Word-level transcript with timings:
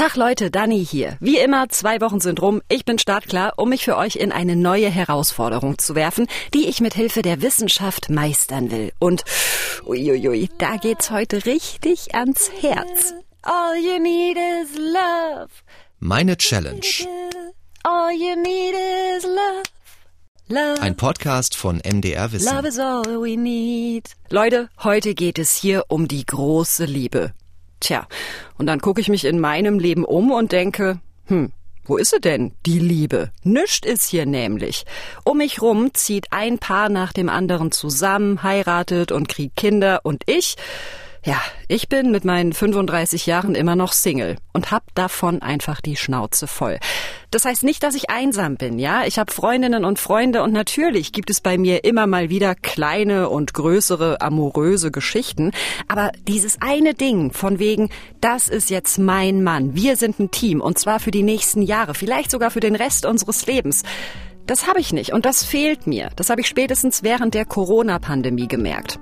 Tag 0.00 0.16
Leute, 0.16 0.50
Dani 0.50 0.82
hier. 0.82 1.18
Wie 1.20 1.36
immer, 1.36 1.68
zwei 1.68 2.00
Wochen 2.00 2.20
sind 2.20 2.40
rum. 2.40 2.62
Ich 2.70 2.86
bin 2.86 2.98
startklar, 2.98 3.58
um 3.58 3.68
mich 3.68 3.84
für 3.84 3.98
euch 3.98 4.16
in 4.16 4.32
eine 4.32 4.56
neue 4.56 4.88
Herausforderung 4.88 5.76
zu 5.76 5.94
werfen, 5.94 6.26
die 6.54 6.70
ich 6.70 6.80
mit 6.80 6.94
Hilfe 6.94 7.20
der 7.20 7.42
Wissenschaft 7.42 8.08
meistern 8.08 8.70
will. 8.70 8.94
Und 8.98 9.24
uiuiui, 9.84 10.48
da 10.56 10.76
geht's 10.76 11.10
heute 11.10 11.44
richtig 11.44 12.14
ans 12.14 12.50
Herz. 12.62 13.12
All 13.42 13.76
you 13.76 13.98
need 13.98 14.38
is 14.38 14.74
love. 14.78 15.50
Meine 15.98 16.38
Challenge. 16.38 17.06
All 17.82 18.10
you 18.10 18.36
need 18.36 18.74
is 19.18 19.24
love. 19.24 19.64
Love. 20.48 20.80
Ein 20.80 20.96
Podcast 20.96 21.54
von 21.54 21.76
MDR 21.76 22.32
Wissen. 22.32 22.56
Love 22.56 22.66
is 22.66 22.78
all 22.78 23.04
we 23.04 23.36
need. 23.36 24.08
Leute, 24.30 24.70
heute 24.82 25.14
geht 25.14 25.38
es 25.38 25.54
hier 25.54 25.84
um 25.88 26.08
die 26.08 26.24
große 26.24 26.86
Liebe. 26.86 27.34
Tja, 27.80 28.06
und 28.58 28.66
dann 28.66 28.80
gucke 28.80 29.00
ich 29.00 29.08
mich 29.08 29.24
in 29.24 29.40
meinem 29.40 29.78
Leben 29.78 30.04
um 30.04 30.30
und 30.30 30.52
denke, 30.52 31.00
hm, 31.26 31.52
wo 31.84 31.96
ist 31.96 32.10
sie 32.10 32.20
denn, 32.20 32.52
die 32.66 32.78
Liebe? 32.78 33.30
Nischt 33.42 33.84
ist 33.84 34.08
hier 34.08 34.26
nämlich. 34.26 34.84
Um 35.24 35.38
mich 35.38 35.60
rum 35.60 35.92
zieht 35.94 36.26
ein 36.30 36.58
Paar 36.58 36.88
nach 36.88 37.12
dem 37.12 37.28
anderen 37.28 37.72
zusammen, 37.72 38.42
heiratet 38.42 39.10
und 39.10 39.28
kriegt 39.28 39.56
Kinder 39.56 40.00
und 40.04 40.22
ich, 40.26 40.56
ja, 41.24 41.38
ich 41.68 41.88
bin 41.88 42.10
mit 42.10 42.24
meinen 42.24 42.54
35 42.54 43.26
Jahren 43.26 43.54
immer 43.54 43.76
noch 43.76 43.92
Single 43.92 44.36
und 44.54 44.70
hab 44.70 44.94
davon 44.94 45.42
einfach 45.42 45.82
die 45.82 45.96
Schnauze 45.96 46.46
voll. 46.46 46.78
Das 47.30 47.44
heißt 47.44 47.62
nicht, 47.62 47.82
dass 47.82 47.94
ich 47.94 48.08
einsam 48.08 48.56
bin, 48.56 48.78
ja? 48.78 49.04
Ich 49.04 49.18
habe 49.18 49.30
Freundinnen 49.30 49.84
und 49.84 49.98
Freunde 49.98 50.42
und 50.42 50.52
natürlich 50.52 51.12
gibt 51.12 51.28
es 51.28 51.42
bei 51.42 51.58
mir 51.58 51.84
immer 51.84 52.06
mal 52.06 52.30
wieder 52.30 52.54
kleine 52.54 53.28
und 53.28 53.52
größere 53.52 54.22
amoröse 54.22 54.90
Geschichten, 54.90 55.52
aber 55.88 56.10
dieses 56.26 56.62
eine 56.62 56.94
Ding 56.94 57.32
von 57.32 57.58
wegen, 57.58 57.90
das 58.22 58.48
ist 58.48 58.70
jetzt 58.70 58.98
mein 58.98 59.42
Mann, 59.42 59.74
wir 59.74 59.96
sind 59.96 60.18
ein 60.20 60.30
Team 60.30 60.62
und 60.62 60.78
zwar 60.78 61.00
für 61.00 61.10
die 61.10 61.22
nächsten 61.22 61.60
Jahre, 61.60 61.94
vielleicht 61.94 62.30
sogar 62.30 62.50
für 62.50 62.60
den 62.60 62.74
Rest 62.74 63.04
unseres 63.04 63.46
Lebens. 63.46 63.82
Das 64.46 64.66
habe 64.66 64.80
ich 64.80 64.92
nicht 64.94 65.12
und 65.12 65.26
das 65.26 65.44
fehlt 65.44 65.86
mir. 65.86 66.08
Das 66.16 66.30
habe 66.30 66.40
ich 66.40 66.48
spätestens 66.48 67.02
während 67.02 67.34
der 67.34 67.44
Corona-Pandemie 67.44 68.48
gemerkt. 68.48 68.98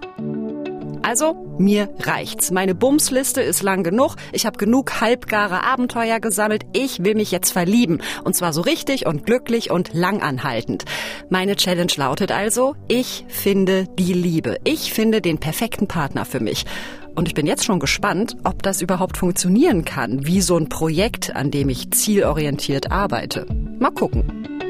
Also, 1.09 1.57
mir 1.59 1.89
reicht's. 2.01 2.51
Meine 2.51 2.75
Bumsliste 2.75 3.41
ist 3.41 3.63
lang 3.63 3.83
genug. 3.83 4.17
Ich 4.33 4.45
habe 4.45 4.59
genug 4.59 5.01
halbgare 5.01 5.65
Abenteuer 5.65 6.21
gesammelt. 6.21 6.67
Ich 6.75 7.03
will 7.03 7.15
mich 7.15 7.31
jetzt 7.31 7.51
verlieben. 7.51 8.03
Und 8.25 8.37
zwar 8.37 8.53
so 8.53 8.61
richtig 8.61 9.07
und 9.07 9.25
glücklich 9.25 9.71
und 9.71 9.95
langanhaltend. 9.95 10.85
Meine 11.31 11.57
Challenge 11.57 11.91
lautet 11.97 12.31
also, 12.31 12.77
ich 12.89 13.25
finde 13.27 13.87
die 13.99 14.13
Liebe. 14.13 14.59
Ich 14.65 14.93
finde 14.93 15.23
den 15.23 15.39
perfekten 15.39 15.89
Partner 15.89 16.27
für 16.27 16.41
mich. 16.41 16.67
Und 17.15 17.27
ich 17.27 17.33
bin 17.33 17.47
jetzt 17.47 17.65
schon 17.65 17.81
gespannt, 17.81 18.37
ob 18.45 18.63
das 18.63 18.83
überhaupt 18.83 19.17
funktionieren 19.17 19.87
kann, 19.87 20.27
wie 20.27 20.43
so 20.43 20.59
ein 20.59 20.69
Projekt, 20.69 21.35
an 21.35 21.51
dem 21.51 21.71
ich 21.71 21.91
zielorientiert 21.91 22.93
arbeite. 22.93 23.47
Mal 23.79 23.93
gucken. 23.93 24.68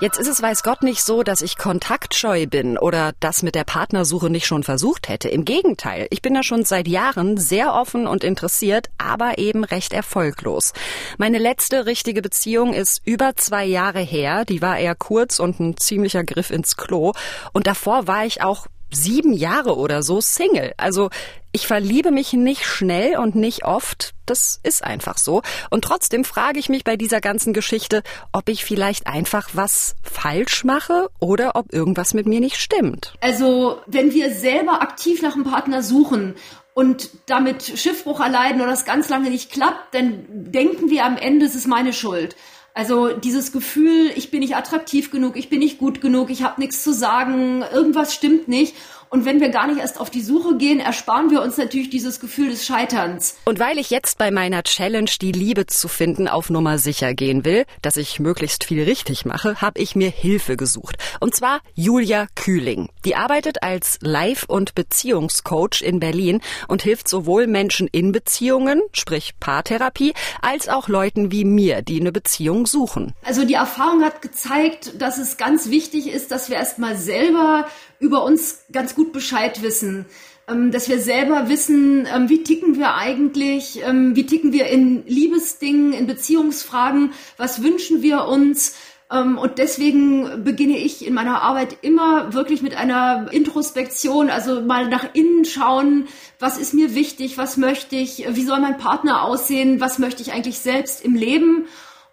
Jetzt 0.00 0.18
ist 0.18 0.28
es 0.28 0.40
weiß 0.40 0.62
Gott 0.62 0.82
nicht 0.82 1.02
so, 1.02 1.22
dass 1.22 1.42
ich 1.42 1.58
kontaktscheu 1.58 2.46
bin 2.46 2.78
oder 2.78 3.12
das 3.20 3.42
mit 3.42 3.54
der 3.54 3.64
Partnersuche 3.64 4.30
nicht 4.30 4.46
schon 4.46 4.62
versucht 4.62 5.10
hätte. 5.10 5.28
Im 5.28 5.44
Gegenteil, 5.44 6.06
ich 6.08 6.22
bin 6.22 6.32
da 6.32 6.42
schon 6.42 6.64
seit 6.64 6.88
Jahren 6.88 7.36
sehr 7.36 7.74
offen 7.74 8.06
und 8.06 8.24
interessiert, 8.24 8.88
aber 8.96 9.36
eben 9.36 9.62
recht 9.62 9.92
erfolglos. 9.92 10.72
Meine 11.18 11.36
letzte 11.36 11.84
richtige 11.84 12.22
Beziehung 12.22 12.72
ist 12.72 13.02
über 13.04 13.36
zwei 13.36 13.66
Jahre 13.66 14.00
her. 14.00 14.46
Die 14.46 14.62
war 14.62 14.78
eher 14.78 14.94
kurz 14.94 15.38
und 15.38 15.60
ein 15.60 15.76
ziemlicher 15.76 16.24
Griff 16.24 16.48
ins 16.48 16.78
Klo. 16.78 17.12
Und 17.52 17.66
davor 17.66 18.06
war 18.06 18.24
ich 18.24 18.42
auch 18.42 18.68
sieben 18.90 19.34
Jahre 19.34 19.76
oder 19.76 20.02
so 20.02 20.22
Single. 20.22 20.72
Also 20.78 21.10
ich 21.52 21.66
verliebe 21.66 22.10
mich 22.10 22.32
nicht 22.32 22.64
schnell 22.64 23.18
und 23.18 23.34
nicht 23.34 23.64
oft. 23.64 24.14
Das 24.26 24.60
ist 24.62 24.84
einfach 24.84 25.18
so. 25.18 25.42
Und 25.70 25.82
trotzdem 25.82 26.24
frage 26.24 26.58
ich 26.58 26.68
mich 26.68 26.84
bei 26.84 26.96
dieser 26.96 27.20
ganzen 27.20 27.52
Geschichte, 27.52 28.02
ob 28.32 28.48
ich 28.48 28.64
vielleicht 28.64 29.06
einfach 29.06 29.50
was 29.54 29.96
falsch 30.02 30.64
mache 30.64 31.10
oder 31.18 31.56
ob 31.56 31.72
irgendwas 31.72 32.14
mit 32.14 32.26
mir 32.26 32.40
nicht 32.40 32.56
stimmt. 32.56 33.14
Also, 33.20 33.80
wenn 33.86 34.12
wir 34.12 34.32
selber 34.32 34.82
aktiv 34.82 35.22
nach 35.22 35.34
einem 35.34 35.44
Partner 35.44 35.82
suchen 35.82 36.36
und 36.74 37.10
damit 37.26 37.64
Schiffbruch 37.64 38.20
erleiden 38.20 38.60
oder 38.60 38.72
es 38.72 38.84
ganz 38.84 39.08
lange 39.08 39.30
nicht 39.30 39.50
klappt, 39.50 39.94
dann 39.94 40.24
denken 40.28 40.90
wir 40.90 41.04
am 41.04 41.16
Ende, 41.16 41.46
es 41.46 41.56
ist 41.56 41.66
meine 41.66 41.92
Schuld. 41.92 42.36
Also 42.72 43.12
dieses 43.12 43.50
Gefühl, 43.50 44.12
ich 44.14 44.30
bin 44.30 44.40
nicht 44.40 44.54
attraktiv 44.54 45.10
genug, 45.10 45.36
ich 45.36 45.50
bin 45.50 45.58
nicht 45.58 45.78
gut 45.78 46.00
genug, 46.00 46.30
ich 46.30 46.44
habe 46.44 46.60
nichts 46.60 46.84
zu 46.84 46.92
sagen, 46.92 47.64
irgendwas 47.72 48.14
stimmt 48.14 48.46
nicht. 48.46 48.76
Und 49.12 49.24
wenn 49.24 49.40
wir 49.40 49.48
gar 49.48 49.66
nicht 49.66 49.80
erst 49.80 49.98
auf 49.98 50.08
die 50.08 50.22
Suche 50.22 50.56
gehen, 50.56 50.78
ersparen 50.78 51.32
wir 51.32 51.42
uns 51.42 51.56
natürlich 51.56 51.90
dieses 51.90 52.20
Gefühl 52.20 52.50
des 52.50 52.64
Scheiterns. 52.64 53.34
Und 53.44 53.58
weil 53.58 53.76
ich 53.78 53.90
jetzt 53.90 54.18
bei 54.18 54.30
meiner 54.30 54.62
Challenge, 54.62 55.10
die 55.20 55.32
Liebe 55.32 55.66
zu 55.66 55.88
finden, 55.88 56.28
auf 56.28 56.48
Nummer 56.48 56.78
sicher 56.78 57.12
gehen 57.12 57.44
will, 57.44 57.64
dass 57.82 57.96
ich 57.96 58.20
möglichst 58.20 58.62
viel 58.62 58.84
richtig 58.84 59.24
mache, 59.24 59.60
habe 59.60 59.80
ich 59.80 59.96
mir 59.96 60.10
Hilfe 60.10 60.56
gesucht. 60.56 60.96
Und 61.18 61.34
zwar 61.34 61.60
Julia 61.74 62.28
Kühling. 62.36 62.88
Die 63.04 63.16
arbeitet 63.16 63.64
als 63.64 63.98
Life- 64.00 64.46
und 64.46 64.76
Beziehungscoach 64.76 65.82
in 65.82 65.98
Berlin 65.98 66.40
und 66.68 66.82
hilft 66.82 67.08
sowohl 67.08 67.48
Menschen 67.48 67.88
in 67.88 68.12
Beziehungen, 68.12 68.80
sprich 68.92 69.32
Paartherapie, 69.40 70.14
als 70.40 70.68
auch 70.68 70.86
Leuten 70.86 71.32
wie 71.32 71.44
mir, 71.44 71.82
die 71.82 72.00
eine 72.00 72.12
Beziehung 72.12 72.64
suchen. 72.64 73.12
Also 73.24 73.44
die 73.44 73.54
Erfahrung 73.54 74.04
hat 74.04 74.22
gezeigt, 74.22 75.02
dass 75.02 75.18
es 75.18 75.36
ganz 75.36 75.68
wichtig 75.68 76.06
ist, 76.12 76.30
dass 76.30 76.48
wir 76.48 76.58
erstmal 76.58 76.96
selber 76.96 77.66
über 78.00 78.24
uns 78.24 78.64
ganz 78.72 78.96
gut 78.96 79.12
Bescheid 79.12 79.62
wissen 79.62 80.06
ähm, 80.50 80.70
dass 80.70 80.88
wir 80.88 80.98
selber 80.98 81.48
wissen, 81.48 82.06
ähm, 82.12 82.28
wie 82.28 82.42
ticken 82.42 82.76
wir 82.76 82.94
eigentlich, 82.94 83.80
ähm, 83.86 84.16
wie 84.16 84.26
ticken 84.26 84.52
wir 84.52 84.66
in 84.66 85.06
Liebesdingen, 85.06 85.92
in 85.92 86.06
Beziehungsfragen, 86.06 87.12
was 87.36 87.62
wünschen 87.62 88.02
wir 88.02 88.26
uns. 88.26 88.74
Und 89.12 89.58
deswegen 89.58 90.44
beginne 90.44 90.78
ich 90.78 91.04
in 91.04 91.14
meiner 91.14 91.42
Arbeit 91.42 91.78
immer 91.82 92.32
wirklich 92.32 92.62
mit 92.62 92.76
einer 92.76 93.26
Introspektion, 93.32 94.30
also 94.30 94.60
mal 94.60 94.88
nach 94.88 95.04
innen 95.14 95.44
schauen, 95.44 96.06
was 96.38 96.58
ist 96.58 96.74
mir 96.74 96.94
wichtig, 96.94 97.36
was 97.36 97.56
möchte 97.56 97.96
ich, 97.96 98.24
wie 98.28 98.44
soll 98.44 98.60
mein 98.60 98.78
Partner 98.78 99.24
aussehen, 99.24 99.80
was 99.80 99.98
möchte 99.98 100.22
ich 100.22 100.32
eigentlich 100.32 100.60
selbst 100.60 101.04
im 101.04 101.16
Leben. 101.16 101.66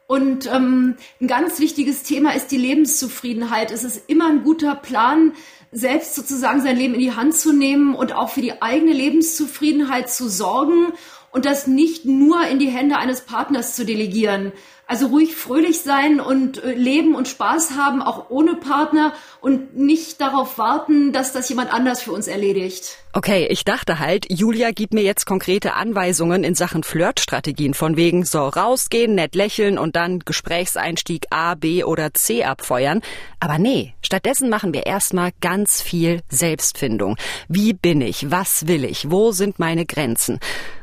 Und 0.08 0.48
ähm, 0.48 0.96
ein 1.20 1.28
ganz 1.28 1.60
wichtiges 1.60 2.04
Thema 2.04 2.34
ist 2.34 2.48
die 2.48 2.58
Lebenszufriedenheit. 2.58 3.72
Es 3.72 3.84
ist 3.84 4.04
immer 4.08 4.30
ein 4.30 4.44
guter 4.44 4.74
Plan, 4.74 5.34
selbst 5.74 6.16
sozusagen 6.16 6.62
sein 6.62 6.78
Leben 6.78 6.94
in 6.94 7.02
die 7.02 7.12
Hand 7.12 7.36
zu 7.36 7.52
nehmen 7.52 7.94
und 7.94 8.14
auch 8.14 8.30
für 8.30 8.42
die 8.42 8.62
eigene 8.62 8.94
Lebenszufriedenheit 8.94 10.10
zu 10.10 10.30
sorgen 10.30 10.94
und 11.32 11.46
das 11.46 11.68
nicht 11.68 12.06
nur 12.06 12.48
in 12.48 12.58
die 12.58 12.70
Hände 12.70 12.98
eines 12.98 13.22
Partners 13.22 13.76
zu 13.76 13.86
delegieren. 13.86 14.54
Also 14.90 15.08
ruhig 15.08 15.36
fröhlich 15.36 15.82
sein 15.82 16.22
und 16.22 16.64
äh, 16.64 16.72
leben 16.72 17.14
und 17.14 17.28
Spaß 17.28 17.72
haben, 17.76 18.02
auch 18.02 18.30
ohne 18.30 18.56
Partner 18.56 19.12
und 19.42 19.76
nicht 19.76 20.22
darauf 20.22 20.58
warten, 20.58 21.12
dass 21.12 21.34
das 21.34 21.50
jemand 21.50 21.74
anders 21.74 22.02
für 22.02 22.14
uns 22.14 22.28
erledigt. 22.28 22.98
Okay, 23.12 23.48
ich 23.50 23.66
dachte 23.66 24.00
halt, 24.00 24.28
Julia 24.30 24.72
gibt 24.72 24.94
mir 24.94 25.02
jetzt 25.02 25.26
konkrete 25.26 25.74
Anweisungen 25.74 26.46
in 26.46 26.56
Sachen 26.56 26.84
Flirtstrategien 26.84 27.74
von 27.74 27.98
wegen 27.98 28.24
so 28.24 28.48
rausgehen, 28.48 29.16
nett 29.16 29.36
lächeln 29.36 29.78
und 29.78 29.98
dann 29.98 30.20
Gesprächseinstieg 30.20 31.26
A, 31.32 31.56
B 31.56 31.84
oder 31.84 32.14
C 32.14 32.46
abfeuern. 32.46 33.02
Aber 33.42 33.58
nee, 33.58 33.94
stattdessen 34.02 34.50
machen 34.50 34.74
wir 34.74 34.86
erstmal 34.86 35.32
ganz 35.42 35.82
viel 35.82 36.22
Selbstfindung. 36.30 37.18
Wie 37.50 37.74
bin 37.74 38.02
ich? 38.02 38.32
Was 38.32 38.68
will 38.68 38.86
ich? 38.86 39.12
Wo 39.12 39.32
sind 39.32 39.60
meine 39.60 39.86
Grenzen? 39.86 40.40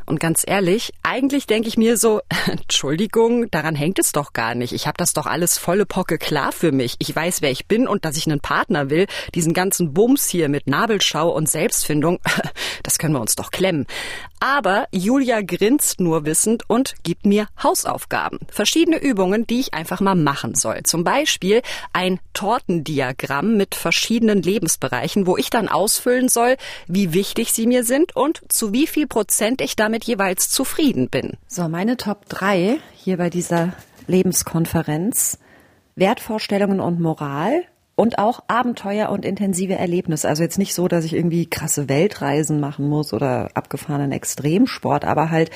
Und 0.06 0.20
ganz 0.20 0.44
ehrlich, 0.46 0.92
eigentlich 1.02 1.46
denke 1.46 1.68
ich 1.68 1.78
mir 1.78 1.96
so, 1.96 2.20
Entschuldigung, 2.46 3.50
daran 3.50 3.74
hängt 3.74 3.93
es 3.98 4.12
doch 4.12 4.32
gar 4.32 4.54
nicht. 4.54 4.72
Ich 4.72 4.86
habe 4.86 4.96
das 4.96 5.12
doch 5.12 5.26
alles 5.26 5.58
volle 5.58 5.86
Pocke 5.86 6.18
klar 6.18 6.52
für 6.52 6.72
mich. 6.72 6.96
Ich 6.98 7.14
weiß, 7.14 7.42
wer 7.42 7.50
ich 7.50 7.66
bin 7.66 7.88
und 7.88 8.04
dass 8.04 8.16
ich 8.16 8.26
einen 8.26 8.40
Partner 8.40 8.90
will. 8.90 9.06
Diesen 9.34 9.52
ganzen 9.52 9.92
Bums 9.92 10.28
hier 10.28 10.48
mit 10.48 10.66
Nabelschau 10.66 11.30
und 11.30 11.48
Selbstfindung, 11.48 12.20
das 12.82 12.98
können 12.98 13.14
wir 13.14 13.20
uns 13.20 13.36
doch 13.36 13.50
klemmen. 13.50 13.86
Aber 14.40 14.88
Julia 14.92 15.40
grinst 15.40 16.00
nur 16.00 16.26
wissend 16.26 16.68
und 16.68 16.94
gibt 17.02 17.24
mir 17.24 17.48
Hausaufgaben. 17.62 18.40
Verschiedene 18.50 18.98
Übungen, 18.98 19.46
die 19.46 19.60
ich 19.60 19.72
einfach 19.72 20.00
mal 20.00 20.14
machen 20.14 20.54
soll. 20.54 20.82
Zum 20.84 21.02
Beispiel 21.02 21.62
ein 21.94 22.20
Tortendiagramm 22.34 23.56
mit 23.56 23.74
verschiedenen 23.74 24.42
Lebensbereichen, 24.42 25.26
wo 25.26 25.38
ich 25.38 25.48
dann 25.48 25.68
ausfüllen 25.68 26.28
soll, 26.28 26.56
wie 26.86 27.14
wichtig 27.14 27.52
sie 27.52 27.66
mir 27.66 27.84
sind 27.84 28.14
und 28.14 28.42
zu 28.48 28.72
wie 28.74 28.86
viel 28.86 29.06
Prozent 29.06 29.62
ich 29.62 29.76
damit 29.76 30.04
jeweils 30.04 30.50
zufrieden 30.50 31.08
bin. 31.08 31.38
So, 31.48 31.68
meine 31.68 31.96
Top 31.96 32.28
3 32.28 32.78
hier 33.04 33.18
bei 33.18 33.30
dieser 33.30 33.72
Lebenskonferenz. 34.06 35.38
Wertvorstellungen 35.96 36.80
und 36.80 37.00
Moral, 37.00 37.62
und 37.96 38.18
auch 38.18 38.42
Abenteuer 38.48 39.10
und 39.10 39.24
intensive 39.24 39.74
Erlebnisse. 39.74 40.28
Also 40.28 40.42
jetzt 40.42 40.58
nicht 40.58 40.74
so, 40.74 40.88
dass 40.88 41.04
ich 41.04 41.14
irgendwie 41.14 41.46
krasse 41.46 41.88
Weltreisen 41.88 42.60
machen 42.60 42.88
muss 42.88 43.12
oder 43.12 43.50
abgefahrenen 43.54 44.12
Extremsport, 44.12 45.04
aber 45.04 45.30
halt 45.30 45.50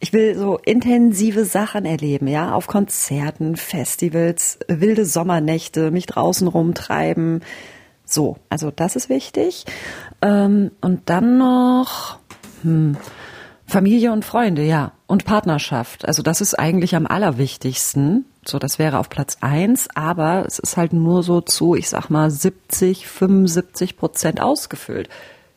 Ich 0.00 0.12
will 0.12 0.36
so 0.36 0.58
intensive 0.58 1.46
Sachen 1.46 1.86
erleben, 1.86 2.28
ja, 2.28 2.52
auf 2.52 2.66
Konzerten, 2.66 3.56
Festivals, 3.56 4.58
wilde 4.68 5.06
Sommernächte, 5.06 5.90
mich 5.90 6.04
draußen 6.04 6.46
rumtreiben. 6.46 7.42
So, 8.04 8.36
also 8.50 8.70
das 8.70 8.96
ist 8.96 9.08
wichtig. 9.08 9.64
Ähm, 10.20 10.72
und 10.82 11.08
dann 11.08 11.38
noch 11.38 12.18
hm, 12.62 12.98
Familie 13.74 14.12
und 14.12 14.24
Freunde, 14.24 14.62
ja, 14.62 14.92
und 15.06 15.24
Partnerschaft. 15.24 16.06
Also 16.06 16.22
das 16.22 16.40
ist 16.40 16.58
eigentlich 16.58 16.94
am 16.94 17.06
allerwichtigsten. 17.06 18.24
So, 18.46 18.58
das 18.58 18.78
wäre 18.78 18.98
auf 18.98 19.08
Platz 19.08 19.38
eins, 19.40 19.88
aber 19.94 20.44
es 20.46 20.58
ist 20.58 20.76
halt 20.76 20.92
nur 20.92 21.22
so 21.22 21.40
zu, 21.40 21.74
ich 21.74 21.88
sag 21.88 22.08
mal, 22.08 22.30
70, 22.30 23.08
75 23.08 23.96
Prozent 23.96 24.40
ausgefüllt 24.40 25.08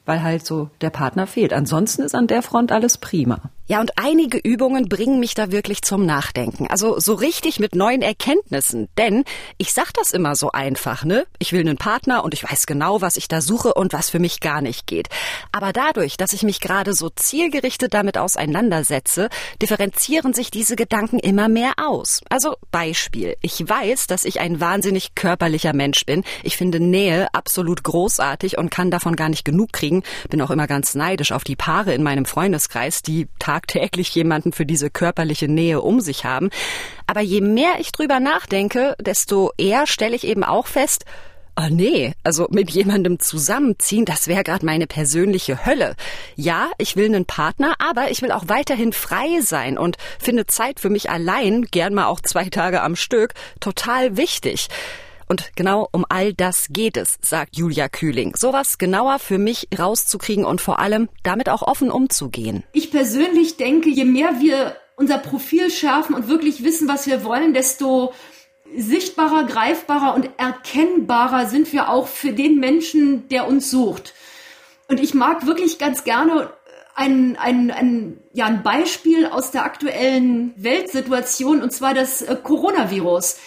weil 0.08 0.24
halt 0.24 0.46
so 0.46 0.70
der 0.82 0.90
Partner 0.90 1.28
fehlt. 1.28 1.54
Ansonsten 1.54 2.02
ist 2.02 2.16
an 2.16 2.28
der 2.28 2.42
Front 2.42 2.72
alles 2.72 2.98
prima. 2.98 3.52
Ja, 3.70 3.82
und 3.82 3.92
einige 3.98 4.38
Übungen 4.38 4.88
bringen 4.88 5.20
mich 5.20 5.34
da 5.34 5.52
wirklich 5.52 5.82
zum 5.82 6.06
Nachdenken. 6.06 6.68
Also 6.68 7.02
so 7.02 7.14
richtig 7.14 7.60
mit 7.60 7.76
neuen 7.76 8.02
Erkenntnissen. 8.02 8.88
Denn 8.98 9.26
ich 9.58 9.74
sag 9.74 9.92
das 9.94 10.14
immer 10.14 10.36
so 10.36 10.52
einfach, 10.52 11.04
ne? 11.04 11.26
Ich 11.38 11.52
will 11.52 11.60
einen 11.60 11.76
Partner 11.76 12.24
und 12.24 12.34
ich 12.34 12.50
weiß 12.50 12.66
genau, 12.66 13.02
was 13.02 13.18
ich 13.18 13.28
da 13.28 13.42
suche 13.42 13.74
und 13.74 13.92
was 13.92 14.10
für 14.10 14.20
mich 14.20 14.40
gar 14.40 14.62
nicht 14.62 14.88
geht. 14.88 15.10
Aber 15.52 15.74
dadurch, 15.74 16.16
dass 16.16 16.32
ich 16.32 16.44
mich 16.44 16.62
gerade 16.62 16.94
so 16.94 17.10
zielgerichtet 17.10 17.94
damit 17.94 18.18
auseinandersetze, 18.18 19.28
differenzieren 19.62 20.34
sich 20.34 20.50
diese 20.50 20.78
Gedanken 20.78 21.20
immer 21.20 21.50
mehr 21.50 21.74
aus. 21.76 22.22
Also 22.30 22.56
Beispiel. 22.72 23.36
Ich 23.42 23.68
weiß, 23.68 24.08
dass 24.08 24.24
ich 24.24 24.40
ein 24.40 24.62
wahnsinnig 24.62 25.14
körperlicher 25.14 25.74
Mensch 25.74 26.06
bin. 26.06 26.24
Ich 26.42 26.56
finde 26.56 26.80
Nähe 26.80 27.28
absolut 27.34 27.84
großartig 27.84 28.58
und 28.58 28.70
kann 28.70 28.92
davon 28.92 29.18
gar 29.18 29.28
nicht 29.28 29.44
genug 29.44 29.74
kriegen. 29.74 30.04
Bin 30.30 30.42
auch 30.42 30.52
immer 30.52 30.68
ganz 30.68 30.96
neidisch 30.96 31.34
auf 31.34 31.44
die 31.44 31.58
Paare 31.58 31.94
in 31.94 32.04
meinem 32.04 32.24
Freundeskreis, 32.24 33.02
die 33.02 33.28
tagtäglich 33.58 34.14
jemanden 34.14 34.54
für 34.54 34.66
diese 34.66 34.90
körperliche 34.90 35.48
Nähe 35.48 35.82
um 35.82 36.00
sich 36.00 36.26
haben. 36.26 36.50
Aber 37.08 37.22
je 37.22 37.42
mehr 37.42 37.80
ich 37.80 37.92
drüber 37.92 38.20
nachdenke, 38.20 38.96
desto 39.00 39.52
eher 39.58 39.88
stelle 39.88 40.16
ich 40.16 40.26
eben 40.26 40.44
auch 40.44 40.68
fest, 40.68 41.06
Oh 41.60 41.70
nee, 41.72 42.14
also 42.24 42.46
mit 42.52 42.70
jemandem 42.70 43.20
zusammenziehen, 43.20 44.06
das 44.06 44.28
wäre 44.28 44.44
gerade 44.44 44.64
meine 44.64 44.86
persönliche 44.86 45.66
Hölle. 45.66 45.96
Ja, 46.36 46.70
ich 46.78 46.96
will 46.96 47.08
einen 47.08 47.26
Partner, 47.26 47.74
aber 47.80 48.12
ich 48.12 48.22
will 48.22 48.32
auch 48.32 48.44
weiterhin 48.46 48.94
frei 48.94 49.42
sein 49.42 49.80
und 49.80 49.98
finde 50.20 50.46
Zeit 50.46 50.80
für 50.80 50.92
mich 50.92 51.10
allein, 51.10 51.64
gern 51.64 51.96
mal 51.96 52.06
auch 52.06 52.22
zwei 52.22 52.50
Tage 52.50 52.84
am 52.84 52.96
Stück, 52.96 53.34
total 53.60 54.18
wichtig. 54.18 54.68
Und 55.28 55.52
genau 55.56 55.88
um 55.92 56.06
all 56.10 56.34
das 56.34 56.68
geht 56.70 56.98
es, 56.98 57.18
sagt 57.22 57.58
Julia 57.58 57.90
Kühling. 57.90 58.34
Sowas 58.36 58.78
genauer 58.78 59.20
für 59.20 59.38
mich 59.38 59.68
rauszukriegen 59.78 60.46
und 60.46 60.62
vor 60.62 60.80
allem 60.80 61.10
damit 61.24 61.50
auch 61.50 61.62
offen 61.62 61.92
umzugehen. 61.92 62.64
Ich 62.74 62.92
persönlich 62.92 63.58
denke, 63.58 63.90
je 63.90 64.06
mehr 64.06 64.40
wir 64.40 64.76
unser 64.96 65.18
Profil 65.18 65.70
schärfen 65.70 66.16
und 66.16 66.28
wirklich 66.28 66.64
wissen, 66.64 66.88
was 66.88 67.08
wir 67.08 67.24
wollen, 67.24 67.54
desto 67.54 68.14
sichtbarer, 68.76 69.46
greifbarer 69.46 70.16
und 70.16 70.30
erkennbarer 70.38 71.48
sind 71.48 71.72
wir 71.72 71.90
auch 71.90 72.08
für 72.08 72.34
den 72.34 72.60
Menschen, 72.60 73.28
der 73.30 73.48
uns 73.48 73.70
sucht. 73.70 74.14
Und 74.88 75.00
ich 75.00 75.14
mag 75.14 75.46
wirklich 75.46 75.78
ganz 75.78 76.04
gerne 76.04 76.50
ein, 76.96 77.38
ein, 77.38 77.70
ein, 77.70 78.18
ja, 78.34 78.46
ein 78.46 78.64
Beispiel 78.64 79.28
aus 79.28 79.52
der 79.52 79.64
aktuellen 79.64 80.54
Weltsituation, 80.58 81.62
und 81.62 81.72
zwar 81.72 81.94
das 81.94 82.22
äh, 82.24 82.36
Coronavirus. 82.42 83.38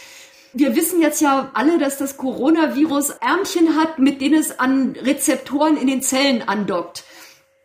Wir 0.52 0.74
wissen 0.74 1.00
jetzt 1.00 1.20
ja 1.20 1.50
alle, 1.54 1.78
dass 1.78 1.98
das 1.98 2.16
Coronavirus 2.16 3.10
Ärmchen 3.20 3.76
hat, 3.76 3.98
mit 3.98 4.20
denen 4.20 4.34
es 4.34 4.58
an 4.58 4.96
Rezeptoren 5.00 5.76
in 5.76 5.86
den 5.86 6.02
Zellen 6.02 6.42
andockt. 6.42 7.04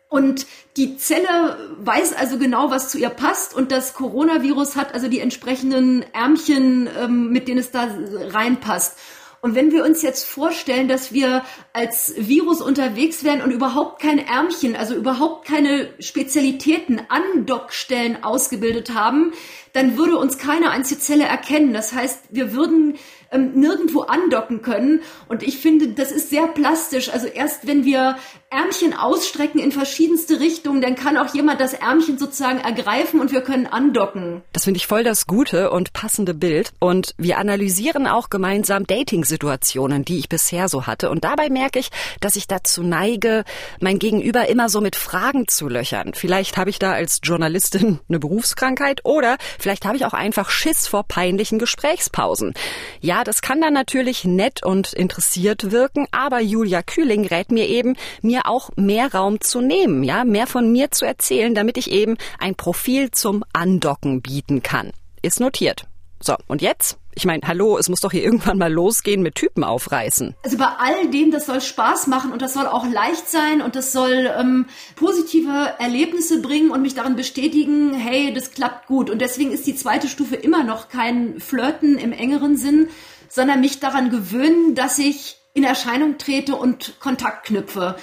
Und 0.08 0.46
die 0.76 0.96
Zelle 0.96 1.58
weiß 1.78 2.12
also 2.12 2.38
genau, 2.38 2.70
was 2.70 2.90
zu 2.90 2.98
ihr 2.98 3.10
passt 3.10 3.54
und 3.54 3.72
das 3.72 3.94
Coronavirus 3.94 4.76
hat 4.76 4.94
also 4.94 5.08
die 5.08 5.18
entsprechenden 5.18 6.04
Ärmchen, 6.12 6.88
ähm, 6.96 7.30
mit 7.30 7.48
denen 7.48 7.58
es 7.58 7.72
da 7.72 7.88
reinpasst. 8.30 8.96
Und 9.40 9.54
wenn 9.54 9.72
wir 9.72 9.84
uns 9.84 10.02
jetzt 10.02 10.24
vorstellen, 10.24 10.88
dass 10.88 11.12
wir 11.12 11.42
als 11.76 12.14
Virus 12.16 12.62
unterwegs 12.62 13.22
wären 13.22 13.42
und 13.42 13.50
überhaupt 13.50 14.00
kein 14.00 14.18
Ärmchen, 14.18 14.76
also 14.76 14.94
überhaupt 14.94 15.46
keine 15.46 15.90
Spezialitäten, 15.98 17.02
Andockstellen 17.10 18.24
ausgebildet 18.24 18.94
haben, 18.94 19.34
dann 19.74 19.98
würde 19.98 20.16
uns 20.16 20.38
keine 20.38 20.70
einzige 20.70 21.00
Zelle 21.00 21.24
erkennen. 21.24 21.74
Das 21.74 21.92
heißt, 21.92 22.28
wir 22.30 22.54
würden 22.54 22.94
ähm, 23.30 23.52
nirgendwo 23.54 24.02
andocken 24.02 24.62
können. 24.62 25.00
Und 25.28 25.42
ich 25.42 25.58
finde, 25.58 25.88
das 25.88 26.12
ist 26.12 26.30
sehr 26.30 26.46
plastisch. 26.46 27.10
Also 27.10 27.26
erst 27.26 27.66
wenn 27.66 27.84
wir 27.84 28.16
Ärmchen 28.50 28.94
ausstrecken 28.94 29.60
in 29.60 29.72
verschiedenste 29.72 30.40
Richtungen, 30.40 30.80
dann 30.80 30.94
kann 30.94 31.16
auch 31.16 31.34
jemand 31.34 31.60
das 31.60 31.74
Ärmchen 31.74 32.18
sozusagen 32.18 32.60
ergreifen 32.60 33.20
und 33.20 33.32
wir 33.32 33.40
können 33.40 33.66
andocken. 33.66 34.42
Das 34.52 34.64
finde 34.64 34.78
ich 34.78 34.86
voll 34.86 35.04
das 35.04 35.26
gute 35.26 35.70
und 35.70 35.92
passende 35.92 36.34
Bild. 36.34 36.72
Und 36.78 37.14
wir 37.18 37.38
analysieren 37.38 38.06
auch 38.06 38.30
gemeinsam 38.30 38.86
Dating-Situationen, 38.86 40.04
die 40.04 40.18
ich 40.18 40.28
bisher 40.28 40.68
so 40.68 40.86
hatte. 40.86 41.10
Und 41.10 41.24
dabei 41.24 41.50
merke 41.50 41.65
ich, 41.74 41.90
dass 42.20 42.36
ich 42.36 42.46
dazu 42.46 42.84
neige, 42.84 43.42
mein 43.80 43.98
Gegenüber 43.98 44.48
immer 44.48 44.68
so 44.68 44.80
mit 44.80 44.94
Fragen 44.94 45.48
zu 45.48 45.68
löchern. 45.68 46.12
Vielleicht 46.14 46.56
habe 46.56 46.70
ich 46.70 46.78
da 46.78 46.92
als 46.92 47.18
Journalistin 47.24 47.98
eine 48.08 48.20
Berufskrankheit 48.20 49.00
oder 49.04 49.36
vielleicht 49.58 49.84
habe 49.84 49.96
ich 49.96 50.06
auch 50.06 50.12
einfach 50.12 50.50
Schiss 50.50 50.86
vor 50.86 51.02
peinlichen 51.02 51.58
Gesprächspausen. 51.58 52.54
Ja, 53.00 53.24
das 53.24 53.42
kann 53.42 53.60
dann 53.60 53.74
natürlich 53.74 54.24
nett 54.24 54.64
und 54.64 54.92
interessiert 54.92 55.72
wirken, 55.72 56.06
aber 56.12 56.40
Julia 56.40 56.82
Kühling 56.82 57.26
rät 57.26 57.50
mir 57.50 57.66
eben, 57.66 57.96
mir 58.22 58.46
auch 58.46 58.70
mehr 58.76 59.12
Raum 59.12 59.40
zu 59.40 59.60
nehmen, 59.60 60.04
ja, 60.04 60.24
mehr 60.24 60.46
von 60.46 60.70
mir 60.70 60.90
zu 60.90 61.04
erzählen, 61.04 61.54
damit 61.54 61.78
ich 61.78 61.90
eben 61.90 62.16
ein 62.38 62.54
Profil 62.54 63.10
zum 63.10 63.44
Andocken 63.52 64.22
bieten 64.22 64.62
kann. 64.62 64.92
Ist 65.22 65.40
notiert. 65.40 65.86
So, 66.20 66.34
und 66.46 66.62
jetzt? 66.62 66.98
Ich 67.14 67.24
meine, 67.24 67.42
hallo, 67.46 67.78
es 67.78 67.88
muss 67.88 68.00
doch 68.00 68.12
hier 68.12 68.22
irgendwann 68.22 68.58
mal 68.58 68.70
losgehen 68.70 69.22
mit 69.22 69.36
Typen 69.36 69.64
aufreißen. 69.64 70.34
Also 70.44 70.58
bei 70.58 70.66
all 70.66 71.08
dem, 71.08 71.30
das 71.30 71.46
soll 71.46 71.62
Spaß 71.62 72.08
machen 72.08 72.30
und 72.30 72.42
das 72.42 72.52
soll 72.52 72.66
auch 72.66 72.86
leicht 72.86 73.30
sein 73.30 73.62
und 73.62 73.74
das 73.74 73.92
soll 73.92 74.30
ähm, 74.38 74.66
positive 74.96 75.74
Erlebnisse 75.78 76.42
bringen 76.42 76.70
und 76.70 76.82
mich 76.82 76.94
darin 76.94 77.16
bestätigen, 77.16 77.94
hey, 77.94 78.34
das 78.34 78.50
klappt 78.50 78.86
gut. 78.86 79.08
Und 79.08 79.20
deswegen 79.20 79.50
ist 79.50 79.66
die 79.66 79.76
zweite 79.76 80.08
Stufe 80.08 80.36
immer 80.36 80.62
noch 80.62 80.88
kein 80.88 81.40
Flirten 81.40 81.96
im 81.96 82.12
engeren 82.12 82.58
Sinn, 82.58 82.88
sondern 83.30 83.60
mich 83.60 83.80
daran 83.80 84.10
gewöhnen, 84.10 84.74
dass 84.74 84.98
ich 84.98 85.38
in 85.54 85.64
Erscheinung 85.64 86.18
trete 86.18 86.54
und 86.54 87.00
Kontakt 87.00 87.46
knüpfe. 87.46 87.96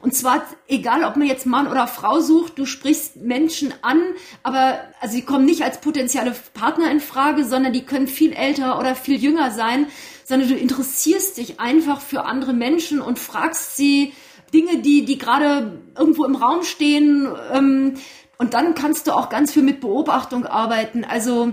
Und 0.00 0.14
zwar 0.14 0.44
egal, 0.66 1.04
ob 1.04 1.16
man 1.16 1.26
jetzt 1.26 1.44
Mann 1.44 1.66
oder 1.66 1.86
Frau 1.86 2.20
sucht, 2.20 2.58
du 2.58 2.64
sprichst 2.64 3.16
Menschen 3.16 3.74
an, 3.82 4.00
aber 4.42 4.80
also 5.00 5.14
sie 5.14 5.22
kommen 5.22 5.44
nicht 5.44 5.62
als 5.62 5.80
potenzielle 5.80 6.34
Partner 6.54 6.90
in 6.90 7.00
Frage, 7.00 7.44
sondern 7.44 7.74
die 7.74 7.84
können 7.84 8.06
viel 8.06 8.32
älter 8.32 8.78
oder 8.78 8.94
viel 8.94 9.16
jünger 9.16 9.50
sein, 9.50 9.86
sondern 10.24 10.48
du 10.48 10.56
interessierst 10.56 11.36
dich 11.36 11.60
einfach 11.60 12.00
für 12.00 12.24
andere 12.24 12.54
Menschen 12.54 13.02
und 13.02 13.18
fragst 13.18 13.76
sie 13.76 14.14
Dinge, 14.54 14.78
die 14.78 15.04
die 15.04 15.18
gerade 15.18 15.82
irgendwo 15.96 16.24
im 16.24 16.34
Raum 16.34 16.62
stehen. 16.62 17.28
Ähm, 17.52 17.94
und 18.38 18.54
dann 18.54 18.74
kannst 18.74 19.06
du 19.06 19.12
auch 19.12 19.28
ganz 19.28 19.52
viel 19.52 19.62
mit 19.62 19.80
Beobachtung 19.80 20.46
arbeiten. 20.46 21.04
Also 21.04 21.52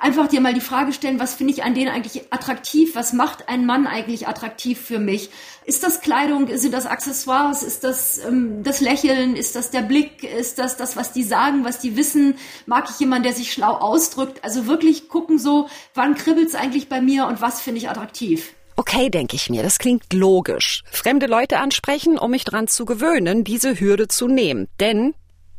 einfach 0.00 0.28
dir 0.28 0.40
mal 0.40 0.54
die 0.54 0.60
Frage 0.60 0.92
stellen, 0.92 1.18
was 1.18 1.34
finde 1.34 1.52
ich 1.52 1.64
an 1.64 1.74
denen 1.74 1.90
eigentlich 1.90 2.32
attraktiv? 2.32 2.94
Was 2.94 3.12
macht 3.12 3.48
ein 3.48 3.66
Mann 3.66 3.86
eigentlich 3.86 4.28
attraktiv 4.28 4.80
für 4.80 4.98
mich? 4.98 5.30
Ist 5.64 5.82
das 5.82 6.00
Kleidung? 6.00 6.48
Sind 6.56 6.72
das 6.72 6.86
Accessoires? 6.86 7.62
Ist 7.62 7.82
das 7.82 8.18
ähm, 8.18 8.62
das 8.62 8.80
Lächeln? 8.80 9.34
Ist 9.34 9.56
das 9.56 9.70
der 9.70 9.82
Blick? 9.82 10.22
Ist 10.22 10.58
das 10.58 10.76
das, 10.76 10.96
was 10.96 11.12
die 11.12 11.24
sagen, 11.24 11.64
was 11.64 11.80
die 11.80 11.96
wissen? 11.96 12.36
Mag 12.66 12.88
ich 12.88 13.00
jemanden, 13.00 13.24
der 13.24 13.32
sich 13.32 13.52
schlau 13.52 13.72
ausdrückt? 13.72 14.44
Also 14.44 14.66
wirklich 14.66 15.08
gucken 15.08 15.38
so, 15.38 15.68
wann 15.94 16.14
kribbelt's 16.14 16.54
eigentlich 16.54 16.88
bei 16.88 17.00
mir 17.00 17.26
und 17.26 17.40
was 17.40 17.60
finde 17.60 17.78
ich 17.78 17.88
attraktiv? 17.88 18.52
Okay, 18.76 19.08
denke 19.08 19.36
ich 19.36 19.50
mir, 19.50 19.62
das 19.62 19.78
klingt 19.78 20.12
logisch. 20.12 20.82
Fremde 20.90 21.26
Leute 21.26 21.58
ansprechen, 21.58 22.18
um 22.18 22.32
mich 22.32 22.44
dran 22.44 22.66
zu 22.66 22.84
gewöhnen, 22.84 23.44
diese 23.44 23.78
Hürde 23.78 24.08
zu 24.08 24.26
nehmen. 24.26 24.66
Denn 24.80 25.14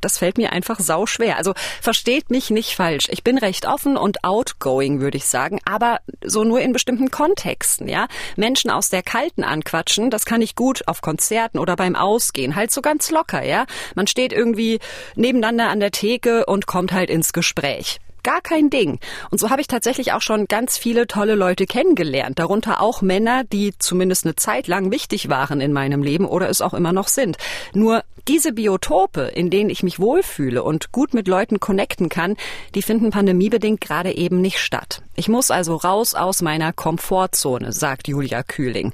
das 0.05 0.19
fällt 0.19 0.37
mir 0.37 0.51
einfach 0.51 0.79
sau 0.79 1.07
schwer. 1.07 1.35
Also 1.37 1.53
versteht 1.81 2.29
mich 2.29 2.51
nicht 2.51 2.75
falsch. 2.75 3.07
Ich 3.09 3.23
bin 3.23 3.39
recht 3.39 3.67
offen 3.67 3.97
und 3.97 4.23
outgoing, 4.23 5.01
würde 5.01 5.17
ich 5.17 5.25
sagen, 5.25 5.59
aber 5.65 5.99
so 6.23 6.43
nur 6.43 6.61
in 6.61 6.73
bestimmten 6.73 7.09
Kontexten, 7.09 7.87
ja. 7.87 8.07
Menschen 8.35 8.69
aus 8.69 8.89
der 8.89 9.01
Kalten 9.01 9.43
anquatschen, 9.43 10.11
das 10.11 10.25
kann 10.25 10.43
ich 10.43 10.55
gut 10.55 10.87
auf 10.87 11.01
Konzerten 11.01 11.57
oder 11.57 11.75
beim 11.75 11.95
Ausgehen, 11.95 12.55
halt 12.55 12.71
so 12.71 12.81
ganz 12.81 13.09
locker, 13.09 13.43
ja. 13.43 13.65
Man 13.95 14.05
steht 14.05 14.31
irgendwie 14.31 14.79
nebeneinander 15.15 15.69
an 15.69 15.79
der 15.79 15.89
Theke 15.91 16.45
und 16.45 16.67
kommt 16.67 16.91
halt 16.91 17.09
ins 17.09 17.33
Gespräch 17.33 17.99
gar 18.25 18.41
kein 18.41 18.69
Ding. 18.69 18.99
Und 19.29 19.39
so 19.39 19.49
habe 19.49 19.61
ich 19.61 19.67
tatsächlich 19.67 20.11
auch 20.11 20.21
schon 20.21 20.47
ganz 20.47 20.77
viele 20.77 21.07
tolle 21.07 21.35
Leute 21.35 21.65
kennengelernt, 21.65 22.39
darunter 22.39 22.81
auch 22.81 23.01
Männer, 23.01 23.43
die 23.45 23.73
zumindest 23.77 24.25
eine 24.25 24.35
Zeit 24.35 24.67
lang 24.67 24.91
wichtig 24.91 25.29
waren 25.29 25.61
in 25.61 25.71
meinem 25.71 26.03
Leben 26.03 26.25
oder 26.25 26.49
es 26.49 26.59
auch 26.59 26.73
immer 26.73 26.91
noch 26.91 27.07
sind. 27.07 27.37
Nur 27.73 28.03
diese 28.27 28.51
Biotope, 28.51 29.21
in 29.21 29.51
denen 29.51 29.69
ich 29.69 29.83
mich 29.83 29.99
wohlfühle 29.99 30.63
und 30.63 30.91
gut 30.91 31.13
mit 31.13 31.27
Leuten 31.27 31.59
connecten 31.59 32.09
kann, 32.09 32.35
die 32.73 32.81
finden 32.81 33.11
pandemiebedingt 33.11 33.79
gerade 33.79 34.11
eben 34.15 34.41
nicht 34.41 34.57
statt. 34.57 35.03
Ich 35.15 35.29
muss 35.29 35.51
also 35.51 35.75
raus 35.75 36.15
aus 36.15 36.41
meiner 36.41 36.73
Komfortzone, 36.73 37.71
sagt 37.71 38.07
Julia 38.07 38.41
Kühling. 38.41 38.91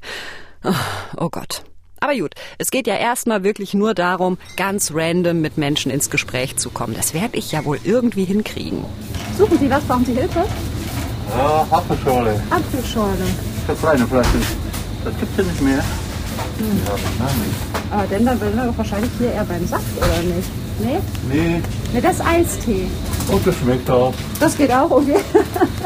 Oh 1.17 1.29
Gott. 1.29 1.63
Aber 2.03 2.15
gut, 2.15 2.33
es 2.57 2.71
geht 2.71 2.87
ja 2.87 2.95
erstmal 2.95 3.43
wirklich 3.43 3.75
nur 3.75 3.93
darum, 3.93 4.39
ganz 4.57 4.91
random 4.91 5.39
mit 5.39 5.59
Menschen 5.59 5.91
ins 5.91 6.09
Gespräch 6.09 6.57
zu 6.57 6.71
kommen. 6.71 6.95
Das 6.95 7.13
werde 7.13 7.37
ich 7.37 7.51
ja 7.51 7.63
wohl 7.63 7.77
irgendwie 7.83 8.25
hinkriegen. 8.25 8.83
Suchen 9.37 9.59
Sie 9.59 9.69
was? 9.69 9.83
Brauchen 9.83 10.05
Sie 10.05 10.13
Hilfe? 10.13 10.43
Ja, 11.37 11.67
Apfelschorle. 11.69 12.41
Apfelschorle. 12.49 13.13
Ich 13.61 13.69
habe 13.69 13.77
kleine 13.79 14.07
Flasche. 14.07 14.29
Das 15.05 15.13
gibt's 15.19 15.37
ja 15.37 15.43
nicht 15.43 15.61
mehr. 15.61 15.83
Ja, 16.59 16.95
nein, 17.19 17.35
nicht. 17.39 17.91
Aber 17.91 18.07
denn 18.07 18.25
dann 18.25 18.39
sind 18.39 18.55
wir 18.55 18.65
doch 18.65 18.77
wahrscheinlich 18.77 19.11
hier 19.17 19.31
eher 19.33 19.43
beim 19.45 19.67
Saft, 19.67 19.83
oder 19.97 20.21
nicht? 20.35 20.49
Nee? 20.79 20.99
Nee, 21.29 21.61
Nee, 21.93 22.01
das 22.01 22.13
ist 22.15 22.25
Eistee. 22.25 22.87
und 23.27 23.45
das 23.45 23.55
schmeckt 23.57 23.89
auch. 23.89 24.13
Das 24.39 24.57
geht 24.57 24.71
auch, 24.71 24.89
okay. 24.89 25.17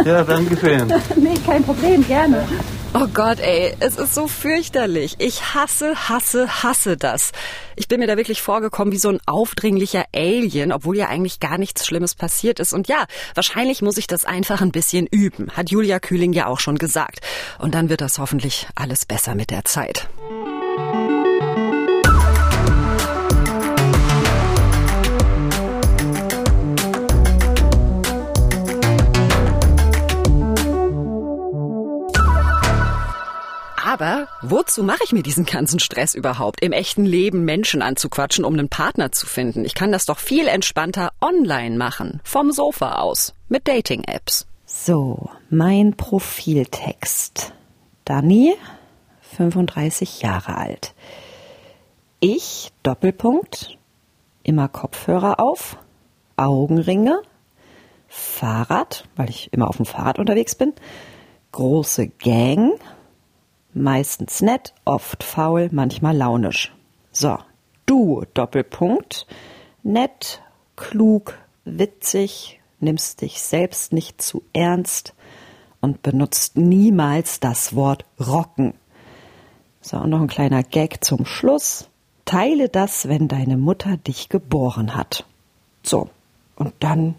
Ja, 0.06 0.24
danke 0.24 0.56
schön. 0.58 0.88
nee, 1.16 1.34
kein 1.46 1.64
Problem, 1.64 2.06
gerne. 2.08 2.48
Oh 2.94 3.08
Gott, 3.14 3.40
ey, 3.42 3.76
es 3.82 3.98
ist 3.98 4.14
so 4.16 4.28
fürchterlich. 4.28 5.16
Ich 5.18 5.54
hasse, 5.54 5.96
hasse, 6.08 6.64
hasse 6.64 6.96
das. 6.96 7.32
Ich 7.76 7.90
bin 7.90 8.00
mir 8.00 8.08
da 8.08 8.16
wirklich 8.16 8.42
vorgekommen 8.42 8.94
wie 8.94 8.98
so 8.98 9.10
ein 9.10 9.20
aufdringlicher 9.26 10.06
Alien, 10.16 10.72
obwohl 10.72 10.96
ja 10.96 11.08
eigentlich 11.08 11.42
gar 11.42 11.58
nichts 11.58 11.86
Schlimmes 11.86 12.16
passiert 12.16 12.62
ist. 12.62 12.72
Und 12.72 12.88
ja, 12.88 13.04
wahrscheinlich 13.34 13.82
muss 13.82 13.98
ich 13.98 14.08
das 14.08 14.24
einfach 14.24 14.62
ein 14.62 14.72
bisschen 14.72 15.08
üben, 15.08 15.50
hat 15.58 15.72
Julia 15.72 16.00
Kühling 16.00 16.32
ja 16.32 16.46
auch 16.48 16.60
schon 16.62 16.78
gesagt. 16.78 17.20
Und 17.60 17.76
dann 17.76 17.90
wird 17.90 18.00
das 18.00 18.18
hoffentlich 18.18 18.68
alles 18.76 19.06
besser 19.06 19.36
mit 19.36 19.50
der 19.50 19.66
Zeit. 19.66 20.08
Wozu 34.42 34.84
mache 34.84 35.04
ich 35.04 35.12
mir 35.12 35.24
diesen 35.24 35.46
ganzen 35.46 35.80
Stress 35.80 36.16
überhaupt, 36.16 36.62
im 36.64 36.72
echten 36.72 37.06
Leben 37.06 37.46
Menschen 37.46 37.82
anzuquatschen, 37.82 38.46
um 38.46 38.54
einen 38.54 38.70
Partner 38.70 39.12
zu 39.12 39.26
finden? 39.26 39.66
Ich 39.66 39.74
kann 39.76 39.92
das 39.92 40.06
doch 40.06 40.20
viel 40.20 40.48
entspannter 40.48 41.12
online 41.22 41.78
machen, 41.78 42.22
vom 42.24 42.52
Sofa 42.52 42.96
aus, 42.96 43.34
mit 43.50 43.68
Dating-Apps. 43.68 44.48
So, 44.66 45.30
mein 45.50 45.96
Profiltext. 45.96 47.54
Dani, 48.04 48.56
35 49.36 50.22
Jahre 50.22 50.58
alt. 50.58 50.94
Ich, 52.20 52.72
Doppelpunkt, 52.84 53.78
immer 54.44 54.68
Kopfhörer 54.68 55.40
auf, 55.40 55.78
Augenringe, 56.38 57.22
Fahrrad, 58.08 59.06
weil 59.16 59.30
ich 59.30 59.52
immer 59.54 59.68
auf 59.68 59.78
dem 59.78 59.86
Fahrrad 59.86 60.20
unterwegs 60.20 60.56
bin, 60.56 60.74
große 61.52 62.08
Gang, 62.08 62.80
meistens 63.76 64.42
nett, 64.42 64.74
oft 64.86 65.24
faul, 65.24 65.70
manchmal 65.72 66.16
launisch. 66.16 66.74
So, 67.12 67.38
du, 67.86 68.24
Doppelpunkt, 68.34 69.28
nett, 69.84 70.42
klug, 70.76 71.38
witzig, 71.66 72.60
nimmst 72.80 73.22
dich 73.22 73.42
selbst 73.42 73.94
nicht 73.94 74.22
zu 74.22 74.44
ernst 74.54 75.14
und 75.82 76.02
benutzt 76.02 76.58
niemals 76.58 77.40
das 77.40 77.76
Wort 77.76 78.06
rocken. 78.20 78.74
So, 79.82 79.98
und 79.98 80.10
noch 80.10 80.22
ein 80.22 80.28
kleiner 80.28 80.64
Gag 80.64 81.04
zum 81.04 81.26
Schluss. 81.26 81.90
Teile 82.26 82.70
das, 82.70 83.08
wenn 83.08 83.28
deine 83.28 83.56
Mutter 83.56 83.98
dich 83.98 84.30
geboren 84.30 84.96
hat. 84.96 85.26
So, 85.84 86.10
und 86.56 86.74
dann 86.80 87.16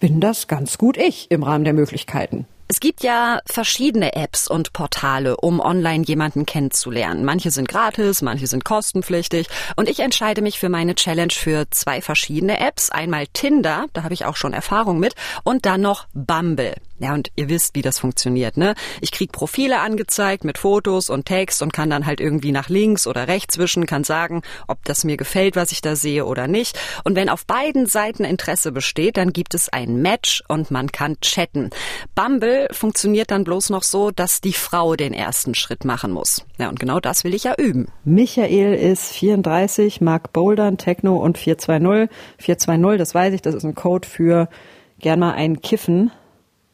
bin 0.00 0.20
das 0.20 0.48
ganz 0.48 0.76
gut 0.76 0.98
ich 0.98 1.30
im 1.30 1.42
Rahmen 1.42 1.64
der 1.64 1.72
Möglichkeiten. 1.72 2.46
Es 2.70 2.78
gibt 2.78 3.02
ja 3.02 3.40
verschiedene 3.46 4.14
Apps 4.14 4.46
und 4.46 4.72
Portale, 4.72 5.36
um 5.36 5.58
online 5.58 6.04
jemanden 6.04 6.46
kennenzulernen. 6.46 7.24
Manche 7.24 7.50
sind 7.50 7.66
gratis, 7.66 8.22
manche 8.22 8.46
sind 8.46 8.64
kostenpflichtig. 8.64 9.48
Und 9.74 9.88
ich 9.88 9.98
entscheide 9.98 10.40
mich 10.40 10.60
für 10.60 10.68
meine 10.68 10.94
Challenge 10.94 11.32
für 11.32 11.68
zwei 11.70 12.00
verschiedene 12.00 12.60
Apps. 12.60 12.90
Einmal 12.90 13.26
Tinder, 13.26 13.86
da 13.92 14.04
habe 14.04 14.14
ich 14.14 14.24
auch 14.24 14.36
schon 14.36 14.52
Erfahrung 14.52 15.00
mit, 15.00 15.16
und 15.42 15.66
dann 15.66 15.80
noch 15.80 16.06
Bumble. 16.14 16.76
Ja, 17.00 17.14
und 17.14 17.32
ihr 17.34 17.48
wisst, 17.48 17.74
wie 17.74 17.80
das 17.80 17.98
funktioniert, 17.98 18.58
ne? 18.58 18.74
Ich 19.00 19.10
krieg 19.10 19.32
Profile 19.32 19.80
angezeigt 19.80 20.44
mit 20.44 20.58
Fotos 20.58 21.08
und 21.08 21.24
Text 21.24 21.62
und 21.62 21.72
kann 21.72 21.88
dann 21.88 22.04
halt 22.04 22.20
irgendwie 22.20 22.52
nach 22.52 22.68
links 22.68 23.06
oder 23.06 23.26
rechts 23.26 23.56
wischen, 23.56 23.86
kann 23.86 24.04
sagen, 24.04 24.42
ob 24.68 24.84
das 24.84 25.04
mir 25.04 25.16
gefällt, 25.16 25.56
was 25.56 25.72
ich 25.72 25.80
da 25.80 25.96
sehe 25.96 26.26
oder 26.26 26.46
nicht. 26.46 26.78
Und 27.02 27.16
wenn 27.16 27.30
auf 27.30 27.46
beiden 27.46 27.86
Seiten 27.86 28.24
Interesse 28.24 28.70
besteht, 28.70 29.16
dann 29.16 29.32
gibt 29.32 29.54
es 29.54 29.70
ein 29.70 30.02
Match 30.02 30.44
und 30.46 30.70
man 30.70 30.92
kann 30.92 31.18
chatten. 31.22 31.70
Bumble 32.14 32.68
funktioniert 32.70 33.30
dann 33.30 33.44
bloß 33.44 33.70
noch 33.70 33.82
so, 33.82 34.10
dass 34.10 34.42
die 34.42 34.52
Frau 34.52 34.94
den 34.94 35.14
ersten 35.14 35.54
Schritt 35.54 35.86
machen 35.86 36.12
muss. 36.12 36.44
Ja, 36.58 36.68
und 36.68 36.78
genau 36.78 37.00
das 37.00 37.24
will 37.24 37.34
ich 37.34 37.44
ja 37.44 37.54
üben. 37.56 37.88
Michael 38.04 38.74
ist 38.74 39.12
34, 39.12 40.02
mag 40.02 40.34
Bouldern, 40.34 40.76
Techno 40.76 41.16
und 41.16 41.38
420. 41.38 42.14
420, 42.36 42.98
das 42.98 43.14
weiß 43.14 43.32
ich, 43.32 43.40
das 43.40 43.54
ist 43.54 43.64
ein 43.64 43.74
Code 43.74 44.06
für 44.06 44.50
gern 44.98 45.20
mal 45.20 45.32
einen 45.32 45.62
Kiffen. 45.62 46.10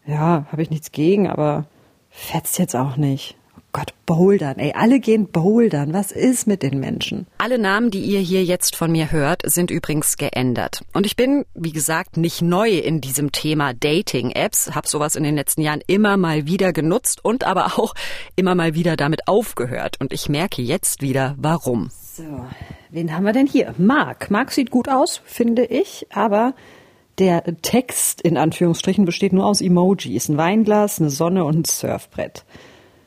Ja, 0.06 0.46
habe 0.50 0.62
ich 0.62 0.70
nichts 0.70 0.92
gegen, 0.92 1.28
aber 1.28 1.66
fetzt 2.10 2.58
jetzt 2.58 2.76
auch 2.76 2.96
nicht. 2.96 3.36
Oh 3.56 3.60
Gott, 3.72 3.92
Bouldern, 4.06 4.58
ey, 4.58 4.72
alle 4.74 5.00
gehen 5.00 5.26
Bouldern. 5.26 5.92
Was 5.92 6.12
ist 6.12 6.46
mit 6.46 6.62
den 6.62 6.78
Menschen? 6.78 7.26
Alle 7.38 7.58
Namen, 7.58 7.90
die 7.90 8.00
ihr 8.00 8.20
hier 8.20 8.44
jetzt 8.44 8.76
von 8.76 8.92
mir 8.92 9.10
hört, 9.10 9.42
sind 9.44 9.70
übrigens 9.70 10.16
geändert. 10.16 10.82
Und 10.94 11.06
ich 11.06 11.16
bin, 11.16 11.44
wie 11.54 11.72
gesagt, 11.72 12.16
nicht 12.16 12.40
neu 12.40 12.70
in 12.70 13.00
diesem 13.00 13.32
Thema 13.32 13.74
Dating-Apps, 13.74 14.74
habe 14.74 14.88
sowas 14.88 15.16
in 15.16 15.24
den 15.24 15.34
letzten 15.34 15.60
Jahren 15.60 15.82
immer 15.86 16.16
mal 16.16 16.46
wieder 16.46 16.72
genutzt 16.72 17.24
und 17.24 17.44
aber 17.44 17.78
auch 17.78 17.94
immer 18.36 18.54
mal 18.54 18.74
wieder 18.74 18.96
damit 18.96 19.26
aufgehört. 19.26 19.96
Und 20.00 20.12
ich 20.12 20.28
merke 20.28 20.62
jetzt 20.62 21.02
wieder, 21.02 21.34
warum. 21.36 21.90
So, 21.90 22.46
wen 22.90 23.14
haben 23.14 23.24
wir 23.24 23.32
denn 23.32 23.46
hier? 23.46 23.74
Marc. 23.76 24.30
Marc 24.30 24.52
sieht 24.52 24.70
gut 24.70 24.88
aus, 24.88 25.20
finde 25.24 25.64
ich, 25.64 26.06
aber 26.10 26.54
der 27.18 27.42
Text 27.62 28.20
in 28.20 28.36
Anführungsstrichen 28.36 29.04
besteht 29.04 29.32
nur 29.32 29.46
aus 29.46 29.60
Emojis. 29.60 30.28
Ein 30.28 30.36
Weinglas, 30.36 31.00
eine 31.00 31.10
Sonne 31.10 31.44
und 31.44 31.58
ein 31.60 31.64
Surfbrett. 31.64 32.44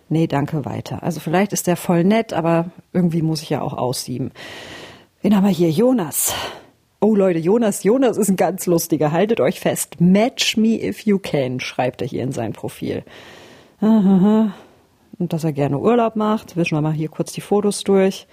Nee, 0.09 0.25
danke, 0.25 0.65
weiter. 0.65 1.03
Also 1.03 1.19
vielleicht 1.19 1.53
ist 1.53 1.67
der 1.67 1.77
voll 1.77 2.03
nett, 2.03 2.33
aber 2.33 2.71
irgendwie 2.93 3.21
muss 3.21 3.43
ich 3.43 3.51
ja 3.51 3.61
auch 3.61 3.73
aussieben. 3.73 4.31
Wen 5.21 5.35
haben 5.35 5.43
wir 5.43 5.51
hier? 5.51 5.69
Jonas. 5.69 6.33
Oh 6.99 7.15
Leute, 7.15 7.39
Jonas, 7.39 7.83
Jonas 7.83 8.17
ist 8.17 8.29
ein 8.29 8.35
ganz 8.35 8.65
lustiger. 8.65 9.11
Haltet 9.11 9.39
euch 9.39 9.59
fest. 9.59 10.01
Match 10.01 10.57
me 10.57 10.83
if 10.83 11.01
you 11.01 11.19
can, 11.19 11.59
schreibt 11.59 12.01
er 12.01 12.07
hier 12.07 12.23
in 12.23 12.31
sein 12.31 12.53
Profil. 12.53 13.03
Und 13.79 14.53
dass 15.17 15.43
er 15.43 15.53
gerne 15.53 15.77
Urlaub 15.77 16.15
macht. 16.15 16.57
Wischen 16.57 16.75
wir 16.75 16.81
mal 16.81 16.91
hier 16.91 17.09
kurz 17.09 17.31
die 17.31 17.41
Fotos 17.41 17.83
durch. 17.83 18.27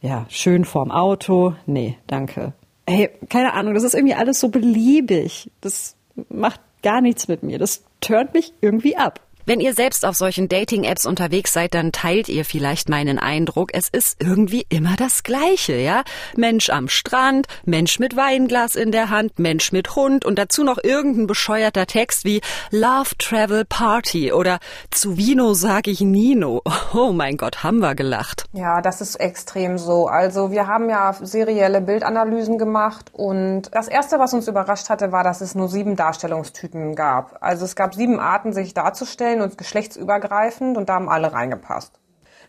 Ja, 0.00 0.26
schön 0.28 0.64
vorm 0.64 0.90
Auto. 0.90 1.54
Nee, 1.66 1.98
danke. 2.06 2.52
Ey, 2.86 3.10
keine 3.28 3.54
Ahnung, 3.54 3.74
das 3.74 3.82
ist 3.82 3.94
irgendwie 3.94 4.14
alles 4.14 4.40
so 4.40 4.48
beliebig. 4.48 5.50
Das 5.60 5.96
macht 6.28 6.60
gar 6.82 7.00
nichts 7.00 7.28
mit 7.28 7.42
mir. 7.42 7.58
Das 7.58 7.82
turnt 8.00 8.34
mich 8.34 8.52
irgendwie 8.60 8.96
ab. 8.96 9.20
Wenn 9.46 9.60
ihr 9.60 9.74
selbst 9.74 10.06
auf 10.06 10.16
solchen 10.16 10.48
Dating-Apps 10.48 11.04
unterwegs 11.04 11.52
seid, 11.52 11.74
dann 11.74 11.92
teilt 11.92 12.30
ihr 12.30 12.46
vielleicht 12.46 12.88
meinen 12.88 13.18
Eindruck, 13.18 13.74
es 13.74 13.90
ist 13.90 14.22
irgendwie 14.22 14.64
immer 14.70 14.96
das 14.96 15.22
Gleiche, 15.22 15.76
ja? 15.76 16.02
Mensch 16.34 16.70
am 16.70 16.88
Strand, 16.88 17.46
Mensch 17.66 17.98
mit 17.98 18.16
Weinglas 18.16 18.74
in 18.74 18.90
der 18.90 19.10
Hand, 19.10 19.38
Mensch 19.38 19.70
mit 19.70 19.96
Hund 19.96 20.24
und 20.24 20.38
dazu 20.38 20.64
noch 20.64 20.78
irgendein 20.82 21.26
bescheuerter 21.26 21.86
Text 21.86 22.24
wie 22.24 22.40
Love 22.70 23.10
Travel 23.18 23.66
Party 23.66 24.32
oder 24.32 24.60
zu 24.90 25.18
Vino 25.18 25.52
sag 25.52 25.88
ich 25.88 26.00
Nino. 26.00 26.62
Oh 26.96 27.12
mein 27.12 27.36
Gott, 27.36 27.64
haben 27.64 27.80
wir 27.80 27.96
gelacht. 27.96 28.44
Ja, 28.52 28.80
das 28.80 29.00
ist 29.00 29.16
extrem 29.16 29.78
so. 29.78 30.06
Also 30.06 30.52
wir 30.52 30.68
haben 30.68 30.88
ja 30.88 31.12
serielle 31.20 31.80
Bildanalysen 31.80 32.56
gemacht 32.56 33.10
und 33.12 33.62
das 33.72 33.88
Erste, 33.88 34.20
was 34.20 34.32
uns 34.32 34.46
überrascht 34.46 34.88
hatte, 34.90 35.10
war, 35.10 35.24
dass 35.24 35.40
es 35.40 35.56
nur 35.56 35.68
sieben 35.68 35.96
Darstellungstypen 35.96 36.94
gab. 36.94 37.36
Also 37.40 37.64
es 37.64 37.74
gab 37.74 37.94
sieben 37.94 38.20
Arten, 38.20 38.52
sich 38.52 38.74
darzustellen 38.74 39.33
und 39.42 39.58
geschlechtsübergreifend 39.58 40.76
und 40.76 40.88
da 40.88 40.94
haben 40.94 41.08
alle 41.08 41.32
reingepasst. 41.32 42.00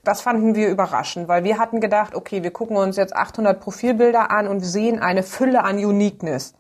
Das 0.04 0.22
fanden 0.22 0.54
wir 0.56 0.70
überraschend, 0.70 1.28
weil 1.28 1.44
wir 1.44 1.58
hatten 1.58 1.82
gedacht, 1.82 2.14
okay, 2.16 2.44
wir 2.44 2.52
gucken 2.52 2.78
uns 2.78 2.96
jetzt 2.96 3.16
800 3.16 3.60
Profilbilder 3.60 4.30
an 4.30 4.48
und 4.48 4.60
sehen 4.60 5.00
eine 5.00 5.24
Fülle 5.24 5.64
an 5.64 5.78
Uniqueness. 5.78 6.54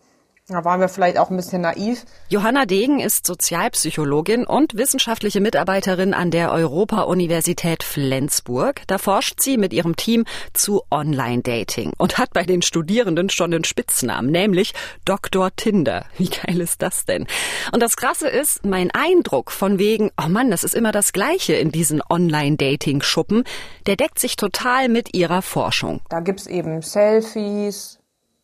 Da 0.47 0.63
waren 0.63 0.79
wir 0.79 0.89
vielleicht 0.89 1.17
auch 1.17 1.31
ein 1.31 1.37
bisschen 1.37 1.63
naiv. 1.63 2.05
Johanna 2.29 2.67
Degen 2.67 2.99
ist 2.99 3.25
Sozialpsychologin 3.25 4.45
und 4.45 4.77
wissenschaftliche 4.77 5.41
Mitarbeiterin 5.41 6.13
an 6.13 6.29
der 6.29 6.51
Europa-Universität 6.51 7.81
Flensburg. 7.81 8.83
Da 8.85 8.99
forscht 8.99 9.41
sie 9.41 9.57
mit 9.57 9.73
ihrem 9.73 9.95
Team 9.95 10.23
zu 10.53 10.83
Online-Dating 10.91 11.93
und 11.97 12.19
hat 12.19 12.31
bei 12.31 12.43
den 12.43 12.61
Studierenden 12.61 13.31
schon 13.31 13.55
einen 13.55 13.63
Spitznamen, 13.63 14.29
nämlich 14.29 14.75
Dr. 15.03 15.49
Tinder. 15.55 16.05
Wie 16.19 16.29
geil 16.29 16.61
ist 16.61 16.83
das 16.83 17.05
denn? 17.05 17.25
Und 17.71 17.81
das 17.81 17.97
Krasse 17.97 18.27
ist, 18.27 18.63
mein 18.63 18.91
Eindruck 18.91 19.49
von 19.49 19.79
wegen, 19.79 20.11
oh 20.23 20.29
Mann, 20.29 20.51
das 20.51 20.63
ist 20.63 20.75
immer 20.75 20.91
das 20.91 21.11
Gleiche 21.11 21.53
in 21.53 21.71
diesen 21.71 22.03
Online-Dating-Schuppen, 22.07 23.45
der 23.87 23.95
deckt 23.95 24.19
sich 24.19 24.35
total 24.35 24.89
mit 24.89 25.15
ihrer 25.15 25.41
Forschung. 25.41 26.01
Da 26.09 26.19
gibt's 26.19 26.45
eben 26.45 26.83
Selfies, 26.83 27.97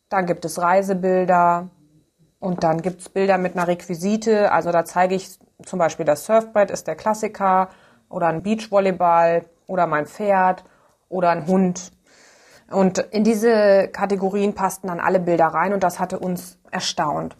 da 0.08 0.22
gibt 0.22 0.44
es 0.44 0.58
Reisebilder, 0.58 1.70
und 2.42 2.64
dann 2.64 2.82
gibt's 2.82 3.08
Bilder 3.08 3.38
mit 3.38 3.56
einer 3.56 3.68
Requisite. 3.68 4.50
Also 4.50 4.72
da 4.72 4.84
zeige 4.84 5.14
ich 5.14 5.38
zum 5.64 5.78
Beispiel 5.78 6.04
das 6.04 6.26
Surfbrett 6.26 6.72
ist 6.72 6.88
der 6.88 6.96
Klassiker 6.96 7.68
oder 8.08 8.26
ein 8.26 8.42
Beachvolleyball 8.42 9.44
oder 9.68 9.86
mein 9.86 10.06
Pferd 10.06 10.64
oder 11.08 11.30
ein 11.30 11.46
Hund. 11.46 11.92
Und 12.68 12.98
in 12.98 13.22
diese 13.22 13.88
Kategorien 13.92 14.54
passten 14.54 14.88
dann 14.88 14.98
alle 14.98 15.20
Bilder 15.20 15.46
rein 15.46 15.72
und 15.72 15.84
das 15.84 16.00
hatte 16.00 16.18
uns 16.18 16.58
erstaunt. 16.72 17.36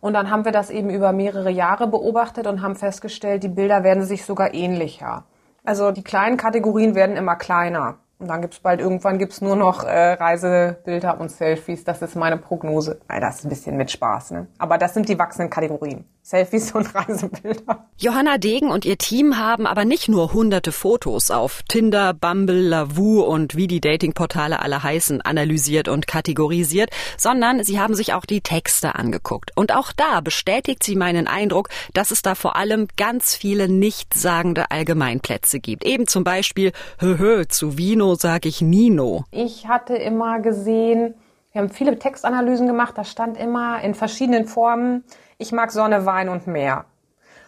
Und 0.00 0.14
dann 0.14 0.30
haben 0.30 0.46
wir 0.46 0.52
das 0.52 0.70
eben 0.70 0.88
über 0.88 1.12
mehrere 1.12 1.50
Jahre 1.50 1.86
beobachtet 1.86 2.46
und 2.46 2.62
haben 2.62 2.74
festgestellt, 2.74 3.42
die 3.42 3.48
Bilder 3.48 3.84
werden 3.84 4.04
sich 4.04 4.24
sogar 4.24 4.54
ähnlicher. 4.54 5.24
Also 5.62 5.90
die 5.90 6.04
kleinen 6.04 6.38
Kategorien 6.38 6.94
werden 6.94 7.18
immer 7.18 7.36
kleiner. 7.36 7.98
Und 8.18 8.28
dann 8.28 8.40
gibt's 8.40 8.58
bald 8.58 8.80
irgendwann 8.80 9.18
gibt's 9.18 9.40
nur 9.40 9.54
noch 9.54 9.84
äh, 9.84 10.12
Reisebilder 10.14 11.20
und 11.20 11.30
Selfies. 11.30 11.84
Das 11.84 12.02
ist 12.02 12.16
meine 12.16 12.36
Prognose. 12.36 13.00
Nein, 13.08 13.20
das 13.20 13.38
ist 13.38 13.44
ein 13.44 13.48
bisschen 13.48 13.76
mit 13.76 13.92
Spaß, 13.92 14.32
ne? 14.32 14.48
Aber 14.58 14.76
das 14.76 14.94
sind 14.94 15.08
die 15.08 15.18
wachsenden 15.18 15.50
Kategorien. 15.50 16.04
Selfies 16.28 16.72
und 16.72 16.94
Reisebilder. 16.94 17.86
Johanna 17.96 18.36
Degen 18.36 18.70
und 18.70 18.84
ihr 18.84 18.98
Team 18.98 19.38
haben 19.38 19.66
aber 19.66 19.86
nicht 19.86 20.10
nur 20.10 20.34
hunderte 20.34 20.72
Fotos 20.72 21.30
auf 21.30 21.62
Tinder, 21.66 22.12
Bumble, 22.12 22.60
Lavu 22.60 23.22
und 23.22 23.56
wie 23.56 23.66
die 23.66 23.80
Datingportale 23.80 24.60
alle 24.60 24.82
heißen 24.82 25.22
analysiert 25.22 25.88
und 25.88 26.06
kategorisiert, 26.06 26.90
sondern 27.16 27.64
sie 27.64 27.80
haben 27.80 27.94
sich 27.94 28.12
auch 28.12 28.26
die 28.26 28.42
Texte 28.42 28.94
angeguckt. 28.94 29.52
Und 29.56 29.74
auch 29.74 29.90
da 29.90 30.20
bestätigt 30.20 30.82
sie 30.82 30.96
meinen 30.96 31.28
Eindruck, 31.28 31.70
dass 31.94 32.10
es 32.10 32.20
da 32.20 32.34
vor 32.34 32.56
allem 32.56 32.88
ganz 32.98 33.34
viele 33.34 33.66
nichtssagende 33.66 34.70
Allgemeinplätze 34.70 35.60
gibt. 35.60 35.82
Eben 35.86 36.06
zum 36.06 36.24
Beispiel, 36.24 36.72
höhö, 36.98 37.46
zu 37.48 37.78
Vino 37.78 38.16
sag 38.16 38.44
ich 38.44 38.60
Nino. 38.60 39.24
Ich 39.30 39.66
hatte 39.66 39.96
immer 39.96 40.40
gesehen, 40.40 41.14
wir 41.52 41.62
haben 41.62 41.70
viele 41.70 41.98
Textanalysen 41.98 42.66
gemacht, 42.66 42.98
da 42.98 43.04
stand 43.04 43.38
immer 43.38 43.80
in 43.80 43.94
verschiedenen 43.94 44.44
Formen, 44.44 45.04
ich 45.38 45.52
mag 45.52 45.70
Sonne, 45.70 46.04
Wein 46.04 46.28
und 46.28 46.46
Meer. 46.46 46.84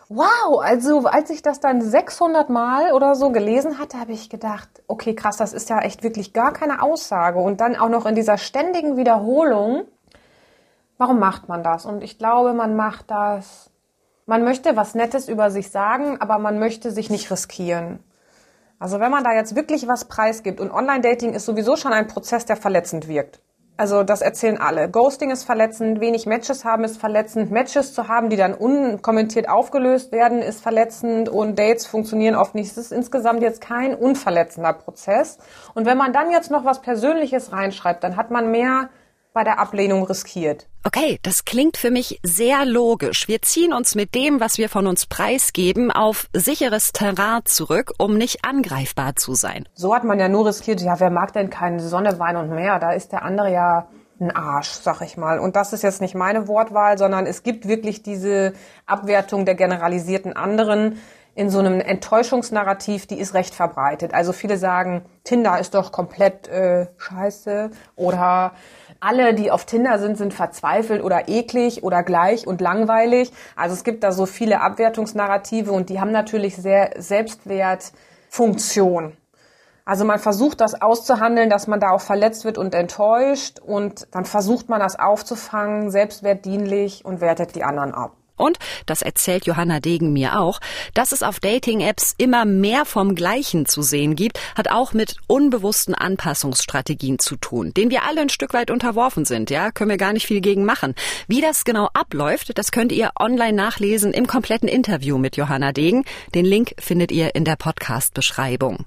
Wow, 0.09 0.61
also 0.61 1.07
als 1.07 1.31
ich 1.31 1.43
das 1.43 1.61
dann 1.61 1.81
600 1.81 2.49
Mal 2.49 2.93
oder 2.93 3.15
so 3.15 3.31
gelesen 3.31 3.79
hatte, 3.79 4.01
habe 4.01 4.13
ich 4.13 4.29
gedacht, 4.29 4.69
okay, 4.89 5.15
krass, 5.15 5.37
das 5.37 5.53
ist 5.53 5.69
ja 5.71 5.81
echt 5.81 6.03
wirklich 6.03 6.33
gar 6.33 6.53
keine 6.53 6.83
Aussage. 6.83 7.39
Und 7.39 7.61
dann 7.61 7.77
auch 7.77 7.89
noch 7.89 8.07
in 8.07 8.15
dieser 8.15 8.39
ständigen 8.39 8.97
Wiederholung, 8.97 9.85
warum 10.99 11.19
macht 11.19 11.49
man 11.49 11.63
das? 11.63 11.85
Und 11.85 12.03
ich 12.03 12.19
glaube, 12.19 12.55
man 12.55 12.75
macht 12.75 13.11
das, 13.11 13.71
man 14.27 14.43
möchte 14.43 14.77
was 14.77 14.95
Nettes 14.95 15.29
über 15.29 15.51
sich 15.51 15.71
sagen, 15.71 16.21
aber 16.21 16.39
man 16.39 16.59
möchte 16.59 16.91
sich 16.91 17.11
nicht 17.11 17.31
riskieren. 17.31 18.03
Also 18.81 18.99
wenn 18.99 19.11
man 19.11 19.25
da 19.25 19.33
jetzt 19.33 19.55
wirklich 19.55 19.87
was 19.87 20.07
preisgibt 20.07 20.61
und 20.61 20.73
Online-Dating 20.73 21.35
ist 21.35 21.45
sowieso 21.45 21.77
schon 21.77 21.93
ein 21.93 22.07
Prozess, 22.07 22.47
der 22.47 22.57
verletzend 22.57 23.09
wirkt. 23.09 23.41
Also 23.81 24.03
das 24.03 24.21
erzählen 24.21 24.61
alle. 24.61 24.91
Ghosting 24.91 25.31
ist 25.31 25.45
verletzend, 25.45 26.03
wenig 26.03 26.27
Matches 26.27 26.67
haben 26.67 26.85
ist 26.85 27.01
verletzend, 27.01 27.51
Matches 27.51 27.95
zu 27.95 28.09
haben, 28.09 28.29
die 28.29 28.37
dann 28.37 28.53
unkommentiert 28.53 29.49
aufgelöst 29.49 30.13
werden, 30.13 30.41
ist 30.41 30.61
verletzend 30.61 31.31
und 31.31 31.59
Dates 31.59 31.87
funktionieren 31.87 32.35
oft 32.35 32.55
nicht. 32.55 32.71
Es 32.71 32.77
ist 32.77 32.93
insgesamt 32.93 33.41
jetzt 33.41 33.63
kein 33.63 33.95
unverletzender 33.95 34.75
Prozess. 34.75 35.39
Und 35.73 35.87
wenn 35.87 35.97
man 35.97 36.13
dann 36.13 36.31
jetzt 36.31 36.51
noch 36.51 36.67
was 36.67 36.83
Persönliches 36.83 37.55
reinschreibt, 37.55 38.05
dann 38.05 38.17
hat 38.17 38.31
man 38.31 38.51
mehr 38.51 38.91
bei 39.33 39.45
der 39.45 39.59
Ablehnung 39.59 40.05
riskiert. 40.05 40.67
Okay, 40.85 41.19
das 41.23 41.45
klingt 41.45 41.77
für 41.77 41.91
mich 41.91 42.21
sehr 42.23 42.65
logisch. 42.65 43.29
Wir 43.29 43.43
ziehen 43.43 43.73
uns 43.73 43.95
mit 43.95 44.15
dem, 44.15 44.41
was 44.41 44.59
wir 44.59 44.69
von 44.69 44.87
uns 44.87 45.07
preisgeben, 45.07 45.91
auf 45.91 46.27
sicheres 46.33 46.93
Terrain 46.93 47.43
zurück, 47.45 47.93
um 47.99 48.17
nicht 48.17 48.45
angreifbar 48.45 49.17
zu 49.17 49.35
sein. 49.35 49.69
So 49.75 49.95
hat 49.95 50.05
man 50.05 50.19
ja 50.19 50.29
nur 50.29 50.47
riskiert, 50.47 50.81
ja, 50.81 50.99
wer 50.99 51.11
mag 51.11 51.33
denn 51.33 51.51
keine 51.51 51.81
Sonne, 51.81 52.19
Wein 52.19 52.37
und 52.37 52.51
Meer? 52.51 52.79
Da 52.79 52.93
ist 52.93 53.13
der 53.13 53.23
andere 53.23 53.53
ja 53.53 53.89
ein 54.21 54.35
Arsch, 54.35 54.71
sag 54.71 55.01
ich 55.03 55.17
mal. 55.17 55.39
Und 55.39 55.57
das 55.57 55.73
ist 55.73 55.83
jetzt 55.83 56.01
nicht 56.01 56.15
meine 56.15 56.49
Wortwahl, 56.49 56.99
sondern 56.99 57.27
es 57.27 57.43
gibt 57.43 57.69
wirklich 57.69 58.03
diese 58.03 58.53
Abwertung 58.87 59.45
der 59.45 59.55
generalisierten 59.55 60.35
anderen 60.35 60.99
in 61.35 61.49
so 61.49 61.59
einem 61.59 61.81
Enttäuschungsnarrativ, 61.81 63.07
die 63.07 63.19
ist 63.19 63.35
recht 63.35 63.55
verbreitet. 63.55 64.13
Also 64.13 64.33
viele 64.33 64.59
sagen, 64.59 65.05
Tinder 65.25 65.59
ist 65.59 65.75
doch 65.75 65.93
komplett 65.93 66.49
äh, 66.49 66.89
scheiße 66.99 67.71
oder 67.97 68.53
alle, 69.01 69.35
die 69.35 69.51
auf 69.51 69.65
Tinder 69.65 69.99
sind, 69.99 70.19
sind 70.19 70.35
verzweifelt 70.35 71.03
oder 71.03 71.29
eklig 71.29 71.83
oder 71.83 72.03
gleich 72.03 72.47
und 72.47 72.61
langweilig. 72.61 73.33
Also 73.57 73.73
es 73.75 73.85
gibt 73.85 74.05
da 74.05 74.13
so 74.13 74.27
viele 74.27 74.61
Abwertungsnarrative 74.61 75.73
und 75.73 75.89
die 75.89 75.99
haben 76.01 76.13
natürlich 76.13 76.57
sehr 76.57 76.91
Selbstwertfunktion. 76.97 79.17
Also 79.85 80.05
man 80.05 80.21
versucht 80.21 80.61
das 80.61 80.81
auszuhandeln, 80.81 81.51
dass 81.51 81.67
man 81.67 81.81
da 81.81 81.91
auch 81.91 82.01
verletzt 82.01 82.45
wird 82.45 82.59
und 82.59 82.75
enttäuscht 82.75 83.59
und 83.59 84.07
dann 84.13 84.25
versucht 84.25 84.69
man 84.69 84.79
das 84.79 84.97
aufzufangen, 84.99 85.91
selbstwertdienlich 85.91 87.05
und 87.05 87.21
wertet 87.21 87.57
die 87.57 87.65
anderen 87.65 87.93
ab. 87.93 88.13
Und, 88.41 88.59
das 88.87 89.03
erzählt 89.03 89.47
Johanna 89.47 89.81
Degen 89.81 90.13
mir 90.13 90.41
auch, 90.41 90.61
dass 90.95 91.13
es 91.13 91.23
auf 91.23 91.41
Dating-Apps 91.41 92.15
immer 92.17 92.45
mehr 92.45 92.85
vom 92.85 93.15
Gleichen 93.15 93.67
zu 93.67 93.83
sehen 93.83 94.17
gibt, 94.17 94.41
hat 94.57 94.71
auch 94.71 94.93
mit 94.93 95.17
unbewussten 95.27 95.95
Anpassungsstrategien 95.95 97.19
zu 97.19 97.37
tun, 97.37 97.73
denen 97.75 97.91
wir 97.91 98.05
alle 98.05 98.23
ein 98.23 98.29
Stück 98.31 98.55
weit 98.55 98.71
unterworfen 98.71 99.25
sind, 99.25 99.51
ja, 99.51 99.71
können 99.71 99.91
wir 99.91 99.99
gar 99.99 100.13
nicht 100.13 100.27
viel 100.27 100.41
gegen 100.41 100.65
machen. 100.65 100.95
Wie 101.29 101.41
das 101.41 101.65
genau 101.65 101.89
abläuft, 101.93 102.57
das 102.59 102.73
könnt 102.73 102.93
ihr 102.93 103.11
online 103.19 103.53
nachlesen 103.53 104.13
im 104.13 104.27
kompletten 104.27 104.69
Interview 104.69 105.19
mit 105.19 105.37
Johanna 105.37 105.73
Degen. 105.73 106.05
Den 106.35 106.45
Link 106.45 106.75
findet 106.79 107.13
ihr 107.13 107.35
in 107.35 107.45
der 107.45 107.57
Podcast-Beschreibung. 107.57 108.87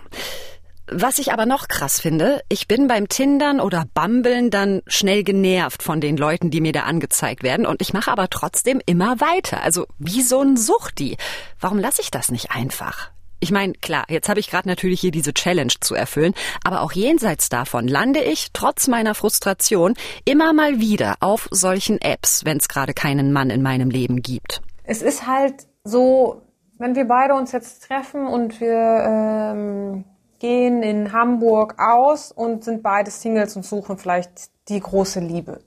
Was 0.88 1.17
ich 1.17 1.32
aber 1.32 1.46
noch 1.46 1.69
krass 1.69 2.02
finde, 2.02 2.41
ich 2.50 2.67
bin 2.67 2.88
beim 2.88 3.08
Tindern 3.08 3.62
oder 3.62 3.86
Bambeln 3.93 4.50
dann 4.50 4.82
schnell 4.86 5.24
genervt 5.24 5.82
von 5.82 6.02
den 6.02 6.17
Leuten, 6.17 6.52
die 6.52 6.60
mir 6.60 6.74
da 6.74 6.82
angezeigt 6.82 7.41
werden 7.41 7.65
und 7.65 7.82
ich 7.82 7.93
mache 7.93 8.12
aber 8.12 8.30
trotzdem 8.30 8.82
immer 8.86 9.22
weiter. 9.22 9.63
Also 9.63 9.86
wie 9.98 10.22
so 10.22 10.41
ein 10.41 10.58
Suchti. 10.58 11.17
Warum 11.60 11.80
lasse 11.80 12.02
ich 12.02 12.12
das 12.12 12.32
nicht 12.32 12.52
einfach? 12.52 13.12
Ich 13.39 13.52
meine, 13.52 13.74
klar, 13.74 14.06
jetzt 14.08 14.30
habe 14.30 14.39
ich 14.39 14.50
gerade 14.50 14.69
natürlich 14.69 15.02
hier 15.02 15.12
diese 15.12 15.34
Challenge 15.34 15.74
zu 15.82 15.96
erfüllen, 15.96 16.34
aber 16.63 16.82
auch 16.82 16.93
jenseits 16.93 17.50
davon 17.50 17.89
lande 17.89 18.22
ich, 18.22 18.52
trotz 18.54 18.88
meiner 18.88 19.15
Frustration, 19.15 19.96
immer 20.24 20.54
mal 20.54 20.80
wieder 20.80 21.15
auf 21.19 21.50
solchen 21.52 22.00
Apps, 22.00 22.46
wenn 22.46 22.58
es 22.58 22.69
gerade 22.69 22.93
keinen 22.93 23.34
Mann 23.34 23.50
in 23.50 23.62
meinem 23.62 23.89
Leben 23.89 24.22
gibt. 24.22 24.62
Es 24.86 25.02
ist 25.02 25.28
halt 25.28 25.67
so, 25.84 26.41
wenn 26.78 26.96
wir 26.96 27.06
beide 27.06 27.34
uns 27.34 27.52
jetzt 27.52 27.86
treffen 27.86 28.28
und 28.28 28.62
wir 28.62 28.74
ähm, 28.76 30.06
gehen 30.43 30.84
in 30.84 31.13
Hamburg 31.13 31.75
aus 31.77 32.34
und 32.34 32.65
sind 32.65 32.84
beide 32.84 33.10
Singles 33.10 33.56
und 33.56 33.63
suchen 33.63 33.97
vielleicht 33.97 34.51
die 34.67 34.82
große 34.82 35.21
Liebe. 35.21 35.62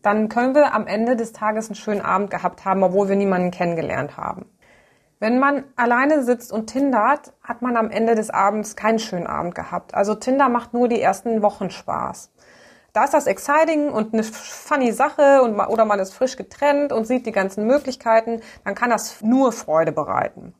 Dann 0.00 0.30
können 0.30 0.54
wir 0.54 0.72
am 0.72 0.86
Ende 0.86 1.14
des 1.14 1.32
Tages 1.32 1.66
einen 1.66 1.74
schönen 1.74 2.00
Abend 2.00 2.30
gehabt 2.30 2.64
haben, 2.64 2.82
obwohl 2.82 3.10
wir 3.10 3.16
niemanden 3.16 3.50
kennengelernt 3.50 4.16
haben. 4.16 4.46
Wenn 5.20 5.38
man 5.38 5.64
alleine 5.76 6.24
sitzt 6.24 6.52
und 6.52 6.68
tindert, 6.68 7.34
hat 7.42 7.60
man 7.60 7.76
am 7.76 7.90
Ende 7.90 8.14
des 8.14 8.30
Abends 8.30 8.76
keinen 8.76 8.98
schönen 8.98 9.26
Abend 9.26 9.54
gehabt. 9.54 9.92
Also 9.92 10.14
Tinder 10.14 10.48
macht 10.48 10.72
nur 10.72 10.88
die 10.88 11.02
ersten 11.02 11.42
Wochen 11.42 11.68
Spaß. 11.68 12.32
Da 12.94 13.04
ist 13.04 13.12
das 13.12 13.26
exciting 13.26 13.90
und 13.90 14.14
eine 14.14 14.22
funny 14.22 14.92
Sache 14.92 15.42
und, 15.42 15.60
oder 15.60 15.84
man 15.84 16.00
ist 16.00 16.14
frisch 16.14 16.36
getrennt 16.36 16.94
und 16.94 17.06
sieht 17.06 17.26
die 17.26 17.32
ganzen 17.32 17.66
Möglichkeiten, 17.66 18.40
dann 18.64 18.74
kann 18.74 18.88
das 18.88 19.20
nur 19.20 19.52
Freude 19.52 19.92
bereiten. 19.92 20.54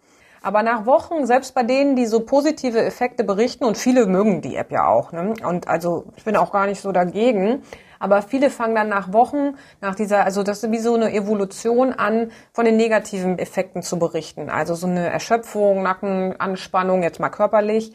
Aber 0.45 0.63
nach 0.63 0.85
Wochen, 0.85 1.27
selbst 1.27 1.55
bei 1.55 1.63
denen, 1.63 1.97
die 1.97 2.05
so 2.05 2.21
positive 2.21 2.79
Effekte 2.79 3.25
berichten, 3.25 3.65
und 3.65 3.79
viele 3.79 4.05
mögen 4.05 4.43
die 4.43 4.57
App 4.57 4.71
ja 4.71 4.87
auch, 4.87 5.11
ne? 5.11 5.33
und 5.43 5.69
also 5.69 6.05
ich 6.17 6.25
bin 6.25 6.37
auch 6.37 6.53
gar 6.53 6.67
nicht 6.67 6.83
so 6.83 6.93
dagegen, 6.93 7.63
aber 7.99 8.21
viele 8.21 8.51
fangen 8.51 8.75
dann 8.75 8.91
nach 8.91 9.11
Wochen, 9.15 9.57
nach 9.81 9.95
dieser, 9.95 10.23
also 10.23 10.43
das 10.43 10.63
ist 10.63 10.71
wie 10.71 10.81
so 10.81 10.97
eine 10.97 11.15
Evolution 11.15 11.95
an, 11.95 12.31
von 12.53 12.67
den 12.67 12.77
negativen 12.77 13.39
Effekten 13.39 13.81
zu 13.81 13.99
berichten. 13.99 14.51
Also 14.51 14.75
so 14.75 14.87
eine 14.87 15.09
Erschöpfung, 15.09 15.83
Nackenanspannung, 15.83 17.03
jetzt 17.03 17.21
mal 17.21 17.31
körperlich. 17.31 17.95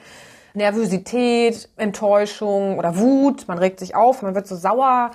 Nervosität, 0.56 1.70
Enttäuschung 1.78 2.80
oder 2.80 2.98
Wut, 2.98 3.48
man 3.48 3.60
regt 3.60 3.80
sich 3.80 3.94
auf, 3.94 4.24
man 4.24 4.34
wird 4.34 4.48
so 4.48 4.56
sauer, 4.56 5.12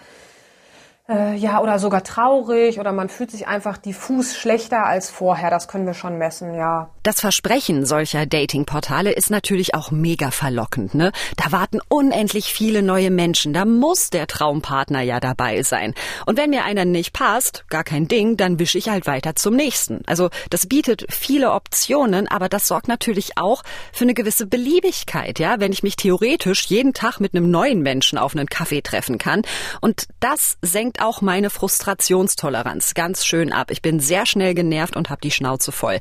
äh, 1.09 1.35
ja, 1.35 1.61
oder 1.61 1.81
sogar 1.81 2.05
traurig 2.05 2.79
oder 2.79 2.93
man 2.93 3.09
fühlt 3.09 3.33
sich 3.33 3.49
einfach 3.49 3.77
diffus 3.77 4.37
schlechter 4.37 4.87
als 4.87 5.11
vorher. 5.11 5.51
Das 5.51 5.67
können 5.67 5.87
wir 5.87 5.95
schon 5.95 6.17
messen, 6.17 6.55
ja. 6.55 6.91
Das 7.05 7.21
Versprechen 7.21 7.85
solcher 7.85 8.25
Datingportale 8.25 9.13
ist 9.13 9.31
natürlich 9.31 9.75
auch 9.75 9.91
mega 9.91 10.31
verlockend, 10.31 10.95
ne? 10.95 11.13
Da 11.37 11.53
warten 11.53 11.81
unendlich 11.89 12.47
viele 12.47 12.83
neue 12.83 13.11
Menschen. 13.11 13.53
Da 13.53 13.67
muss 13.67 14.09
der 14.09 14.27
Traumpartner 14.27 15.03
ja 15.03 15.21
dabei 15.21 15.63
sein. 15.63 15.93
Und 16.25 16.39
wenn 16.39 16.49
mir 16.49 16.65
einer 16.65 16.87
nicht 16.87 17.13
passt, 17.13 17.67
gar 17.69 17.85
kein 17.85 18.09
Ding, 18.09 18.39
dann 18.39 18.59
wische 18.59 18.79
ich 18.79 18.89
halt 18.89 19.07
weiter 19.07 19.37
zum 19.37 19.55
nächsten. 19.55 20.01
Also 20.07 20.31
das 20.49 20.67
bietet 20.67 21.05
viele 21.11 21.53
Optionen, 21.53 22.27
aber 22.27 22.49
das 22.49 22.69
sorgt 22.69 22.89
natürlich 22.89 23.37
auch 23.37 23.65
für 23.93 24.05
eine 24.05 24.15
gewisse 24.15 24.47
Beliebigkeit, 24.47 25.39
ja? 25.39 25.61
Wenn 25.61 25.73
ich 25.73 25.83
mich 25.83 25.97
theoretisch 25.97 26.65
jeden 26.69 26.95
Tag 26.95 27.21
mit 27.21 27.35
einem 27.35 27.51
neuen 27.51 27.83
Menschen 27.83 28.17
auf 28.17 28.35
einen 28.35 28.49
Kaffee 28.49 28.81
treffen 28.81 29.19
kann. 29.19 29.43
Und 29.83 30.07
das 30.21 30.57
senkt 30.63 31.03
auch 31.03 31.21
meine 31.21 31.51
Frustrationstoleranz 31.51 32.95
ganz 32.95 33.27
schön 33.27 33.53
ab. 33.53 33.71
Ich 33.71 33.83
bin 33.83 34.01
sehr 34.01 34.25
schnell 34.25 34.55
genervt 34.55 34.97
und 34.97 35.11
habe 35.11 35.21
die 35.21 35.31
Schnauze 35.31 35.71
voll. 35.71 35.99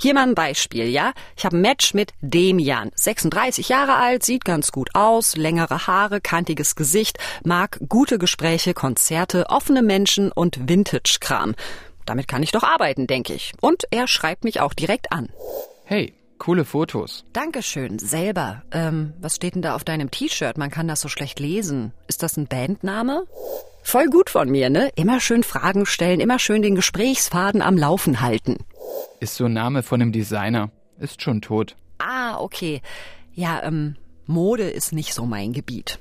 Hier 0.00 0.14
mal 0.14 0.22
ein 0.22 0.34
ja? 0.54 1.12
Ich 1.36 1.44
habe 1.44 1.56
ein 1.56 1.60
Match 1.60 1.94
mit 1.94 2.12
Demian, 2.20 2.90
36 2.94 3.68
Jahre 3.68 3.94
alt, 3.94 4.22
sieht 4.22 4.44
ganz 4.44 4.72
gut 4.72 4.94
aus, 4.94 5.36
längere 5.36 5.86
Haare, 5.86 6.20
kantiges 6.20 6.76
Gesicht, 6.76 7.18
mag 7.44 7.78
gute 7.88 8.18
Gespräche, 8.18 8.74
Konzerte, 8.74 9.46
offene 9.48 9.82
Menschen 9.82 10.30
und 10.32 10.68
Vintage-Kram. 10.68 11.54
Damit 12.04 12.28
kann 12.28 12.42
ich 12.42 12.52
doch 12.52 12.62
arbeiten, 12.62 13.06
denke 13.06 13.34
ich. 13.34 13.52
Und 13.60 13.84
er 13.90 14.06
schreibt 14.06 14.44
mich 14.44 14.60
auch 14.60 14.74
direkt 14.74 15.12
an. 15.12 15.28
Hey, 15.84 16.14
Coole 16.38 16.64
Fotos. 16.64 17.24
Dankeschön, 17.32 17.98
selber. 17.98 18.62
Ähm, 18.70 19.14
was 19.20 19.36
steht 19.36 19.54
denn 19.54 19.62
da 19.62 19.74
auf 19.74 19.84
deinem 19.84 20.10
T-Shirt? 20.10 20.58
Man 20.58 20.70
kann 20.70 20.86
das 20.86 21.00
so 21.00 21.08
schlecht 21.08 21.40
lesen. 21.40 21.92
Ist 22.08 22.22
das 22.22 22.36
ein 22.36 22.46
Bandname? 22.46 23.26
Voll 23.82 24.06
gut 24.06 24.30
von 24.30 24.50
mir, 24.50 24.68
ne? 24.68 24.90
Immer 24.96 25.20
schön 25.20 25.42
Fragen 25.42 25.86
stellen, 25.86 26.20
immer 26.20 26.38
schön 26.38 26.60
den 26.60 26.74
Gesprächsfaden 26.74 27.62
am 27.62 27.78
Laufen 27.78 28.20
halten. 28.20 28.58
Ist 29.20 29.36
so 29.36 29.46
ein 29.46 29.52
Name 29.52 29.82
von 29.82 30.00
einem 30.00 30.12
Designer. 30.12 30.70
Ist 30.98 31.22
schon 31.22 31.40
tot. 31.40 31.76
Ah, 31.98 32.38
okay. 32.38 32.82
Ja, 33.34 33.62
ähm, 33.62 33.96
Mode 34.26 34.70
ist 34.70 34.92
nicht 34.92 35.14
so 35.14 35.26
mein 35.26 35.52
Gebiet. 35.52 35.98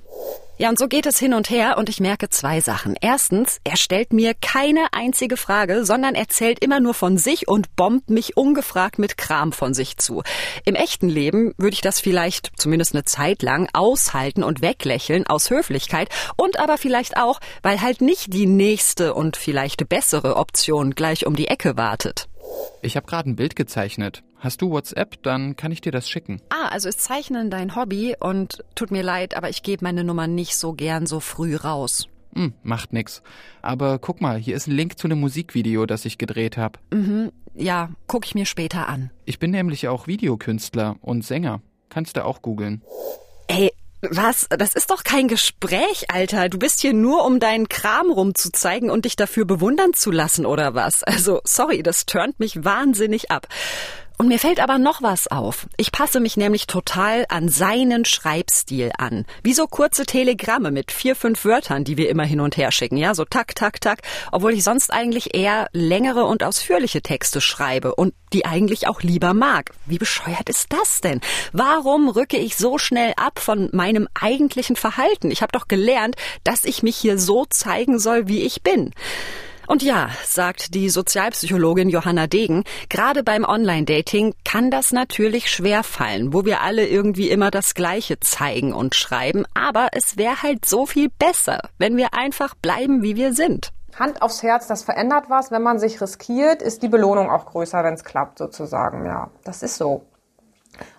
Ja, 0.58 0.70
und 0.70 0.80
so 0.80 0.88
geht 0.88 1.06
es 1.06 1.20
hin 1.20 1.34
und 1.34 1.50
her 1.50 1.78
und 1.78 1.90
ich 1.90 2.00
merke 2.00 2.30
zwei 2.30 2.62
Sachen. 2.62 2.96
Erstens, 3.02 3.60
er 3.66 3.76
stellt 3.76 4.14
mir 4.14 4.34
keine 4.34 4.94
einzige 4.94 5.36
Frage, 5.36 5.84
sondern 5.84 6.16
erzählt 6.16 6.64
immer 6.64 6.80
nur 6.80 6.94
von 6.94 7.18
sich 7.18 7.50
und 7.50 7.76
bombt 7.76 8.10
mich 8.10 8.38
ungefragt 8.38 8.98
mit 8.98 9.18
Kram 9.18 9.52
von 9.52 9.74
sich 9.74 9.98
zu. 9.98 10.24
Im 10.64 10.76
echten 10.76 11.10
Leben 11.10 11.54
würde 11.58 11.74
ich 11.74 11.82
das 11.82 12.00
vielleicht 12.00 12.52
zumindest 12.56 12.96
eine 12.96 13.04
Zeit 13.04 13.42
lang 13.42 13.68
aushalten 13.74 14.44
und 14.44 14.62
weglächeln 14.62 15.28
aus 15.28 15.50
Höflichkeit 15.50 16.08
und 16.38 16.58
aber 16.58 16.78
vielleicht 16.78 17.18
auch, 17.18 17.42
weil 17.62 17.82
halt 17.82 18.00
nicht 18.00 18.32
die 18.32 18.46
nächste 18.46 19.14
und 19.14 19.36
vielleicht 19.36 19.90
bessere 19.90 20.38
Option 20.38 20.96
gleich 20.96 21.26
um 21.26 21.36
die 21.36 21.50
Ecke 21.50 21.76
wartet. 21.76 22.30
Ich 22.82 22.96
habe 22.96 23.08
gerade 23.08 23.30
ein 23.30 23.36
Bild 23.36 23.56
gezeichnet. 23.56 24.24
Hast 24.38 24.62
du 24.62 24.70
WhatsApp? 24.70 25.22
Dann 25.24 25.56
kann 25.56 25.72
ich 25.72 25.82
dir 25.82 25.92
das 25.92 26.10
schicken. 26.10 26.42
Ah, 26.50 26.68
also 26.68 26.88
ist 26.88 27.02
Zeichnen 27.02 27.50
dein 27.50 27.76
Hobby 27.76 28.16
und 28.20 28.64
tut 28.76 28.92
mir 28.92 29.02
leid, 29.02 29.36
aber 29.36 29.50
ich 29.50 29.64
gebe 29.64 29.84
meine 29.84 30.04
Nummer 30.04 30.28
nicht 30.28 30.56
so 30.56 30.74
gern 30.74 31.08
so 31.08 31.20
früh 31.20 31.56
raus. 31.56 32.08
Hm, 32.36 32.54
macht 32.64 32.94
nix. 32.94 33.24
Aber 33.62 33.98
guck 33.98 34.22
mal, 34.22 34.38
hier 34.38 34.56
ist 34.56 34.68
ein 34.68 34.76
Link 34.76 35.00
zu 35.00 35.08
einem 35.08 35.20
Musikvideo, 35.20 35.86
das 35.86 36.06
ich 36.06 36.18
gedreht 36.18 36.58
habe. 36.58 36.80
Mhm, 36.92 37.32
ja, 37.56 37.90
guck 38.08 38.26
ich 38.26 38.36
mir 38.36 38.46
später 38.46 38.90
an. 38.90 39.10
Ich 39.26 39.40
bin 39.40 39.52
nämlich 39.52 39.88
auch 39.88 40.08
Videokünstler 40.08 40.98
und 41.02 41.24
Sänger. 41.24 41.62
Kannst 41.90 42.18
du 42.18 42.26
auch 42.26 42.42
googeln. 42.42 42.82
Ey, 43.48 43.72
was? 44.12 44.48
Das 44.50 44.74
ist 44.74 44.92
doch 44.92 45.04
kein 45.04 45.28
Gespräch, 45.28 46.06
Alter. 46.10 46.50
Du 46.50 46.58
bist 46.58 46.82
hier 46.82 46.94
nur, 46.94 47.26
um 47.26 47.40
deinen 47.40 47.70
Kram 47.70 48.12
rumzuzeigen 48.12 48.90
und 48.90 49.06
dich 49.06 49.16
dafür 49.16 49.46
bewundern 49.46 49.94
zu 49.94 50.12
lassen, 50.12 50.46
oder 50.46 50.74
was? 50.76 51.04
Also, 51.04 51.42
sorry, 51.44 51.84
das 51.84 52.06
turnt 52.06 52.40
mich 52.40 52.64
wahnsinnig 52.64 53.32
ab. 53.32 53.48
Und 54.18 54.30
mir 54.30 54.40
fällt 54.40 54.62
aber 54.62 54.78
noch 54.78 55.02
was 55.02 55.28
auf. 55.28 55.68
Ich 55.76 55.92
passe 55.92 56.22
mich 56.22 56.38
nämlich 56.38 56.68
total 56.68 57.26
an 57.28 57.50
seinen 57.50 58.06
Schreibstil 58.06 58.92
an. 58.98 59.26
Wie 59.44 59.54
so 59.54 59.68
kurze 59.68 60.06
Telegramme 60.06 60.72
mit 60.72 60.94
vier, 60.94 61.18
fünf 61.18 61.44
Wörtern, 61.44 61.84
die 61.84 61.98
wir 61.98 62.08
immer 62.08 62.24
hin 62.24 62.40
und 62.40 62.56
her 62.56 62.72
schicken. 62.72 62.96
Ja, 62.96 63.14
so 63.14 63.26
tak, 63.26 63.56
tak, 63.56 63.82
tak. 63.82 64.00
Obwohl 64.32 64.54
ich 64.54 64.64
sonst 64.64 64.94
eigentlich 64.94 65.36
eher 65.36 65.68
längere 65.74 66.24
und 66.24 66.44
ausführliche 66.44 67.02
Texte 67.02 67.42
schreibe 67.42 67.96
und 67.96 68.14
die 68.32 68.46
eigentlich 68.46 68.88
auch 68.88 69.02
lieber 69.02 69.34
mag. 69.34 69.72
Wie 69.86 69.98
bescheuert 69.98 70.48
ist 70.50 70.72
das 70.72 71.02
denn? 71.02 71.20
Warum 71.52 72.08
rücke 72.08 72.38
ich 72.38 72.56
so 72.56 72.78
schnell 72.78 73.14
ab 73.18 73.40
von 73.40 73.70
meinem 73.74 74.08
eigentlichen 74.14 74.78
Verhalten? 74.78 75.30
Ich 75.30 75.42
habe 75.42 75.52
doch 75.52 75.68
gelernt, 75.68 76.16
dass 76.46 76.64
ich 76.64 76.84
mich 76.84 76.96
hier 76.96 77.20
so 77.20 77.46
zeigen 77.46 78.00
soll, 78.00 78.30
wie 78.30 78.44
ich 78.44 78.62
bin. 78.62 78.94
Und 79.68 79.82
ja, 79.82 80.10
sagt 80.24 80.76
die 80.76 80.90
Sozialpsychologin 80.90 81.90
Johanna 81.90 82.28
Degen, 82.28 82.64
gerade 82.90 83.24
beim 83.24 83.44
Online-Dating 83.44 84.34
kann 84.44 84.70
das 84.70 84.92
natürlich 84.92 85.50
schwer 85.50 85.84
fallen, 85.84 86.34
wo 86.34 86.46
wir 86.46 86.62
alle 86.62 86.88
irgendwie 86.88 87.30
immer 87.30 87.52
das 87.52 87.74
Gleiche 87.74 88.20
zeigen 88.20 88.74
und 88.74 88.96
schreiben, 88.96 89.46
aber 89.54 89.90
es 89.94 90.18
wäre 90.18 90.44
halt 90.44 90.66
so 90.66 90.86
viel 90.86 91.10
besser, 91.10 91.70
wenn 91.78 91.98
wir 91.98 92.14
einfach 92.14 92.56
bleiben, 92.56 93.02
wie 93.02 93.16
wir 93.16 93.34
sind. 93.34 93.72
Hand 93.98 94.22
aufs 94.22 94.44
Herz, 94.44 94.68
das 94.68 94.84
verändert 94.84 95.26
was. 95.30 95.52
Wenn 95.52 95.64
man 95.64 95.80
sich 95.80 96.02
riskiert, 96.02 96.62
ist 96.62 96.84
die 96.84 96.90
Belohnung 96.90 97.30
auch 97.30 97.46
größer, 97.46 97.84
wenn 97.84 97.94
es 97.94 98.04
klappt, 98.04 98.40
sozusagen. 98.40 99.06
Ja, 99.06 99.32
das 99.46 99.64
ist 99.64 99.78
so. 99.78 100.06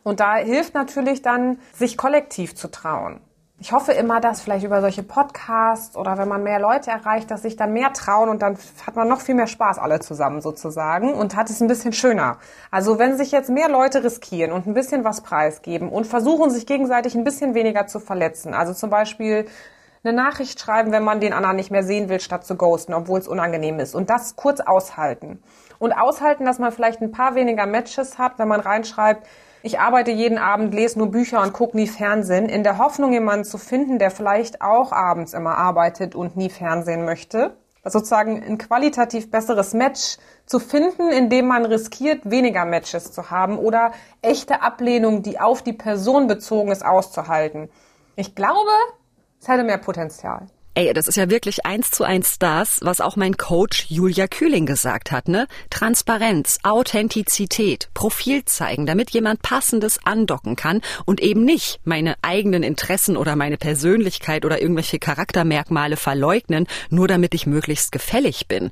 Und 0.02 0.20
da 0.20 0.36
hilft 0.36 0.72
natürlich 0.72 1.20
dann, 1.20 1.58
sich 1.74 1.98
kollektiv 1.98 2.54
zu 2.54 2.70
trauen 2.70 3.20
ich 3.58 3.72
hoffe 3.72 3.92
immer, 3.92 4.20
dass 4.20 4.42
vielleicht 4.42 4.66
über 4.66 4.82
solche 4.82 5.02
Podcasts 5.02 5.96
oder 5.96 6.18
wenn 6.18 6.28
man 6.28 6.42
mehr 6.42 6.60
Leute 6.60 6.90
erreicht, 6.90 7.30
dass 7.30 7.40
sich 7.40 7.56
dann 7.56 7.72
mehr 7.72 7.90
trauen 7.94 8.28
und 8.28 8.42
dann 8.42 8.58
hat 8.86 8.96
man 8.96 9.08
noch 9.08 9.22
viel 9.22 9.34
mehr 9.34 9.46
Spaß 9.46 9.78
alle 9.78 10.00
zusammen 10.00 10.42
sozusagen 10.42 11.14
und 11.14 11.34
hat 11.34 11.48
es 11.48 11.62
ein 11.62 11.66
bisschen 11.66 11.94
schöner. 11.94 12.36
Also 12.70 12.98
wenn 12.98 13.16
sich 13.16 13.32
jetzt 13.32 13.48
mehr 13.48 13.70
Leute 13.70 14.04
riskieren 14.04 14.52
und 14.52 14.66
ein 14.66 14.74
bisschen 14.74 15.04
was 15.04 15.22
preisgeben 15.22 15.88
und 15.88 16.06
versuchen 16.06 16.50
sich 16.50 16.66
gegenseitig 16.66 17.14
ein 17.14 17.24
bisschen 17.24 17.54
weniger 17.54 17.86
zu 17.86 17.98
verletzen, 17.98 18.52
also 18.52 18.74
zum 18.74 18.90
Beispiel 18.90 19.46
eine 20.04 20.14
Nachricht 20.14 20.60
schreiben, 20.60 20.92
wenn 20.92 21.02
man 21.02 21.20
den 21.20 21.32
anderen 21.32 21.56
nicht 21.56 21.70
mehr 21.70 21.82
sehen 21.82 22.10
will, 22.10 22.20
statt 22.20 22.44
zu 22.44 22.56
ghosten, 22.56 22.92
obwohl 22.92 23.20
es 23.20 23.26
unangenehm 23.26 23.80
ist 23.80 23.94
und 23.94 24.10
das 24.10 24.36
kurz 24.36 24.60
aushalten. 24.60 25.42
Und 25.78 25.92
aushalten, 25.92 26.44
dass 26.44 26.58
man 26.58 26.72
vielleicht 26.72 27.00
ein 27.00 27.10
paar 27.10 27.34
weniger 27.34 27.66
Matches 27.66 28.18
hat, 28.18 28.38
wenn 28.38 28.48
man 28.48 28.60
reinschreibt, 28.60 29.26
ich 29.66 29.80
arbeite 29.80 30.12
jeden 30.12 30.38
Abend, 30.38 30.72
lese 30.72 30.96
nur 30.96 31.10
Bücher 31.10 31.42
und 31.42 31.52
gucke 31.52 31.76
nie 31.76 31.88
Fernsehen, 31.88 32.48
in 32.48 32.62
der 32.62 32.78
Hoffnung, 32.78 33.12
jemanden 33.12 33.44
zu 33.44 33.58
finden, 33.58 33.98
der 33.98 34.12
vielleicht 34.12 34.62
auch 34.62 34.92
abends 34.92 35.34
immer 35.34 35.58
arbeitet 35.58 36.14
und 36.14 36.36
nie 36.36 36.50
Fernsehen 36.50 37.04
möchte. 37.04 37.56
Sozusagen 37.84 38.40
ein 38.44 38.58
qualitativ 38.58 39.28
besseres 39.28 39.74
Match 39.74 40.18
zu 40.44 40.60
finden, 40.60 41.10
indem 41.10 41.48
man 41.48 41.64
riskiert, 41.64 42.30
weniger 42.30 42.64
Matches 42.64 43.10
zu 43.10 43.32
haben 43.32 43.58
oder 43.58 43.90
echte 44.22 44.62
Ablehnung, 44.62 45.24
die 45.24 45.40
auf 45.40 45.62
die 45.62 45.72
Person 45.72 46.28
bezogen 46.28 46.70
ist, 46.70 46.84
auszuhalten. 46.84 47.68
Ich 48.14 48.36
glaube, 48.36 48.70
es 49.40 49.48
hätte 49.48 49.64
mehr 49.64 49.78
Potenzial. 49.78 50.46
Ey, 50.78 50.92
das 50.92 51.08
ist 51.08 51.16
ja 51.16 51.30
wirklich 51.30 51.64
eins 51.64 51.90
zu 51.90 52.04
eins 52.04 52.38
das, 52.38 52.80
was 52.82 53.00
auch 53.00 53.16
mein 53.16 53.38
Coach 53.38 53.86
Julia 53.88 54.26
Kühling 54.26 54.66
gesagt 54.66 55.10
hat, 55.10 55.26
ne? 55.26 55.46
Transparenz, 55.70 56.58
Authentizität, 56.64 57.88
Profil 57.94 58.44
zeigen, 58.44 58.84
damit 58.84 59.08
jemand 59.12 59.40
passendes 59.40 59.98
andocken 60.04 60.54
kann 60.54 60.82
und 61.06 61.22
eben 61.22 61.46
nicht 61.46 61.80
meine 61.84 62.16
eigenen 62.20 62.62
Interessen 62.62 63.16
oder 63.16 63.36
meine 63.36 63.56
Persönlichkeit 63.56 64.44
oder 64.44 64.60
irgendwelche 64.60 64.98
Charaktermerkmale 64.98 65.96
verleugnen, 65.96 66.66
nur 66.90 67.08
damit 67.08 67.32
ich 67.32 67.46
möglichst 67.46 67.90
gefällig 67.90 68.46
bin. 68.46 68.70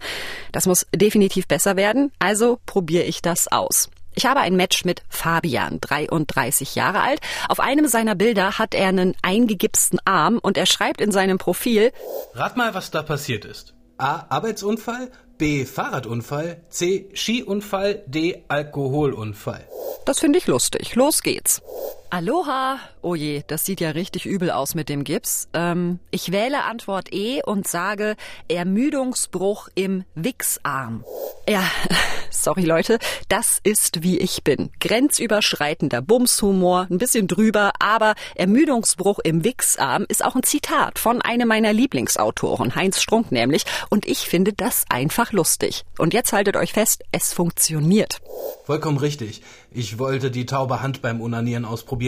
Das 0.53 0.67
muss 0.67 0.87
definitiv 0.95 1.49
besser 1.49 1.75
werden, 1.77 2.13
also 2.19 2.59
probiere 2.67 3.05
ich 3.05 3.23
das 3.23 3.51
aus. 3.51 3.89
Ich 4.15 4.27
habe 4.27 4.41
ein 4.41 4.57
Match 4.57 4.85
mit 4.85 5.03
Fabian, 5.09 5.81
33 5.81 6.75
Jahre 6.75 7.01
alt. 7.01 7.21
Auf 7.49 7.61
einem 7.61 7.89
seiner 7.89 8.15
Bilder 8.15 8.59
hat 8.59 8.75
er 8.75 8.89
einen 8.89 9.15
eingegipsten 9.23 9.99
Arm 10.05 10.39
und 10.39 10.57
er 10.57 10.67
schreibt 10.67 11.01
in 11.01 11.11
seinem 11.13 11.39
Profil 11.39 11.93
Rat 12.35 12.57
mal, 12.57 12.75
was 12.75 12.91
da 12.91 13.03
passiert 13.03 13.45
ist. 13.45 13.75
A. 13.99 14.27
Arbeitsunfall, 14.29 15.11
B. 15.39 15.65
Fahrradunfall, 15.65 16.63
C. 16.69 17.09
Skiunfall, 17.15 18.03
D. 18.07 18.45
Alkoholunfall. 18.49 19.67
Das 20.05 20.21
finde 20.21 20.39
ich 20.39 20.47
lustig. 20.47 20.95
Los 20.95 21.23
geht's. 21.23 21.63
Aloha. 22.11 22.79
Oh 23.03 23.15
je, 23.15 23.43
das 23.47 23.65
sieht 23.65 23.81
ja 23.81 23.91
richtig 23.91 24.25
übel 24.25 24.51
aus 24.51 24.75
mit 24.75 24.89
dem 24.89 25.05
Gips. 25.05 25.49
Ähm, 25.53 25.99
ich 26.11 26.33
wähle 26.33 26.63
Antwort 26.65 27.13
E 27.13 27.43
und 27.43 27.67
sage 27.67 28.17
Ermüdungsbruch 28.49 29.69
im 29.75 30.05
Wichsarm. 30.15 31.05
Ja, 31.49 31.65
sorry 32.31 32.63
Leute, 32.63 32.99
das 33.29 33.59
ist 33.63 34.03
wie 34.03 34.19
ich 34.19 34.45
bin. 34.45 34.71
Grenzüberschreitender 34.81 36.03
Bumshumor, 36.03 36.87
ein 36.91 36.99
bisschen 36.99 37.27
drüber, 37.27 37.73
aber 37.81 38.15
Ermüdungsbruch 38.37 39.19
im 39.19 39.45
Wichsarm 39.45 40.07
ist 40.09 40.25
auch 40.25 40.35
ein 40.35 40.45
Zitat 40.45 40.99
von 40.99 41.21
einem 41.21 41.49
meiner 41.49 41.73
Lieblingsautoren, 41.73 42.75
Heinz 42.75 43.03
Strunk 43.03 43.33
nämlich, 43.33 43.65
und 43.91 44.07
ich 44.07 44.21
finde 44.21 44.53
das 44.53 44.85
einfach 44.89 45.33
lustig. 45.33 45.85
Und 45.99 46.15
jetzt 46.15 46.33
haltet 46.33 46.57
euch 46.57 46.73
fest, 46.73 47.03
es 47.13 47.33
funktioniert. 47.33 48.21
Vollkommen 48.65 48.99
richtig. 48.99 49.43
Ich 49.77 49.99
wollte 49.99 50.31
die 50.31 50.47
taube 50.47 50.83
Hand 50.83 51.03
beim 51.03 51.21
Unanieren 51.21 51.65
ausprobieren, 51.65 52.04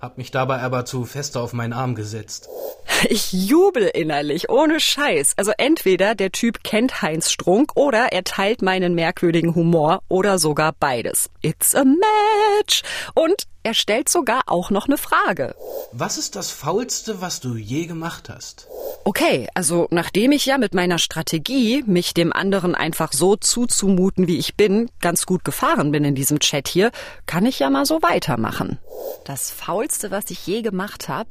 hab 0.00 0.18
mich 0.18 0.30
dabei 0.30 0.60
aber 0.60 0.84
zu 0.84 1.04
fest 1.04 1.36
auf 1.36 1.52
meinen 1.52 1.72
Arm 1.72 1.94
gesetzt. 1.94 2.48
Ich 3.08 3.32
jubel 3.32 3.90
innerlich, 3.92 4.48
ohne 4.48 4.80
Scheiß. 4.80 5.34
Also 5.36 5.52
entweder 5.58 6.14
der 6.14 6.32
Typ 6.32 6.62
kennt 6.64 7.02
Heinz 7.02 7.30
Strunk 7.30 7.72
oder 7.74 8.12
er 8.12 8.24
teilt 8.24 8.62
meinen 8.62 8.94
merkwürdigen 8.94 9.54
Humor 9.54 10.02
oder 10.08 10.38
sogar 10.38 10.72
beides. 10.78 11.28
It's 11.42 11.74
a 11.74 11.84
match. 11.84 12.82
Und 13.14 13.46
er 13.66 13.74
stellt 13.74 14.08
sogar 14.08 14.42
auch 14.46 14.70
noch 14.70 14.86
eine 14.86 14.96
Frage. 14.96 15.56
Was 15.90 16.18
ist 16.18 16.36
das 16.36 16.52
Faulste, 16.52 17.20
was 17.20 17.40
du 17.40 17.56
je 17.56 17.86
gemacht 17.86 18.28
hast? 18.28 18.68
Okay, 19.02 19.48
also 19.54 19.88
nachdem 19.90 20.30
ich 20.30 20.46
ja 20.46 20.56
mit 20.56 20.72
meiner 20.72 20.98
Strategie, 20.98 21.82
mich 21.84 22.14
dem 22.14 22.32
anderen 22.32 22.76
einfach 22.76 23.12
so 23.12 23.34
zuzumuten, 23.34 24.28
wie 24.28 24.38
ich 24.38 24.54
bin, 24.54 24.88
ganz 25.00 25.26
gut 25.26 25.44
gefahren 25.44 25.90
bin 25.90 26.04
in 26.04 26.14
diesem 26.14 26.38
Chat 26.38 26.68
hier, 26.68 26.92
kann 27.26 27.44
ich 27.44 27.58
ja 27.58 27.68
mal 27.68 27.86
so 27.86 28.02
weitermachen. 28.02 28.78
Das 29.24 29.50
Faulste, 29.50 30.12
was 30.12 30.30
ich 30.30 30.46
je 30.46 30.62
gemacht 30.62 31.08
habe? 31.08 31.30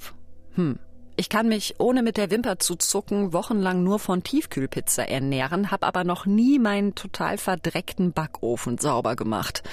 Hm, 0.56 0.78
ich 1.16 1.30
kann 1.30 1.48
mich 1.48 1.76
ohne 1.78 2.04
mit 2.04 2.18
der 2.18 2.32
Wimper 2.32 2.60
zu 2.60 2.76
zucken 2.76 3.32
wochenlang 3.32 3.82
nur 3.82 4.00
von 4.00 4.24
Tiefkühlpizza 4.24 5.04
ernähren, 5.04 5.72
hab 5.72 5.86
aber 5.86 6.04
noch 6.04 6.26
nie 6.26 6.60
meinen 6.60 6.96
total 6.96 7.38
verdreckten 7.38 8.12
Backofen 8.12 8.78
sauber 8.78 9.16
gemacht. 9.16 9.64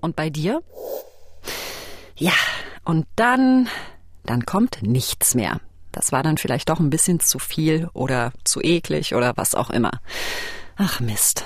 Und 0.00 0.16
bei 0.16 0.30
dir? 0.30 0.62
Ja, 2.18 2.32
und 2.84 3.06
dann, 3.14 3.68
dann 4.24 4.44
kommt 4.44 4.82
nichts 4.82 5.36
mehr. 5.36 5.60
Das 5.92 6.10
war 6.10 6.22
dann 6.22 6.36
vielleicht 6.36 6.68
doch 6.68 6.80
ein 6.80 6.90
bisschen 6.90 7.20
zu 7.20 7.38
viel 7.38 7.88
oder 7.92 8.32
zu 8.44 8.60
eklig 8.60 9.14
oder 9.14 9.36
was 9.36 9.54
auch 9.54 9.70
immer. 9.70 9.92
Ach 10.76 11.00
Mist. 11.00 11.44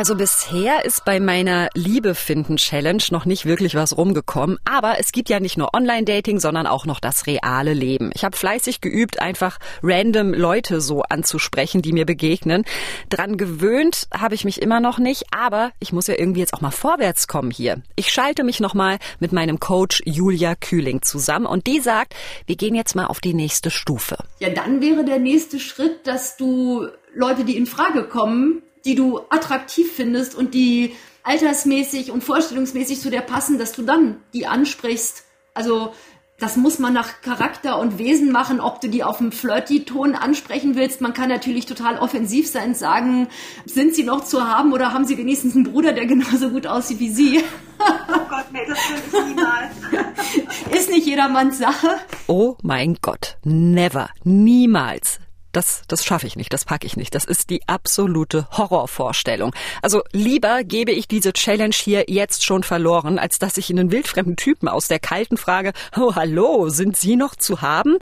Also 0.00 0.14
bisher 0.14 0.86
ist 0.86 1.04
bei 1.04 1.20
meiner 1.20 1.68
Liebe 1.74 2.14
finden 2.14 2.56
Challenge 2.56 3.02
noch 3.10 3.26
nicht 3.26 3.44
wirklich 3.44 3.74
was 3.74 3.98
rumgekommen, 3.98 4.58
aber 4.64 4.98
es 4.98 5.12
gibt 5.12 5.28
ja 5.28 5.40
nicht 5.40 5.58
nur 5.58 5.74
Online-Dating, 5.74 6.40
sondern 6.40 6.66
auch 6.66 6.86
noch 6.86 7.00
das 7.00 7.26
reale 7.26 7.74
Leben. 7.74 8.10
Ich 8.14 8.24
habe 8.24 8.34
fleißig 8.34 8.80
geübt, 8.80 9.20
einfach 9.20 9.58
random 9.82 10.32
Leute 10.32 10.80
so 10.80 11.02
anzusprechen, 11.02 11.82
die 11.82 11.92
mir 11.92 12.06
begegnen. 12.06 12.64
Dran 13.10 13.36
gewöhnt 13.36 14.08
habe 14.10 14.34
ich 14.34 14.46
mich 14.46 14.62
immer 14.62 14.80
noch 14.80 14.96
nicht, 14.96 15.24
aber 15.36 15.70
ich 15.80 15.92
muss 15.92 16.06
ja 16.06 16.14
irgendwie 16.16 16.40
jetzt 16.40 16.54
auch 16.54 16.62
mal 16.62 16.70
vorwärts 16.70 17.28
kommen 17.28 17.50
hier. 17.50 17.82
Ich 17.94 18.10
schalte 18.10 18.42
mich 18.42 18.58
nochmal 18.58 18.96
mit 19.18 19.32
meinem 19.32 19.60
Coach 19.60 20.00
Julia 20.06 20.54
Kühling 20.54 21.02
zusammen 21.02 21.44
und 21.44 21.66
die 21.66 21.80
sagt, 21.80 22.14
wir 22.46 22.56
gehen 22.56 22.74
jetzt 22.74 22.96
mal 22.96 23.04
auf 23.04 23.20
die 23.20 23.34
nächste 23.34 23.70
Stufe. 23.70 24.16
Ja, 24.38 24.48
dann 24.48 24.80
wäre 24.80 25.04
der 25.04 25.18
nächste 25.18 25.60
Schritt, 25.60 26.06
dass 26.06 26.38
du 26.38 26.88
Leute, 27.14 27.44
die 27.44 27.58
in 27.58 27.66
Frage 27.66 28.04
kommen, 28.04 28.62
die 28.84 28.94
du 28.94 29.20
attraktiv 29.30 29.92
findest 29.92 30.34
und 30.34 30.54
die 30.54 30.94
altersmäßig 31.22 32.10
und 32.10 32.24
vorstellungsmäßig 32.24 33.00
zu 33.00 33.10
dir 33.10 33.20
passen, 33.20 33.58
dass 33.58 33.72
du 33.72 33.82
dann 33.82 34.16
die 34.32 34.46
ansprichst. 34.46 35.24
Also 35.54 35.92
das 36.40 36.56
muss 36.56 36.78
man 36.78 36.94
nach 36.94 37.20
Charakter 37.20 37.78
und 37.78 37.98
Wesen 37.98 38.32
machen, 38.32 38.60
ob 38.60 38.80
du 38.80 38.88
die 38.88 39.04
auf 39.04 39.18
dem 39.18 39.30
Flirty-Ton 39.30 40.14
ansprechen 40.14 40.74
willst. 40.74 41.02
Man 41.02 41.12
kann 41.12 41.28
natürlich 41.28 41.66
total 41.66 41.98
offensiv 41.98 42.48
sein, 42.48 42.74
sagen, 42.74 43.28
sind 43.66 43.94
sie 43.94 44.04
noch 44.04 44.24
zu 44.24 44.48
haben 44.48 44.72
oder 44.72 44.94
haben 44.94 45.04
sie 45.04 45.18
wenigstens 45.18 45.54
einen 45.54 45.64
Bruder, 45.64 45.92
der 45.92 46.06
genauso 46.06 46.48
gut 46.48 46.66
aussieht 46.66 46.98
wie 46.98 47.10
sie? 47.10 47.44
Oh 47.82 48.28
Gott, 48.28 48.44
nee, 48.52 48.66
das 48.68 48.78
würde 48.90 49.02
ich 49.06 49.34
niemals. 49.34 50.76
Ist 50.76 50.90
nicht 50.90 51.06
jedermanns 51.06 51.56
Sache. 51.56 51.96
Oh 52.26 52.56
mein 52.62 52.96
Gott, 53.00 53.38
never, 53.42 54.10
niemals 54.22 55.18
das, 55.52 55.82
das 55.88 56.04
schaffe 56.04 56.26
ich 56.26 56.36
nicht, 56.36 56.52
das 56.52 56.64
packe 56.64 56.86
ich 56.86 56.96
nicht. 56.96 57.14
Das 57.14 57.24
ist 57.24 57.50
die 57.50 57.60
absolute 57.66 58.46
Horrorvorstellung. 58.52 59.54
Also 59.82 60.02
lieber 60.12 60.62
gebe 60.64 60.92
ich 60.92 61.08
diese 61.08 61.32
Challenge 61.32 61.74
hier 61.74 62.04
jetzt 62.08 62.44
schon 62.44 62.62
verloren, 62.62 63.18
als 63.18 63.38
dass 63.38 63.56
ich 63.56 63.70
einen 63.70 63.90
wildfremden 63.90 64.36
Typen 64.36 64.68
aus 64.68 64.88
der 64.88 64.98
kalten 64.98 65.36
Frage, 65.36 65.72
oh 65.96 66.14
hallo, 66.14 66.68
sind 66.68 66.96
Sie 66.96 67.16
noch 67.16 67.34
zu 67.34 67.62
haben? 67.62 67.98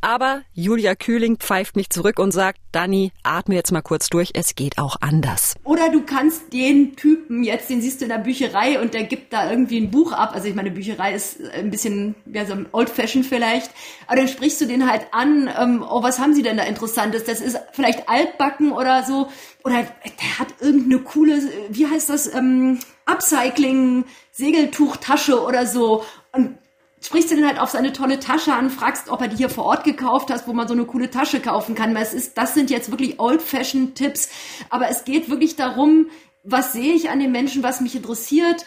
Aber 0.00 0.42
Julia 0.54 0.94
Kühling 0.94 1.38
pfeift 1.38 1.76
mich 1.76 1.90
zurück 1.90 2.18
und 2.18 2.32
sagt, 2.32 2.60
Dani, 2.72 3.12
atme 3.22 3.54
jetzt 3.54 3.70
mal 3.70 3.82
kurz 3.82 4.08
durch, 4.08 4.30
es 4.34 4.54
geht 4.54 4.78
auch 4.78 4.96
anders. 5.00 5.54
Oder 5.64 5.90
du 5.90 6.02
kannst 6.02 6.52
den 6.52 6.96
Typen 6.96 7.44
jetzt, 7.44 7.68
den 7.68 7.82
siehst 7.82 8.00
du 8.00 8.06
in 8.06 8.10
der 8.10 8.18
Bücherei 8.18 8.80
und 8.80 8.94
der 8.94 9.04
gibt 9.04 9.32
da 9.32 9.50
irgendwie 9.50 9.78
ein 9.78 9.90
Buch 9.90 10.12
ab. 10.12 10.30
Also 10.34 10.48
ich 10.48 10.54
meine, 10.54 10.70
Bücherei 10.70 11.14
ist 11.14 11.38
ein 11.52 11.70
bisschen, 11.70 12.14
ja, 12.32 12.46
so 12.46 12.54
old-fashioned 12.72 13.26
vielleicht. 13.26 13.70
Aber 14.06 14.16
dann 14.16 14.28
sprichst 14.28 14.60
du 14.60 14.66
den 14.66 14.90
halt 14.90 15.06
an, 15.12 15.50
ähm, 15.60 15.84
oh, 15.86 16.02
was 16.02 16.18
haben 16.18 16.34
Sie 16.34 16.42
denn 16.42 16.56
da 16.56 16.62
interessant? 16.62 16.91
Interessantes. 16.92 17.24
Das 17.24 17.40
ist 17.40 17.58
vielleicht 17.72 18.08
altbacken 18.08 18.72
oder 18.72 19.02
so. 19.04 19.28
Oder 19.64 19.84
der 19.84 20.38
hat 20.38 20.48
irgendeine 20.60 21.00
coole, 21.00 21.40
wie 21.70 21.86
heißt 21.86 22.08
das, 22.08 22.32
ähm, 22.34 22.78
Upcycling, 23.06 24.04
Segeltuchtasche 24.32 25.42
oder 25.42 25.66
so. 25.66 26.04
Und 26.32 26.58
sprichst 27.00 27.30
du 27.30 27.36
den 27.36 27.46
halt 27.46 27.58
auf 27.58 27.70
seine 27.70 27.92
tolle 27.92 28.20
Tasche 28.20 28.52
an, 28.52 28.70
fragst, 28.70 29.08
ob 29.08 29.20
er 29.20 29.28
die 29.28 29.36
hier 29.36 29.50
vor 29.50 29.64
Ort 29.64 29.84
gekauft 29.84 30.30
hast, 30.30 30.46
wo 30.46 30.52
man 30.52 30.68
so 30.68 30.74
eine 30.74 30.84
coole 30.84 31.10
Tasche 31.10 31.40
kaufen 31.40 31.74
kann. 31.74 31.94
Weil 31.94 32.02
es 32.02 32.14
ist, 32.14 32.38
das 32.38 32.54
sind 32.54 32.70
jetzt 32.70 32.90
wirklich 32.90 33.18
old-fashioned-Tipps. 33.18 34.28
Aber 34.70 34.88
es 34.88 35.04
geht 35.04 35.30
wirklich 35.30 35.56
darum, 35.56 36.10
was 36.44 36.72
sehe 36.72 36.94
ich 36.94 37.10
an 37.10 37.20
den 37.20 37.32
Menschen, 37.32 37.62
was 37.62 37.80
mich 37.80 37.96
interessiert. 37.96 38.64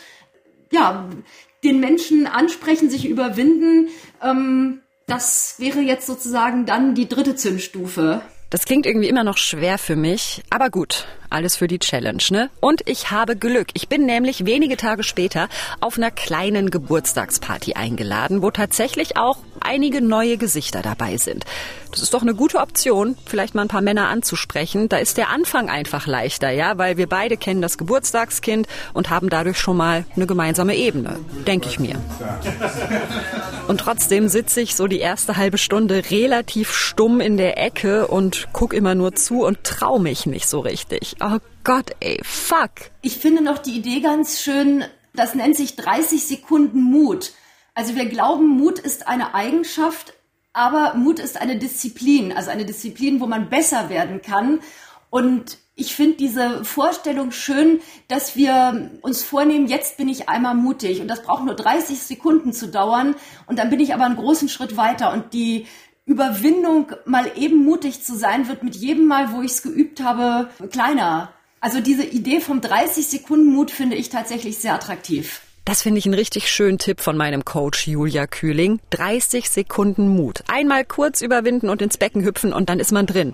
Ja, 0.72 1.10
den 1.64 1.80
Menschen 1.80 2.28
ansprechen, 2.28 2.90
sich 2.90 3.08
überwinden. 3.08 3.90
Ähm, 4.22 4.82
das 5.08 5.56
wäre 5.60 5.82
jetzt 5.82 6.08
sozusagen 6.08 6.66
dann 6.66 6.96
die 6.96 7.08
dritte 7.08 7.36
Zündstufe. 7.36 8.22
Das 8.50 8.66
klingt 8.66 8.86
irgendwie 8.86 9.10
immer 9.10 9.24
noch 9.24 9.38
schwer 9.38 9.78
für 9.78 9.96
mich, 9.96 10.44
aber 10.50 10.70
gut, 10.70 11.08
alles 11.30 11.56
für 11.56 11.68
die 11.68 11.80
Challenge, 11.80 12.24
ne? 12.30 12.50
Und 12.62 12.88
ich 12.88 13.12
habe 13.12 13.36
Glück. 13.36 13.68
Ich 13.74 13.90
bin 13.90 14.06
nämlich 14.06 14.46
wenige 14.46 14.78
Tage 14.78 15.04
später 15.04 15.50
auf 15.82 15.98
einer 15.98 16.12
kleinen 16.12 16.70
Geburtstagsparty 16.70 17.74
eingeladen, 17.74 18.42
wo 18.42 18.52
tatsächlich 18.52 19.18
auch 19.18 19.40
einige 19.66 20.02
neue 20.02 20.38
Gesichter 20.38 20.82
dabei 20.82 21.18
sind. 21.18 21.46
Das 21.92 22.02
ist 22.02 22.14
doch 22.14 22.22
eine 22.22 22.36
gute 22.36 22.58
Option, 22.58 23.18
vielleicht 23.26 23.56
mal 23.56 23.62
ein 23.62 23.68
paar 23.70 23.82
Männer 23.82 24.10
anzusprechen. 24.10 24.90
Da 24.90 24.98
ist 24.98 25.18
der 25.18 25.30
Anfang 25.30 25.70
einfach 25.70 26.08
leichter, 26.08 26.50
ja, 26.52 26.78
weil 26.78 26.98
wir 26.98 27.08
beide 27.08 27.38
kennen 27.38 27.62
das 27.62 27.78
Geburtstagskind 27.78 28.68
und 28.94 29.10
haben 29.10 29.30
dadurch 29.30 29.58
schon 29.58 29.78
mal 29.78 30.06
eine 30.16 30.28
gemeinsame 30.28 30.76
Ebene, 30.76 31.20
denke 31.48 31.70
ich 31.70 31.80
mir. 31.80 31.96
Und 33.68 33.80
trotzdem 33.80 34.28
sitze 34.28 34.62
ich 34.62 34.76
so 34.76 34.88
die 34.88 35.00
erste 35.00 35.38
halbe 35.38 35.58
Stunde 35.58 36.04
relativ 36.12 36.72
stumm 36.72 37.20
in 37.20 37.38
der 37.38 37.58
Ecke 37.58 38.08
und 38.08 38.48
guck 38.54 38.74
immer 38.74 38.94
nur 38.94 39.16
zu 39.16 39.46
und 39.46 39.64
trau 39.64 39.98
mich 39.98 40.26
nicht 40.26 40.48
so 40.48 40.60
richtig. 40.60 41.16
Oh 41.24 41.40
Gott, 41.64 41.92
ey, 42.00 42.20
fuck. 42.24 42.72
Ich 43.02 43.18
finde 43.18 43.44
noch 43.44 43.58
die 43.58 43.78
Idee 43.78 44.02
ganz 44.02 44.42
schön, 44.42 44.84
das 45.14 45.34
nennt 45.34 45.56
sich 45.56 45.76
30 45.76 46.24
Sekunden 46.24 46.82
Mut. 46.82 47.32
Also 47.76 47.96
wir 47.96 48.06
glauben, 48.06 48.48
Mut 48.48 48.80
ist 48.80 49.08
eine 49.08 49.36
Eigenschaft, 49.36 50.14
aber 50.54 50.94
Mut 50.96 51.20
ist 51.20 51.40
eine 51.40 51.58
Disziplin, 51.58 52.32
also 52.32 52.50
eine 52.50 52.66
Disziplin, 52.66 53.20
wo 53.20 53.28
man 53.28 53.50
besser 53.50 53.90
werden 53.90 54.22
kann. 54.22 54.62
Und 55.10 55.58
ich 55.76 55.94
finde 55.94 56.16
diese 56.16 56.64
Vorstellung 56.64 57.32
schön, 57.32 57.82
dass 58.08 58.38
wir 58.38 58.92
uns 59.02 59.24
vornehmen, 59.24 59.68
jetzt 59.68 59.98
bin 59.98 60.08
ich 60.08 60.30
einmal 60.30 60.56
mutig 60.56 61.02
und 61.02 61.10
das 61.10 61.24
braucht 61.24 61.44
nur 61.44 61.56
30 61.56 62.00
Sekunden 62.00 62.54
zu 62.54 62.70
dauern 62.70 63.16
und 63.46 63.60
dann 63.60 63.70
bin 63.70 63.82
ich 63.82 63.94
aber 63.94 64.06
einen 64.06 64.16
großen 64.16 64.48
Schritt 64.48 64.78
weiter 64.78 65.12
und 65.12 65.34
die 65.34 65.68
Überwindung, 66.06 66.94
mal 67.06 67.30
eben 67.36 67.66
mutig 67.66 68.04
zu 68.04 68.16
sein, 68.16 68.48
wird 68.48 68.64
mit 68.64 68.76
jedem 68.76 69.08
Mal, 69.08 69.34
wo 69.34 69.42
ich 69.42 69.52
es 69.52 69.64
geübt 69.64 70.02
habe, 70.02 70.50
kleiner. 70.72 71.34
Also 71.60 71.82
diese 71.82 72.04
Idee 72.04 72.40
vom 72.40 72.62
30 72.62 73.06
Sekunden 73.06 73.52
Mut 73.52 73.72
finde 73.72 73.98
ich 73.98 74.10
tatsächlich 74.10 74.60
sehr 74.60 74.76
attraktiv. 74.76 75.42
Das 75.66 75.82
finde 75.82 75.98
ich 75.98 76.06
einen 76.06 76.14
richtig 76.14 76.48
schönen 76.52 76.78
Tipp 76.78 77.02
von 77.02 77.18
meinem 77.18 77.44
Coach 77.44 77.88
Julia 77.88 78.28
Kühling. 78.28 78.80
30 78.92 79.50
Sekunden 79.50 80.08
Mut. 80.08 80.44
Einmal 80.48 80.86
kurz 80.86 81.22
überwinden 81.22 81.70
und 81.70 81.82
ins 81.82 81.98
Becken 81.98 82.24
hüpfen 82.24 82.54
und 82.54 82.70
dann 82.70 82.80
ist 82.80 82.92
man 82.92 83.08
drin. 83.08 83.34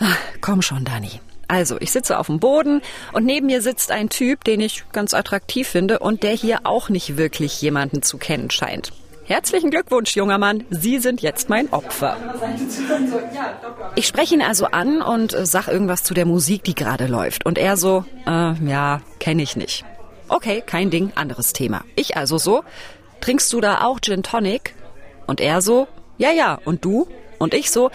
Ach, 0.00 0.18
komm 0.40 0.60
schon, 0.60 0.84
Dani. 0.84 1.20
Also, 1.46 1.76
ich 1.80 1.92
sitze 1.92 2.18
auf 2.18 2.26
dem 2.26 2.40
Boden 2.40 2.82
und 3.12 3.24
neben 3.24 3.46
mir 3.46 3.62
sitzt 3.62 3.92
ein 3.92 4.08
Typ, 4.08 4.42
den 4.42 4.60
ich 4.60 4.84
ganz 4.90 5.14
attraktiv 5.14 5.68
finde 5.68 6.00
und 6.00 6.24
der 6.24 6.32
hier 6.32 6.60
auch 6.64 6.88
nicht 6.88 7.16
wirklich 7.16 7.62
jemanden 7.62 8.02
zu 8.02 8.18
kennen 8.18 8.50
scheint. 8.50 8.92
Herzlichen 9.24 9.70
Glückwunsch, 9.70 10.16
junger 10.16 10.38
Mann. 10.38 10.64
Sie 10.70 10.98
sind 10.98 11.22
jetzt 11.22 11.48
mein 11.48 11.72
Opfer. 11.72 12.16
Ich 13.94 14.06
spreche 14.06 14.34
ihn 14.34 14.42
also 14.42 14.66
an 14.66 15.00
und 15.00 15.36
sag 15.44 15.68
irgendwas 15.68 16.02
zu 16.02 16.12
der 16.12 16.26
Musik, 16.26 16.64
die 16.64 16.74
gerade 16.74 17.06
läuft. 17.06 17.46
Und 17.46 17.56
er 17.56 17.76
so, 17.76 18.04
äh, 18.26 18.54
ja, 18.64 19.00
kenne 19.20 19.42
ich 19.42 19.54
nicht. 19.54 19.84
Okay, 20.28 20.62
kein 20.64 20.90
Ding, 20.90 21.12
anderes 21.14 21.52
Thema. 21.52 21.84
Ich 21.96 22.16
also 22.16 22.38
so, 22.38 22.62
trinkst 23.20 23.52
du 23.52 23.60
da 23.60 23.84
auch 23.84 24.00
Gin 24.00 24.22
Tonic? 24.22 24.74
Und 25.26 25.40
er 25.40 25.60
so, 25.62 25.88
ja, 26.18 26.30
ja. 26.30 26.58
Und 26.64 26.84
du? 26.84 27.06
Und 27.38 27.54
ich 27.54 27.70
so, 27.70 27.90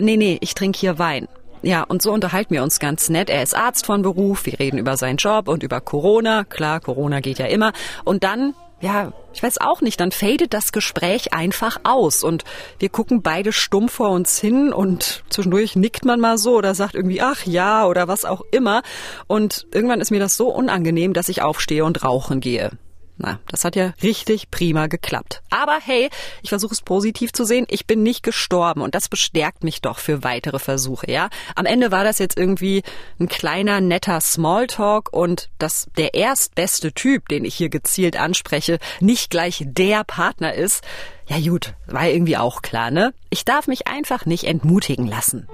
nee, 0.00 0.16
nee, 0.16 0.38
ich 0.40 0.54
trinke 0.54 0.78
hier 0.78 0.98
Wein. 0.98 1.28
Ja, 1.62 1.82
und 1.82 2.02
so 2.02 2.12
unterhalten 2.12 2.54
wir 2.54 2.62
uns 2.62 2.78
ganz 2.80 3.08
nett. 3.08 3.30
Er 3.30 3.42
ist 3.42 3.54
Arzt 3.56 3.86
von 3.86 4.02
Beruf, 4.02 4.46
wir 4.46 4.58
reden 4.58 4.78
über 4.78 4.96
seinen 4.96 5.16
Job 5.16 5.48
und 5.48 5.62
über 5.62 5.80
Corona. 5.80 6.44
Klar, 6.44 6.80
Corona 6.80 7.20
geht 7.20 7.38
ja 7.38 7.46
immer. 7.46 7.72
Und 8.04 8.24
dann, 8.24 8.54
ja, 8.80 9.12
ich 9.32 9.42
weiß 9.42 9.58
auch 9.60 9.80
nicht, 9.80 10.00
dann 10.00 10.12
fadet 10.12 10.52
das 10.52 10.72
Gespräch 10.72 11.32
einfach 11.32 11.78
aus 11.84 12.22
und 12.22 12.44
wir 12.78 12.88
gucken 12.88 13.22
beide 13.22 13.52
stumm 13.52 13.88
vor 13.88 14.10
uns 14.10 14.38
hin 14.38 14.72
und 14.72 15.24
zwischendurch 15.30 15.76
nickt 15.76 16.04
man 16.04 16.20
mal 16.20 16.36
so 16.38 16.56
oder 16.56 16.74
sagt 16.74 16.94
irgendwie, 16.94 17.22
ach 17.22 17.44
ja, 17.44 17.86
oder 17.86 18.08
was 18.08 18.24
auch 18.24 18.42
immer. 18.50 18.82
Und 19.26 19.66
irgendwann 19.72 20.00
ist 20.00 20.10
mir 20.10 20.20
das 20.20 20.36
so 20.36 20.48
unangenehm, 20.48 21.12
dass 21.12 21.28
ich 21.28 21.42
aufstehe 21.42 21.84
und 21.84 22.04
rauchen 22.04 22.40
gehe. 22.40 22.70
Na, 23.18 23.40
das 23.48 23.64
hat 23.64 23.76
ja 23.76 23.94
richtig 24.02 24.50
prima 24.50 24.88
geklappt. 24.88 25.42
Aber 25.48 25.78
hey, 25.82 26.10
ich 26.42 26.50
versuche 26.50 26.74
es 26.74 26.82
positiv 26.82 27.32
zu 27.32 27.44
sehen. 27.44 27.66
Ich 27.70 27.86
bin 27.86 28.02
nicht 28.02 28.22
gestorben 28.22 28.82
und 28.82 28.94
das 28.94 29.08
bestärkt 29.08 29.64
mich 29.64 29.80
doch 29.80 29.98
für 29.98 30.22
weitere 30.22 30.58
Versuche, 30.58 31.10
ja? 31.10 31.30
Am 31.54 31.64
Ende 31.64 31.90
war 31.90 32.04
das 32.04 32.18
jetzt 32.18 32.36
irgendwie 32.36 32.82
ein 33.18 33.28
kleiner, 33.28 33.80
netter 33.80 34.20
Smalltalk 34.20 35.12
und 35.12 35.48
dass 35.58 35.88
der 35.96 36.14
erstbeste 36.14 36.92
Typ, 36.92 37.28
den 37.28 37.44
ich 37.46 37.54
hier 37.54 37.70
gezielt 37.70 38.18
anspreche, 38.18 38.78
nicht 39.00 39.30
gleich 39.30 39.64
der 39.66 40.04
Partner 40.04 40.52
ist. 40.52 40.84
Ja 41.26 41.40
gut, 41.40 41.74
war 41.86 42.06
irgendwie 42.06 42.36
auch 42.36 42.60
klar, 42.60 42.90
ne? 42.90 43.14
Ich 43.30 43.44
darf 43.44 43.66
mich 43.66 43.86
einfach 43.86 44.26
nicht 44.26 44.44
entmutigen 44.44 45.06
lassen. 45.06 45.48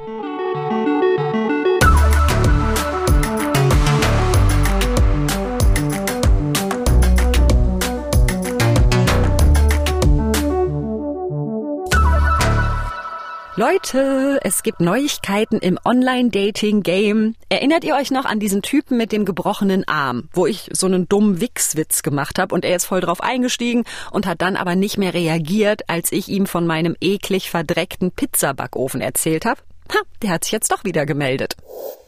Leute, 13.54 14.40
es 14.44 14.62
gibt 14.62 14.80
Neuigkeiten 14.80 15.58
im 15.58 15.78
Online-Dating-Game. 15.84 17.34
Erinnert 17.50 17.84
ihr 17.84 17.94
euch 17.96 18.10
noch 18.10 18.24
an 18.24 18.40
diesen 18.40 18.62
Typen 18.62 18.96
mit 18.96 19.12
dem 19.12 19.26
gebrochenen 19.26 19.86
Arm, 19.86 20.30
wo 20.32 20.46
ich 20.46 20.70
so 20.72 20.86
einen 20.86 21.06
dummen 21.06 21.38
Wichswitz 21.42 22.02
gemacht 22.02 22.38
habe 22.38 22.54
und 22.54 22.64
er 22.64 22.76
ist 22.76 22.86
voll 22.86 23.02
drauf 23.02 23.20
eingestiegen 23.20 23.84
und 24.10 24.24
hat 24.24 24.40
dann 24.40 24.56
aber 24.56 24.74
nicht 24.74 24.96
mehr 24.96 25.12
reagiert, 25.12 25.82
als 25.90 26.12
ich 26.12 26.28
ihm 26.28 26.46
von 26.46 26.66
meinem 26.66 26.96
eklig 27.02 27.50
verdreckten 27.50 28.10
Pizzabackofen 28.10 29.02
erzählt 29.02 29.44
habe? 29.44 29.60
Ha, 29.92 29.98
der 30.22 30.30
hat 30.30 30.44
sich 30.44 30.52
jetzt 30.52 30.72
doch 30.72 30.84
wieder 30.84 31.04
gemeldet. 31.04 31.54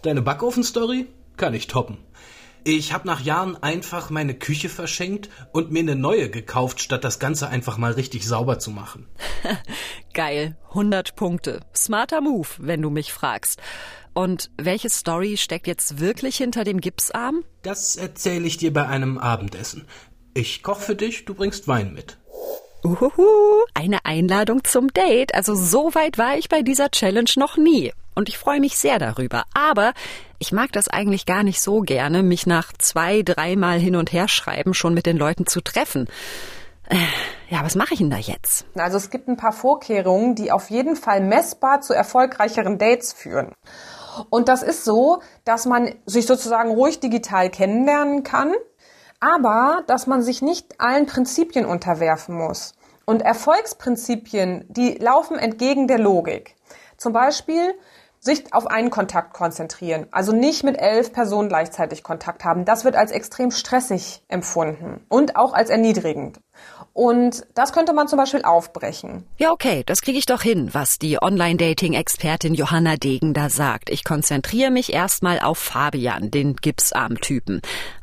Deine 0.01 0.23
Backofen-Story 0.23 1.09
kann 1.37 1.53
ich 1.53 1.67
toppen. 1.67 1.99
Ich 2.67 2.95
habe 2.95 3.07
nach 3.07 3.21
Jahren 3.21 3.63
einfach 3.63 4.09
meine 4.09 4.33
Küche 4.33 4.71
verschenkt 4.71 5.29
und 5.53 5.71
mir 5.71 5.81
eine 5.81 5.97
neue 5.97 6.31
gekauft, 6.31 6.81
statt 6.81 7.05
das 7.05 7.19
Ganze 7.19 7.49
einfach 7.49 7.77
mal 7.77 7.93
richtig 7.93 8.27
sauber 8.27 8.59
zu 8.59 8.71
machen. 8.71 9.07
Geil, 10.15 10.57
100 10.71 11.15
Punkte. 11.15 11.61
Smarter 11.77 12.23
Move, 12.23 12.49
wenn 12.59 12.81
du 12.81 12.89
mich 12.89 13.13
fragst. 13.13 13.61
Und 14.15 14.51
welche 14.57 14.89
Story 14.89 15.37
steckt 15.37 15.67
jetzt 15.67 16.01
wirklich 16.01 16.39
hinter 16.39 16.65
dem 16.65 16.81
Gipsarm? 16.81 17.45
Das 17.63 17.97
erzähle 17.97 18.47
ich 18.47 18.57
dir 18.57 18.73
bei 18.73 18.87
einem 18.87 19.19
Abendessen. 19.19 19.87
Ich 20.33 20.63
koch 20.63 20.81
für 20.81 20.97
dich, 20.97 21.27
du 21.27 21.35
bringst 21.35 21.69
Wein 21.69 21.93
mit. 21.93 22.17
Uhuhu, 22.83 23.65
eine 23.75 24.07
Einladung 24.07 24.65
zum 24.65 24.89
Date. 24.89 25.35
Also 25.35 25.55
so 25.55 25.95
weit 25.95 26.17
war 26.17 26.39
ich 26.39 26.49
bei 26.49 26.63
dieser 26.63 26.91
Challenge 26.91 27.31
noch 27.37 27.59
nie. 27.59 27.93
Und 28.15 28.29
ich 28.29 28.39
freue 28.39 28.61
mich 28.61 28.77
sehr 28.79 28.99
darüber. 28.99 29.45
Aber 29.55 29.93
ich 30.39 30.53
mag 30.53 30.73
das 30.73 30.89
eigentlich 30.89 31.27
gar 31.27 31.43
nicht 31.43 31.61
so 31.61 31.81
gerne, 31.81 32.23
mich 32.23 32.47
nach 32.47 32.73
zwei, 32.79 33.23
dreimal 33.23 33.79
hin 33.79 33.97
und 33.97 34.13
her 34.13 34.29
schreiben 34.29 34.75
schon 34.75 34.95
mit 34.95 35.07
den 35.07 35.17
Leuten 35.17 35.47
zu 35.47 35.61
treffen. 35.61 36.09
Äh, 36.89 36.97
ja, 37.49 37.65
was 37.65 37.75
mache 37.75 37.95
ich 37.95 38.01
denn 38.01 38.11
da 38.11 38.19
jetzt? 38.19 38.67
Also 38.75 38.97
es 38.97 39.11
gibt 39.11 39.29
ein 39.29 39.37
paar 39.37 39.53
Vorkehrungen, 39.53 40.35
die 40.35 40.53
auf 40.53 40.71
jeden 40.71 40.97
Fall 40.97 41.21
messbar 41.21 41.81
zu 41.81 41.95
erfolgreicheren 41.95 42.79
Dates 42.79 43.13
führen. 43.13 43.53
Und 44.31 44.49
das 44.49 44.63
ist 44.63 44.85
so, 44.85 45.21
dass 45.45 45.67
man 45.67 45.95
sich 46.07 46.27
sozusagen 46.27 46.71
ruhig 46.71 47.01
digital 47.01 47.51
kennenlernen 47.51 48.23
kann, 48.23 48.53
aber 49.21 49.83
dass 49.87 50.07
man 50.07 50.23
sich 50.23 50.43
nicht 50.43 50.81
allen 50.81 51.07
Prinzipien 51.07 51.65
unterwerfen 51.65 52.37
muss. 52.37 52.75
Und 53.07 53.23
Erfolgsprinzipien, 53.23 54.65
die 54.69 54.95
laufen 54.95 55.39
entgegen 55.39 55.89
der 55.89 55.99
Logik. 55.99 56.55
Zum 56.97 57.13
Beispiel 57.13 57.75
sich 58.25 58.53
auf 58.55 58.67
einen 58.67 58.91
Kontakt 58.91 59.35
konzentrieren, 59.35 60.07
also 60.11 60.33
nicht 60.33 60.65
mit 60.65 60.79
elf 60.79 61.13
Personen 61.13 61.49
gleichzeitig 61.49 62.03
Kontakt 62.03 62.45
haben. 62.45 62.65
Das 62.65 62.85
wird 62.85 62.97
als 62.97 63.11
extrem 63.11 63.51
stressig 63.51 64.23
empfunden 64.29 65.05
und 65.09 65.37
auch 65.37 65.53
als 65.53 65.69
erniedrigend. 65.69 66.41
Und 66.95 67.45
das 67.55 67.73
könnte 67.73 67.93
man 67.93 68.09
zum 68.09 68.19
Beispiel 68.19 68.43
aufbrechen. 68.43 69.27
Ja, 69.37 69.51
okay, 69.51 69.83
das 69.85 70.01
kriege 70.01 70.17
ich 70.17 70.27
doch 70.27 70.43
hin, 70.43 70.71
was 70.73 70.99
die 70.99 71.21
Online-Dating-Expertin 71.21 72.55
Johanna 72.55 72.97
Degen 72.97 73.35
da 73.35 73.51
sagt. 73.51 73.91
Ich 73.91 74.05
konzentriere 74.05 74.71
mich 74.71 74.93
erstmal 74.93 75.41
auf 75.41 75.59
Fabian, 75.59 76.31
den 76.31 76.57
Gipsarm-Typen. 76.57 77.61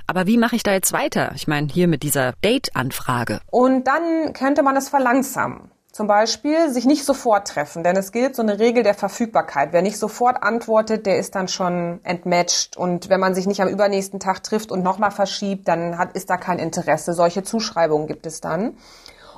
Aber 0.07 0.27
wie 0.27 0.37
mache 0.37 0.57
ich 0.57 0.63
da 0.63 0.73
jetzt 0.73 0.91
weiter? 0.91 1.31
Ich 1.35 1.47
meine, 1.47 1.67
hier 1.67 1.87
mit 1.87 2.03
dieser 2.03 2.33
Date-Anfrage. 2.43 3.39
Und 3.49 3.87
dann 3.87 4.33
könnte 4.33 4.61
man 4.61 4.75
es 4.75 4.89
verlangsamen. 4.89 5.71
Zum 5.91 6.07
Beispiel 6.07 6.69
sich 6.69 6.85
nicht 6.85 7.03
sofort 7.03 7.49
treffen, 7.49 7.83
denn 7.83 7.97
es 7.97 8.13
gilt 8.13 8.33
so 8.33 8.41
eine 8.41 8.59
Regel 8.59 8.81
der 8.81 8.93
Verfügbarkeit. 8.93 9.73
Wer 9.73 9.81
nicht 9.81 9.97
sofort 9.97 10.41
antwortet, 10.41 11.05
der 11.05 11.17
ist 11.17 11.35
dann 11.35 11.49
schon 11.49 11.99
entmatcht. 12.03 12.77
Und 12.77 13.09
wenn 13.09 13.19
man 13.19 13.35
sich 13.35 13.45
nicht 13.45 13.61
am 13.61 13.67
übernächsten 13.67 14.21
Tag 14.21 14.41
trifft 14.41 14.71
und 14.71 14.83
nochmal 14.83 15.11
verschiebt, 15.11 15.67
dann 15.67 15.97
hat, 15.97 16.13
ist 16.13 16.29
da 16.29 16.37
kein 16.37 16.59
Interesse. 16.59 17.13
Solche 17.13 17.43
Zuschreibungen 17.43 18.07
gibt 18.07 18.25
es 18.25 18.39
dann. 18.39 18.77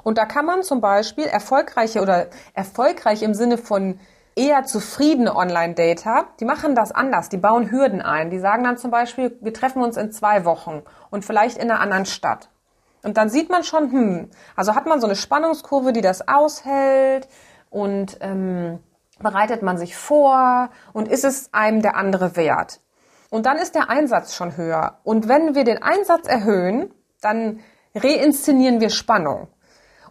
Und 0.04 0.20
da 0.20 0.26
kann 0.26 0.46
man 0.46 0.62
zum 0.62 0.80
Beispiel 0.80 1.26
erfolgreiche 1.26 2.02
oder 2.02 2.28
erfolgreich 2.54 3.24
im 3.24 3.34
Sinne 3.34 3.58
von 3.58 4.00
eher 4.36 4.64
zufriedene 4.64 5.36
Online-Data, 5.36 6.26
die 6.40 6.46
machen 6.46 6.76
das 6.76 6.92
anders. 6.92 7.30
Die 7.30 7.38
bauen 7.38 7.72
Hürden 7.72 8.02
ein. 8.02 8.30
Die 8.30 8.40
sagen 8.40 8.64
dann 8.64 8.78
zum 8.78 8.92
Beispiel, 8.92 9.36
wir 9.42 9.54
treffen 9.54 9.82
uns 9.82 9.98
in 9.98 10.12
zwei 10.12 10.46
Wochen 10.46 10.84
und 11.10 11.26
vielleicht 11.26 11.58
in 11.58 11.72
einer 11.72 11.80
anderen 11.80 12.06
Stadt. 12.06 12.50
Und 13.04 13.18
dann 13.18 13.30
sieht 13.30 13.50
man 13.50 13.64
schon, 13.64 13.92
hm, 13.92 14.30
also 14.56 14.76
hat 14.76 14.86
man 14.86 15.00
so 15.00 15.08
eine 15.08 15.16
Spannungskurve, 15.16 15.94
die 15.94 16.02
das 16.02 16.28
aushält 16.28 17.28
und 17.70 18.18
ähm, 18.22 18.80
bereitet 19.20 19.62
man 19.62 19.78
sich 19.78 19.96
vor 19.96 20.70
und 20.94 21.08
ist 21.08 21.26
es 21.26 21.54
einem 21.54 21.82
der 21.82 21.96
andere 21.96 22.36
wert. 22.36 22.80
Und 23.30 23.46
dann 23.46 23.58
ist 23.58 23.76
der 23.76 23.90
Einsatz 23.90 24.36
schon 24.36 24.58
höher. 24.58 25.00
Und 25.04 25.28
wenn 25.28 25.56
wir 25.56 25.64
den 25.64 25.82
Einsatz 25.82 26.28
erhöhen, 26.28 26.94
dann 27.20 27.60
reinszenieren 27.96 28.80
wir 28.80 28.90
Spannung. 28.90 29.48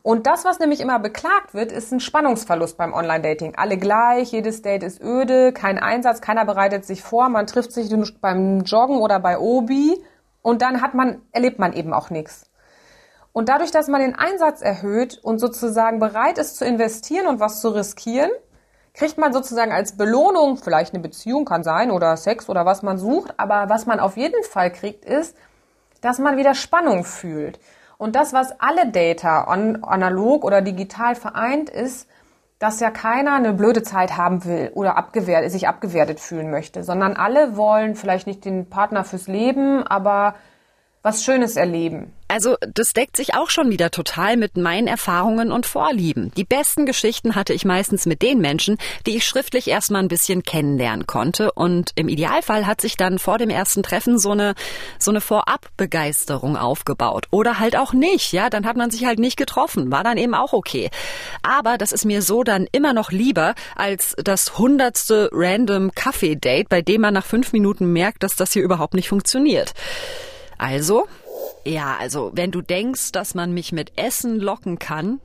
Und 0.03 0.27
das, 0.27 0.45
was 0.45 0.59
nämlich 0.59 0.81
immer 0.81 0.99
beklagt 0.99 1.55
wird, 1.55 1.71
ist 1.71 1.93
ein 1.93 2.01
Spannungsverlust 2.01 2.77
beim 2.77 2.93
Online-Dating. 2.93 3.55
Alle 3.57 3.79
gleich, 3.79 4.33
jedes 4.33 4.61
Date 4.61 4.83
ist 4.83 5.01
öde, 5.01 5.53
kein 5.53 5.79
Einsatz, 5.79 6.21
keiner 6.21 6.45
bereitet 6.45 6.85
sich 6.85 7.03
vor, 7.03 7.29
man 7.29 7.47
trifft 7.47 7.71
sich 7.73 7.89
beim 8.21 8.63
Joggen 8.63 8.99
oder 8.99 9.21
bei 9.21 9.39
Obi 9.39 10.03
und 10.43 10.61
dann 10.61 10.83
hat 10.83 10.95
man, 10.95 11.23
erlebt 11.31 11.61
man 11.61 11.73
eben 11.73 11.95
auch 11.95 12.11
nichts. 12.11 12.51
Und 13.33 13.49
dadurch, 13.49 13.71
dass 13.71 13.89
man 13.89 14.01
den 14.01 14.15
Einsatz 14.15 14.61
erhöht 14.61 15.19
und 15.23 15.39
sozusagen 15.39 15.99
bereit 15.99 16.39
ist 16.39 16.57
zu 16.57 16.65
investieren 16.65 17.27
und 17.27 17.41
was 17.41 17.61
zu 17.61 17.71
riskieren, 17.71 18.31
kriegt 18.95 19.17
man 19.17 19.33
sozusagen 19.33 19.73
als 19.73 19.97
Belohnung, 19.97 20.59
vielleicht 20.59 20.93
eine 20.93 21.03
Beziehung 21.03 21.45
kann 21.47 21.63
sein 21.63 21.91
oder 21.91 22.17
Sex 22.17 22.49
oder 22.49 22.67
was 22.67 22.83
man 22.83 22.99
sucht, 22.99 23.35
aber 23.39 23.69
was 23.69 23.87
man 23.87 24.01
auf 24.01 24.17
jeden 24.17 24.43
Fall 24.45 24.71
kriegt, 24.71 25.05
ist, 25.05 25.35
dass 26.03 26.19
man 26.19 26.37
wieder 26.37 26.55
Spannung 26.55 27.05
fühlt. 27.05 27.59
Und 27.97 28.17
das, 28.17 28.33
was 28.33 28.61
alle 28.61 28.91
Data 28.91 29.45
analog 29.45 30.45
oder 30.45 30.61
digital 30.61 31.15
vereint, 31.15 31.71
ist, 31.71 32.09
dass 32.59 32.81
ja 32.81 32.91
keiner 32.91 33.35
eine 33.35 33.55
blöde 33.55 33.83
Zeit 33.83 34.17
haben 34.17 34.45
will 34.45 34.71
oder 34.75 34.97
abgewertet, 34.97 35.51
sich 35.51 35.69
abgewertet 35.69 36.21
fühlen 36.21 36.51
möchte, 36.51 36.85
sondern 36.85 37.15
alle 37.15 37.57
wollen 37.57 37.95
vielleicht 37.97 38.27
nicht 38.27 38.45
den 38.45 38.69
Partner 38.69 39.05
fürs 39.05 39.27
Leben, 39.27 39.85
aber 39.87 40.35
was 41.03 41.25
Schönes 41.25 41.57
erleben. 41.57 42.13
Also 42.29 42.57
das 42.61 42.93
deckt 42.95 43.17
sich 43.17 43.35
auch 43.35 43.51
schon 43.51 43.71
wieder 43.71 43.91
total 43.91 44.37
mit 44.37 44.57
meinen 44.57 44.87
Erfahrungen 44.87 45.53
und 45.53 45.67
Vorlieben. 45.67 46.33
Die 46.37 46.45
besten 46.45 46.87
Geschichten 46.87 47.35
hatte 47.35 47.53
ich 47.53 47.65
meistens 47.65 48.07
mit 48.07 48.23
den 48.23 48.41
Menschen, 48.41 48.79
die 49.05 49.17
ich 49.17 49.27
schriftlich 49.27 49.69
erstmal 49.69 50.03
ein 50.03 50.09
bisschen 50.09 50.43
kennenlernen 50.45 51.07
konnte. 51.07 51.53
Und 51.53 51.91
im 51.97 52.09
Idealfall 52.09 52.67
hat 52.67 52.81
sich 52.81 52.97
dann 52.97 53.19
vor 53.19 53.37
dem 53.37 53.51
ersten 53.51 53.83
Treffen 53.83 54.19
so 54.19 54.31
eine, 54.31 54.55
so 54.99 55.11
eine 55.11 55.21
Vorabbegeisterung 55.21 56.57
aufgebaut. 56.57 57.27
Oder 57.31 57.59
halt 57.59 57.77
auch 57.77 57.93
nicht, 57.93 58.33
ja, 58.33 58.49
dann 58.49 58.65
hat 58.65 58.77
man 58.77 58.91
sich 58.91 59.05
halt 59.05 59.19
nicht 59.19 59.37
getroffen. 59.37 59.91
War 59.91 60.05
dann 60.05 60.17
eben 60.17 60.35
auch 60.35 60.53
okay. 60.55 60.89
Aber 61.43 61.77
das 61.77 61.93
ist 61.93 62.07
mir 62.07 62.23
so 62.23 62.45
dann 62.45 62.67
immer 62.71 62.95
noch 62.95 63.11
lieber 63.11 63.55
als 63.77 64.15
das 64.23 64.57
hundertste 64.57 65.29
random 65.33 65.91
Kaffee-Date, 65.95 66.69
bei 66.69 66.81
dem 66.81 67.03
man 67.03 67.13
nach 67.13 67.27
fünf 67.27 67.53
Minuten 67.53 67.93
merkt, 67.93 68.23
dass 68.23 68.37
das 68.37 68.53
hier 68.53 68.63
überhaupt 68.63 68.95
nicht 68.95 69.09
funktioniert. 69.09 69.75
Also, 70.63 71.09
ja, 71.65 71.97
also 71.99 72.31
wenn 72.35 72.53
du 72.53 72.63
denkst, 72.63 73.11
dass 73.11 73.35
man 73.35 73.53
mich 73.53 73.73
mit 73.73 73.99
Essen 73.99 74.39
locken 74.39 74.79
kann, 74.79 75.21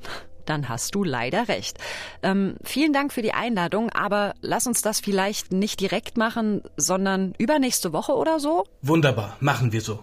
dann 0.46 0.68
hast 0.68 0.96
du 0.96 1.04
leider 1.04 1.48
recht. 1.48 1.78
Ähm, 2.24 2.56
vielen 2.64 2.92
Dank 2.92 3.14
für 3.14 3.22
die 3.22 3.34
Einladung, 3.34 3.92
aber 3.92 4.34
lass 4.42 4.66
uns 4.66 4.82
das 4.82 5.00
vielleicht 5.00 5.52
nicht 5.52 5.80
direkt 5.80 6.18
machen, 6.18 6.64
sondern 6.76 7.36
übernächste 7.38 7.94
Woche 7.94 8.14
oder 8.14 8.40
so? 8.40 8.64
Wunderbar, 8.82 9.38
machen 9.40 9.72
wir 9.72 9.82
so. 9.82 10.00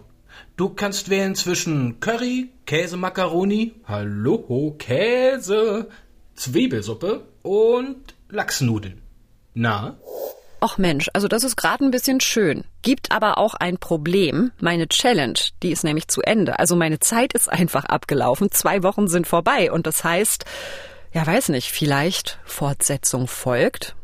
Du 0.57 0.69
kannst 0.69 1.11
wählen 1.11 1.35
zwischen 1.35 1.99
Curry, 1.99 2.53
Käse, 2.65 2.97
Macaroni, 2.97 3.75
Hallo, 3.89 4.77
Käse, 4.79 5.89
Zwiebelsuppe 6.37 7.27
und 7.43 8.15
Lachsnudeln. 8.29 9.03
Na? 9.55 9.99
Ach 10.67 10.79
Mensch, 10.79 11.11
also 11.13 11.29
das 11.29 11.45
ist 11.45 11.57
gerade 11.57 11.85
ein 11.85 11.91
bisschen 11.91 12.21
schön. 12.21 12.65
Gibt 12.81 13.13
aber 13.13 13.37
auch 13.37 13.53
ein 13.53 13.77
Problem. 13.77 14.51
Meine 14.61 14.89
Challenge, 14.89 15.39
die 15.63 15.73
ist 15.73 15.85
nämlich 15.85 16.09
zu 16.09 16.23
Ende. 16.23 16.59
Also 16.59 16.75
meine 16.75 17.01
Zeit 17.01 17.35
ist 17.35 17.53
einfach 17.53 17.85
abgelaufen. 17.85 18.51
Zwei 18.51 18.83
Wochen 18.83 19.07
sind 19.07 19.27
vorbei. 19.27 19.71
Und 19.71 19.87
das 19.87 20.05
heißt, 20.05 20.47
ja 21.13 21.27
weiß 21.27 21.51
nicht, 21.51 21.71
vielleicht 21.71 22.39
Fortsetzung 22.47 23.29
folgt. 23.29 23.95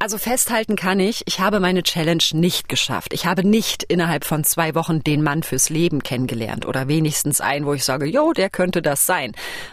Also 0.00 0.16
festhalten 0.16 0.76
kann 0.76 1.00
ich, 1.00 1.24
ich 1.26 1.40
habe 1.40 1.58
meine 1.58 1.82
Challenge 1.82 2.22
nicht 2.32 2.68
geschafft. 2.68 3.12
Ich 3.12 3.26
habe 3.26 3.44
nicht 3.44 3.82
innerhalb 3.82 4.24
von 4.24 4.44
zwei 4.44 4.76
Wochen 4.76 5.02
den 5.02 5.24
Mann 5.24 5.42
fürs 5.42 5.70
Leben 5.70 6.04
kennengelernt 6.04 6.66
oder 6.66 6.86
wenigstens 6.86 7.40
einen, 7.40 7.66
wo 7.66 7.74
ich 7.74 7.84
sage, 7.84 8.06
jo, 8.06 8.32
der 8.32 8.48
könnte 8.48 8.80
das 8.80 9.06
sein. 9.06 9.32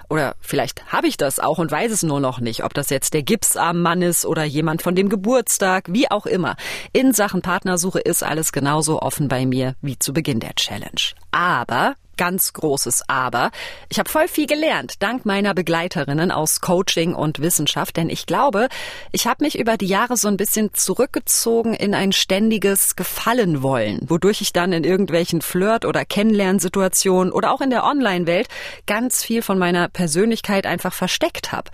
Oder 0.10 0.36
vielleicht 0.42 0.92
habe 0.92 1.08
ich 1.08 1.18
das 1.18 1.40
auch 1.40 1.60
und 1.60 1.72
weiß 1.72 1.92
es 1.92 2.02
nur 2.02 2.20
noch 2.20 2.40
nicht, 2.40 2.64
ob 2.64 2.74
das 2.74 2.90
jetzt 2.90 3.14
der 3.14 3.22
Gipsarmmann 3.22 4.02
ist 4.02 4.26
oder 4.26 4.44
jemand 4.44 4.82
von 4.82 4.96
dem 4.96 5.10
Geburtstag, 5.10 5.86
wie 5.90 6.10
auch 6.10 6.26
immer. 6.26 6.56
In 6.92 7.14
Sachen 7.14 7.44
Partnersuche 7.44 8.00
ist 8.00 8.24
alles 8.24 8.52
genauso 8.52 9.04
offen 9.04 9.28
bei 9.28 9.46
mir 9.46 9.76
wie 9.84 10.00
zu 10.00 10.12
Beginn 10.12 10.40
der 10.40 10.56
Challenge. 10.56 11.14
Aber 11.30 11.94
ganz 12.18 12.54
großes 12.54 13.04
Aber. 13.08 13.52
Ich 13.90 14.00
habe 14.00 14.10
voll 14.10 14.28
viel 14.28 14.48
gelernt, 14.48 14.96
dank 15.00 15.26
meiner 15.26 15.54
Begleiterinnen 15.54 16.32
aus 16.32 16.62
Coaching 16.62 17.14
und 17.14 17.40
Wissenschaft, 17.40 17.98
denn 17.98 18.10
ich 18.10 18.26
glaube, 18.26 18.70
ich 19.12 19.28
habe 19.28 19.44
mich 19.44 19.58
über 19.58 19.78
die 19.78 19.88
Jahre 19.88 20.18
so 20.18 20.28
ein 20.28 20.38
bisschen 20.38 20.74
zurückgezogen 20.74 21.74
in 21.74 21.94
ein 21.94 22.12
ständiges 22.12 22.96
Gefallen 22.96 23.62
wollen, 23.62 24.00
wodurch 24.08 24.42
ich 24.42 24.54
dann 24.54 24.74
in 24.74 24.84
irgendwelchen 24.84 25.42
Flirt- 25.42 25.86
oder 25.86 26.06
Kennenlernsituationen 26.06 27.34
oder 27.34 27.52
auch 27.52 27.62
in 27.62 27.70
der 27.70 27.84
Online-Welt 27.84 28.48
ganz 28.86 29.24
viel 29.24 29.42
von 29.42 29.58
meiner 29.58 29.90
Persönlichkeit 29.90 30.66
einfach 30.66 30.94
versteckt 30.94 31.52
habe. 31.52 31.72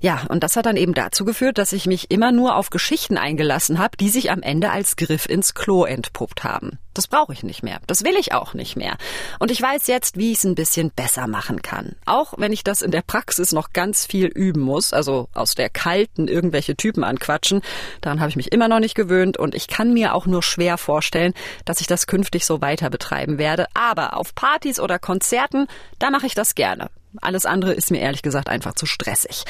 Ja, 0.00 0.24
und 0.28 0.42
das 0.42 0.56
hat 0.56 0.66
dann 0.66 0.76
eben 0.76 0.94
dazu 0.94 1.24
geführt, 1.24 1.58
dass 1.58 1.72
ich 1.72 1.86
mich 1.86 2.10
immer 2.10 2.32
nur 2.32 2.56
auf 2.56 2.70
Geschichten 2.70 3.16
eingelassen 3.16 3.78
habe, 3.78 3.96
die 3.96 4.08
sich 4.08 4.30
am 4.30 4.42
Ende 4.42 4.70
als 4.70 4.96
Griff 4.96 5.26
ins 5.26 5.54
Klo 5.54 5.84
entpuppt 5.84 6.44
haben. 6.44 6.78
Das 6.96 7.08
brauche 7.08 7.34
ich 7.34 7.42
nicht 7.42 7.62
mehr. 7.62 7.80
Das 7.86 8.04
will 8.04 8.14
ich 8.18 8.32
auch 8.32 8.54
nicht 8.54 8.74
mehr. 8.74 8.96
Und 9.38 9.50
ich 9.50 9.60
weiß 9.60 9.86
jetzt, 9.86 10.16
wie 10.16 10.32
ich 10.32 10.38
es 10.38 10.44
ein 10.44 10.54
bisschen 10.54 10.90
besser 10.90 11.26
machen 11.26 11.60
kann. 11.60 11.94
Auch 12.06 12.34
wenn 12.38 12.52
ich 12.52 12.64
das 12.64 12.80
in 12.80 12.90
der 12.90 13.02
Praxis 13.02 13.52
noch 13.52 13.74
ganz 13.74 14.06
viel 14.06 14.28
üben 14.28 14.62
muss, 14.62 14.94
also 14.94 15.28
aus 15.34 15.54
der 15.54 15.68
kalten 15.68 16.26
irgendwelche 16.26 16.74
Typen 16.74 17.04
anquatschen, 17.04 17.60
daran 18.00 18.20
habe 18.20 18.30
ich 18.30 18.36
mich 18.36 18.50
immer 18.50 18.68
noch 18.68 18.80
nicht 18.80 18.94
gewöhnt 18.94 19.36
und 19.36 19.54
ich 19.54 19.68
kann 19.68 19.92
mir 19.92 20.14
auch 20.14 20.24
nur 20.24 20.42
schwer 20.42 20.78
vorstellen, 20.78 21.34
dass 21.66 21.82
ich 21.82 21.86
das 21.86 22.06
künftig 22.06 22.46
so 22.46 22.62
weiter 22.62 22.88
betreiben 22.88 23.36
werde. 23.36 23.66
Aber 23.74 24.16
auf 24.16 24.34
Partys 24.34 24.80
oder 24.80 24.98
Konzerten, 24.98 25.66
da 25.98 26.10
mache 26.10 26.26
ich 26.26 26.34
das 26.34 26.54
gerne. 26.54 26.88
Alles 27.20 27.46
andere 27.46 27.72
ist 27.72 27.90
mir 27.90 28.00
ehrlich 28.00 28.22
gesagt 28.22 28.48
einfach 28.48 28.74
zu 28.74 28.86
stressig. 28.86 29.44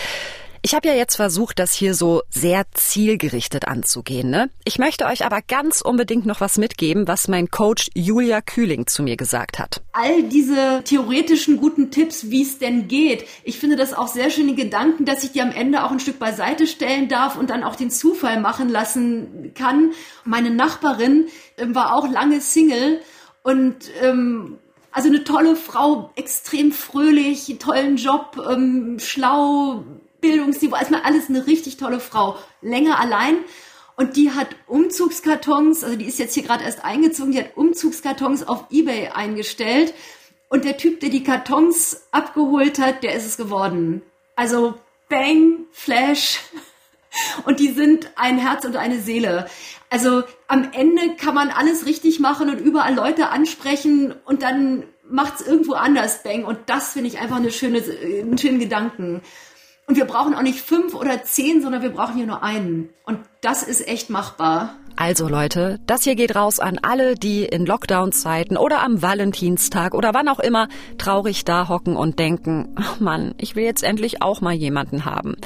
Ich 0.67 0.75
habe 0.75 0.89
ja 0.89 0.95
jetzt 0.95 1.15
versucht, 1.15 1.61
das 1.61 1.73
hier 1.73 1.95
so 1.95 2.23
sehr 2.29 2.65
zielgerichtet 2.73 3.69
anzugehen. 3.69 4.31
Ne? 4.31 4.51
Ich 4.65 4.81
möchte 4.81 5.07
euch 5.07 5.25
aber 5.25 5.41
ganz 5.41 5.81
unbedingt 5.81 6.27
noch 6.27 6.41
was 6.41 6.59
mitgeben, 6.59 7.07
was 7.07 7.29
mein 7.29 7.53
Coach 7.53 7.89
Julia 7.95 8.41
Kühling 8.41 8.89
zu 8.89 9.05
mir 9.05 9.17
gesagt 9.17 9.61
hat. 9.61 9.81
All 9.93 10.25
diese 10.25 10.83
theoretischen 10.83 11.59
guten 11.59 11.93
Tipps, 11.93 12.31
wie 12.31 12.43
es 12.43 12.59
denn 12.59 12.89
geht. 12.89 13.27
Ich 13.45 13.61
finde 13.61 13.77
das 13.77 13.95
auch 13.95 14.09
sehr 14.09 14.29
schöne 14.29 14.57
Gedanken, 14.57 15.05
dass 15.05 15.23
ich 15.23 15.31
die 15.31 15.41
am 15.41 15.53
Ende 15.53 15.85
auch 15.85 15.93
ein 15.93 16.01
Stück 16.01 16.19
beiseite 16.19 16.67
stellen 16.67 17.09
darf 17.09 17.37
und 17.37 17.51
dann 17.51 17.63
auch 17.63 17.77
den 17.77 17.93
Zufall 17.93 18.41
machen 18.41 18.69
lassen 18.69 19.53
kann. 19.55 19.93
Meine 20.25 20.51
Nachbarin 20.51 21.29
äh, 21.59 21.67
war 21.69 21.95
auch 21.95 22.11
lange 22.11 22.41
Single 22.41 23.01
und 23.45 23.89
ähm, 24.03 24.59
also 24.97 25.11
eine 25.11 25.25
tolle 25.25 25.57
Frau, 25.57 26.11
extrem 26.17 26.73
fröhlich, 26.73 27.55
tollen 27.59 27.99
Job, 27.99 28.43
ähm, 28.51 28.97
schlau, 28.99 29.85
Bildungsniveau, 30.23 30.75
erstmal 30.75 31.03
alles 31.03 31.29
eine 31.29 31.47
richtig 31.47 31.77
tolle 31.77 32.01
Frau. 32.01 32.39
Länger 32.63 32.99
allein. 32.99 33.37
Und 33.97 34.17
die 34.17 34.31
hat 34.31 34.57
Umzugskartons, 34.67 35.85
also 35.85 35.97
die 35.97 36.07
ist 36.07 36.19
jetzt 36.19 36.33
hier 36.33 36.45
gerade 36.45 36.65
erst 36.65 36.83
eingezogen, 36.83 37.33
die 37.33 37.41
hat 37.41 37.59
Umzugskartons 37.59 38.49
auf 38.49 38.65
Ebay 38.71 39.09
eingestellt. 39.09 39.93
Und 40.49 40.65
der 40.65 40.79
Typ, 40.79 41.01
der 41.01 41.11
die 41.11 41.23
Kartons 41.23 42.07
abgeholt 42.11 42.79
hat, 42.79 43.03
der 43.03 43.17
ist 43.17 43.27
es 43.27 43.37
geworden. 43.37 44.01
Also 44.35 44.77
Bang, 45.11 45.67
Flash. 45.73 46.41
Und 47.45 47.61
die 47.61 47.73
sind 47.73 48.13
ein 48.17 48.39
Herz 48.39 48.65
und 48.65 48.77
eine 48.77 49.01
Seele. 49.01 49.49
Also 49.89 50.25
am 50.49 50.69
Ende 50.73 51.17
kann 51.17 51.35
man 51.35 51.51
alles 51.51 51.87
richtig 51.87 52.21
machen 52.21 52.51
und 52.51 52.59
überall 52.59 52.95
Leute 52.95 53.29
ansprechen 53.31 54.15
und 54.25 54.43
dann 54.43 54.85
macht 55.09 55.41
es 55.41 55.47
irgendwo 55.47 55.75
anders 55.75 56.23
Bang. 56.23 56.45
Und 56.45 56.59
das 56.67 56.93
finde 56.93 57.09
ich 57.09 57.19
einfach 57.19 57.37
eine 57.37 57.51
schöne, 57.51 57.83
einen 57.83 58.39
schönen 58.39 58.59
Gedanken. 58.59 59.23
Und 59.89 59.97
wir 59.97 60.05
brauchen 60.05 60.35
auch 60.35 60.43
nicht 60.43 60.61
fünf 60.61 60.95
oder 60.95 61.23
zehn, 61.23 61.63
sondern 61.63 61.83
wir 61.83 61.91
brauchen 61.91 62.17
hier 62.17 62.27
nur 62.27 62.43
einen. 62.43 62.91
Und 63.05 63.21
das 63.41 63.63
ist 63.63 63.87
echt 63.87 64.11
machbar. 64.11 64.75
Also 64.97 65.29
Leute, 65.29 65.79
das 65.87 66.05
hier 66.05 66.17
geht 66.17 66.35
raus 66.35 66.59
an 66.59 66.79
alle, 66.83 67.15
die 67.15 67.45
in 67.45 67.67
Lockdown-Zeiten 67.67 68.57
oder 68.57 68.83
am 68.83 69.03
Valentinstag 69.03 69.95
oder 69.95 70.15
wann 70.15 70.29
auch 70.29 70.41
immer 70.41 70.69
traurig 70.97 71.45
da 71.45 71.69
hocken 71.69 71.97
und 71.97 72.19
denken, 72.19 72.75
ach 72.77 72.99
Mann, 72.99 73.35
ich 73.39 73.55
will 73.55 73.65
jetzt 73.65 73.85
endlich 73.85 74.23
auch 74.23 74.41
mal 74.41 74.55
jemanden 74.55 75.05
haben. 75.05 75.37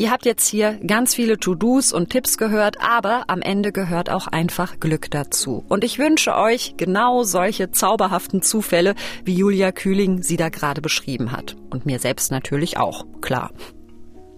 Ihr 0.00 0.12
habt 0.12 0.26
jetzt 0.26 0.46
hier 0.46 0.78
ganz 0.86 1.16
viele 1.16 1.38
To-Dos 1.38 1.92
und 1.92 2.10
Tipps 2.10 2.38
gehört, 2.38 2.76
aber 2.80 3.24
am 3.26 3.42
Ende 3.42 3.72
gehört 3.72 4.10
auch 4.10 4.28
einfach 4.28 4.78
Glück 4.78 5.10
dazu. 5.10 5.64
Und 5.68 5.82
ich 5.82 5.98
wünsche 5.98 6.36
euch 6.36 6.74
genau 6.76 7.24
solche 7.24 7.72
zauberhaften 7.72 8.40
Zufälle, 8.40 8.94
wie 9.24 9.34
Julia 9.34 9.72
Kühling 9.72 10.22
sie 10.22 10.36
da 10.36 10.50
gerade 10.50 10.80
beschrieben 10.80 11.32
hat. 11.32 11.56
Und 11.70 11.84
mir 11.84 11.98
selbst 11.98 12.30
natürlich 12.30 12.76
auch, 12.76 13.06
klar. 13.20 13.50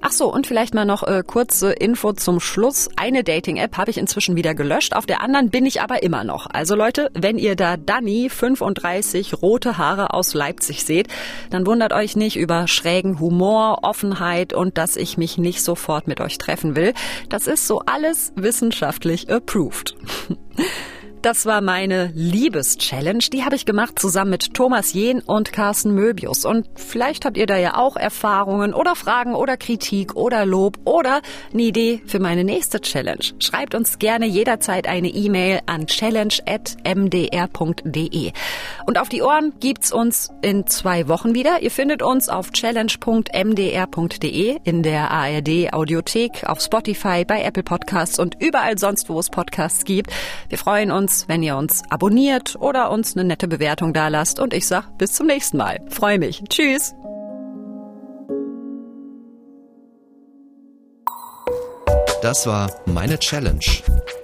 Ach 0.03 0.13
so, 0.13 0.33
und 0.33 0.47
vielleicht 0.47 0.73
mal 0.73 0.87
noch 0.87 1.03
äh, 1.03 1.23
kurze 1.27 1.73
Info 1.73 2.15
zum 2.15 2.41
Schluss. 2.41 2.89
Eine 2.97 3.23
Dating-App 3.23 3.77
habe 3.77 3.91
ich 3.91 3.99
inzwischen 3.99 4.35
wieder 4.35 4.55
gelöscht, 4.55 4.95
auf 4.95 5.05
der 5.05 5.21
anderen 5.21 5.51
bin 5.51 5.67
ich 5.67 5.83
aber 5.83 6.03
immer 6.03 6.25
noch. 6.25 6.47
Also 6.47 6.75
Leute, 6.75 7.11
wenn 7.13 7.37
ihr 7.37 7.55
da 7.55 7.77
Dani 7.77 8.31
35 8.31 9.43
rote 9.43 9.77
Haare 9.77 10.15
aus 10.15 10.33
Leipzig 10.33 10.85
seht, 10.85 11.09
dann 11.51 11.67
wundert 11.67 11.93
euch 11.93 12.17
nicht 12.17 12.37
über 12.37 12.67
schrägen 12.67 13.21
Humor, 13.21 13.81
Offenheit 13.83 14.55
und 14.55 14.79
dass 14.79 14.97
ich 14.97 15.19
mich 15.19 15.37
nicht 15.37 15.63
sofort 15.63 16.09
mit 16.09 16.21
euch 16.23 16.39
treffen 16.39 16.77
will. 16.77 16.95
Das 17.29 17.47
ist 17.47 17.67
so 17.67 17.83
alles 17.85 18.33
wissenschaftlich 18.37 19.31
approved. 19.31 19.97
Das 21.23 21.45
war 21.45 21.61
meine 21.61 22.11
Liebeschallenge. 22.15 23.19
Die 23.31 23.45
habe 23.45 23.55
ich 23.55 23.67
gemacht 23.67 23.99
zusammen 23.99 24.31
mit 24.31 24.55
Thomas 24.55 24.95
Jehn 24.95 25.21
und 25.21 25.53
Carsten 25.53 25.95
Möbius. 25.95 26.47
Und 26.47 26.67
vielleicht 26.77 27.27
habt 27.27 27.37
ihr 27.37 27.45
da 27.45 27.59
ja 27.59 27.77
auch 27.77 27.97
Erfahrungen 27.97 28.73
oder 28.73 28.97
Fragen 28.97 29.35
oder 29.35 29.59
Kritik 29.59 30.17
oder 30.17 30.47
Lob 30.47 30.79
oder 30.87 31.21
eine 31.53 31.63
Idee 31.63 32.01
für 32.07 32.21
meine 32.21 32.43
nächste 32.43 32.81
Challenge. 32.81 33.21
Schreibt 33.39 33.75
uns 33.75 33.99
gerne 33.99 34.25
jederzeit 34.25 34.89
eine 34.89 35.09
E-Mail 35.09 35.61
an 35.67 35.87
challenge.mdr.de. 35.87 38.33
Und 38.87 38.99
auf 38.99 39.11
die 39.11 39.21
Ohren 39.21 39.53
gibt's 39.61 39.93
uns 39.93 40.31
in 40.41 40.67
zwei 40.69 41.07
Wochen 41.07 41.35
wieder. 41.35 41.61
Ihr 41.61 41.71
findet 41.71 42.03
uns 42.03 42.31
auf 42.31 42.51
challenge.mdr.de 42.51 44.59
in 44.65 44.83
der 44.83 45.11
ARD 45.11 45.75
Audiothek, 45.75 46.45
auf 46.45 46.63
Spotify, 46.63 47.27
bei 47.27 47.43
Apple 47.43 47.63
Podcasts 47.63 48.19
und 48.19 48.37
überall 48.41 48.79
sonst, 48.79 49.11
wo 49.11 49.19
es 49.19 49.29
Podcasts 49.29 49.85
gibt. 49.85 50.11
Wir 50.49 50.57
freuen 50.57 50.91
uns 50.91 51.10
uns, 51.11 51.29
wenn 51.29 51.43
ihr 51.43 51.57
uns 51.57 51.83
abonniert 51.91 52.57
oder 52.61 52.91
uns 52.91 53.17
eine 53.17 53.25
nette 53.25 53.49
Bewertung 53.49 53.93
dalasst. 53.93 54.39
Und 54.39 54.55
ich 54.55 54.67
sag 54.67 54.97
bis 54.97 55.13
zum 55.13 55.27
nächsten 55.27 55.57
Mal. 55.57 55.81
Freue 55.89 56.19
mich. 56.19 56.43
Tschüss. 56.49 56.95
Das 62.23 62.47
war 62.47 62.71
Meine 62.85 63.19
Challenge, 63.19 63.65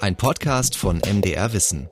ein 0.00 0.16
Podcast 0.16 0.76
von 0.76 0.98
MDR 0.98 1.52
Wissen. 1.54 1.88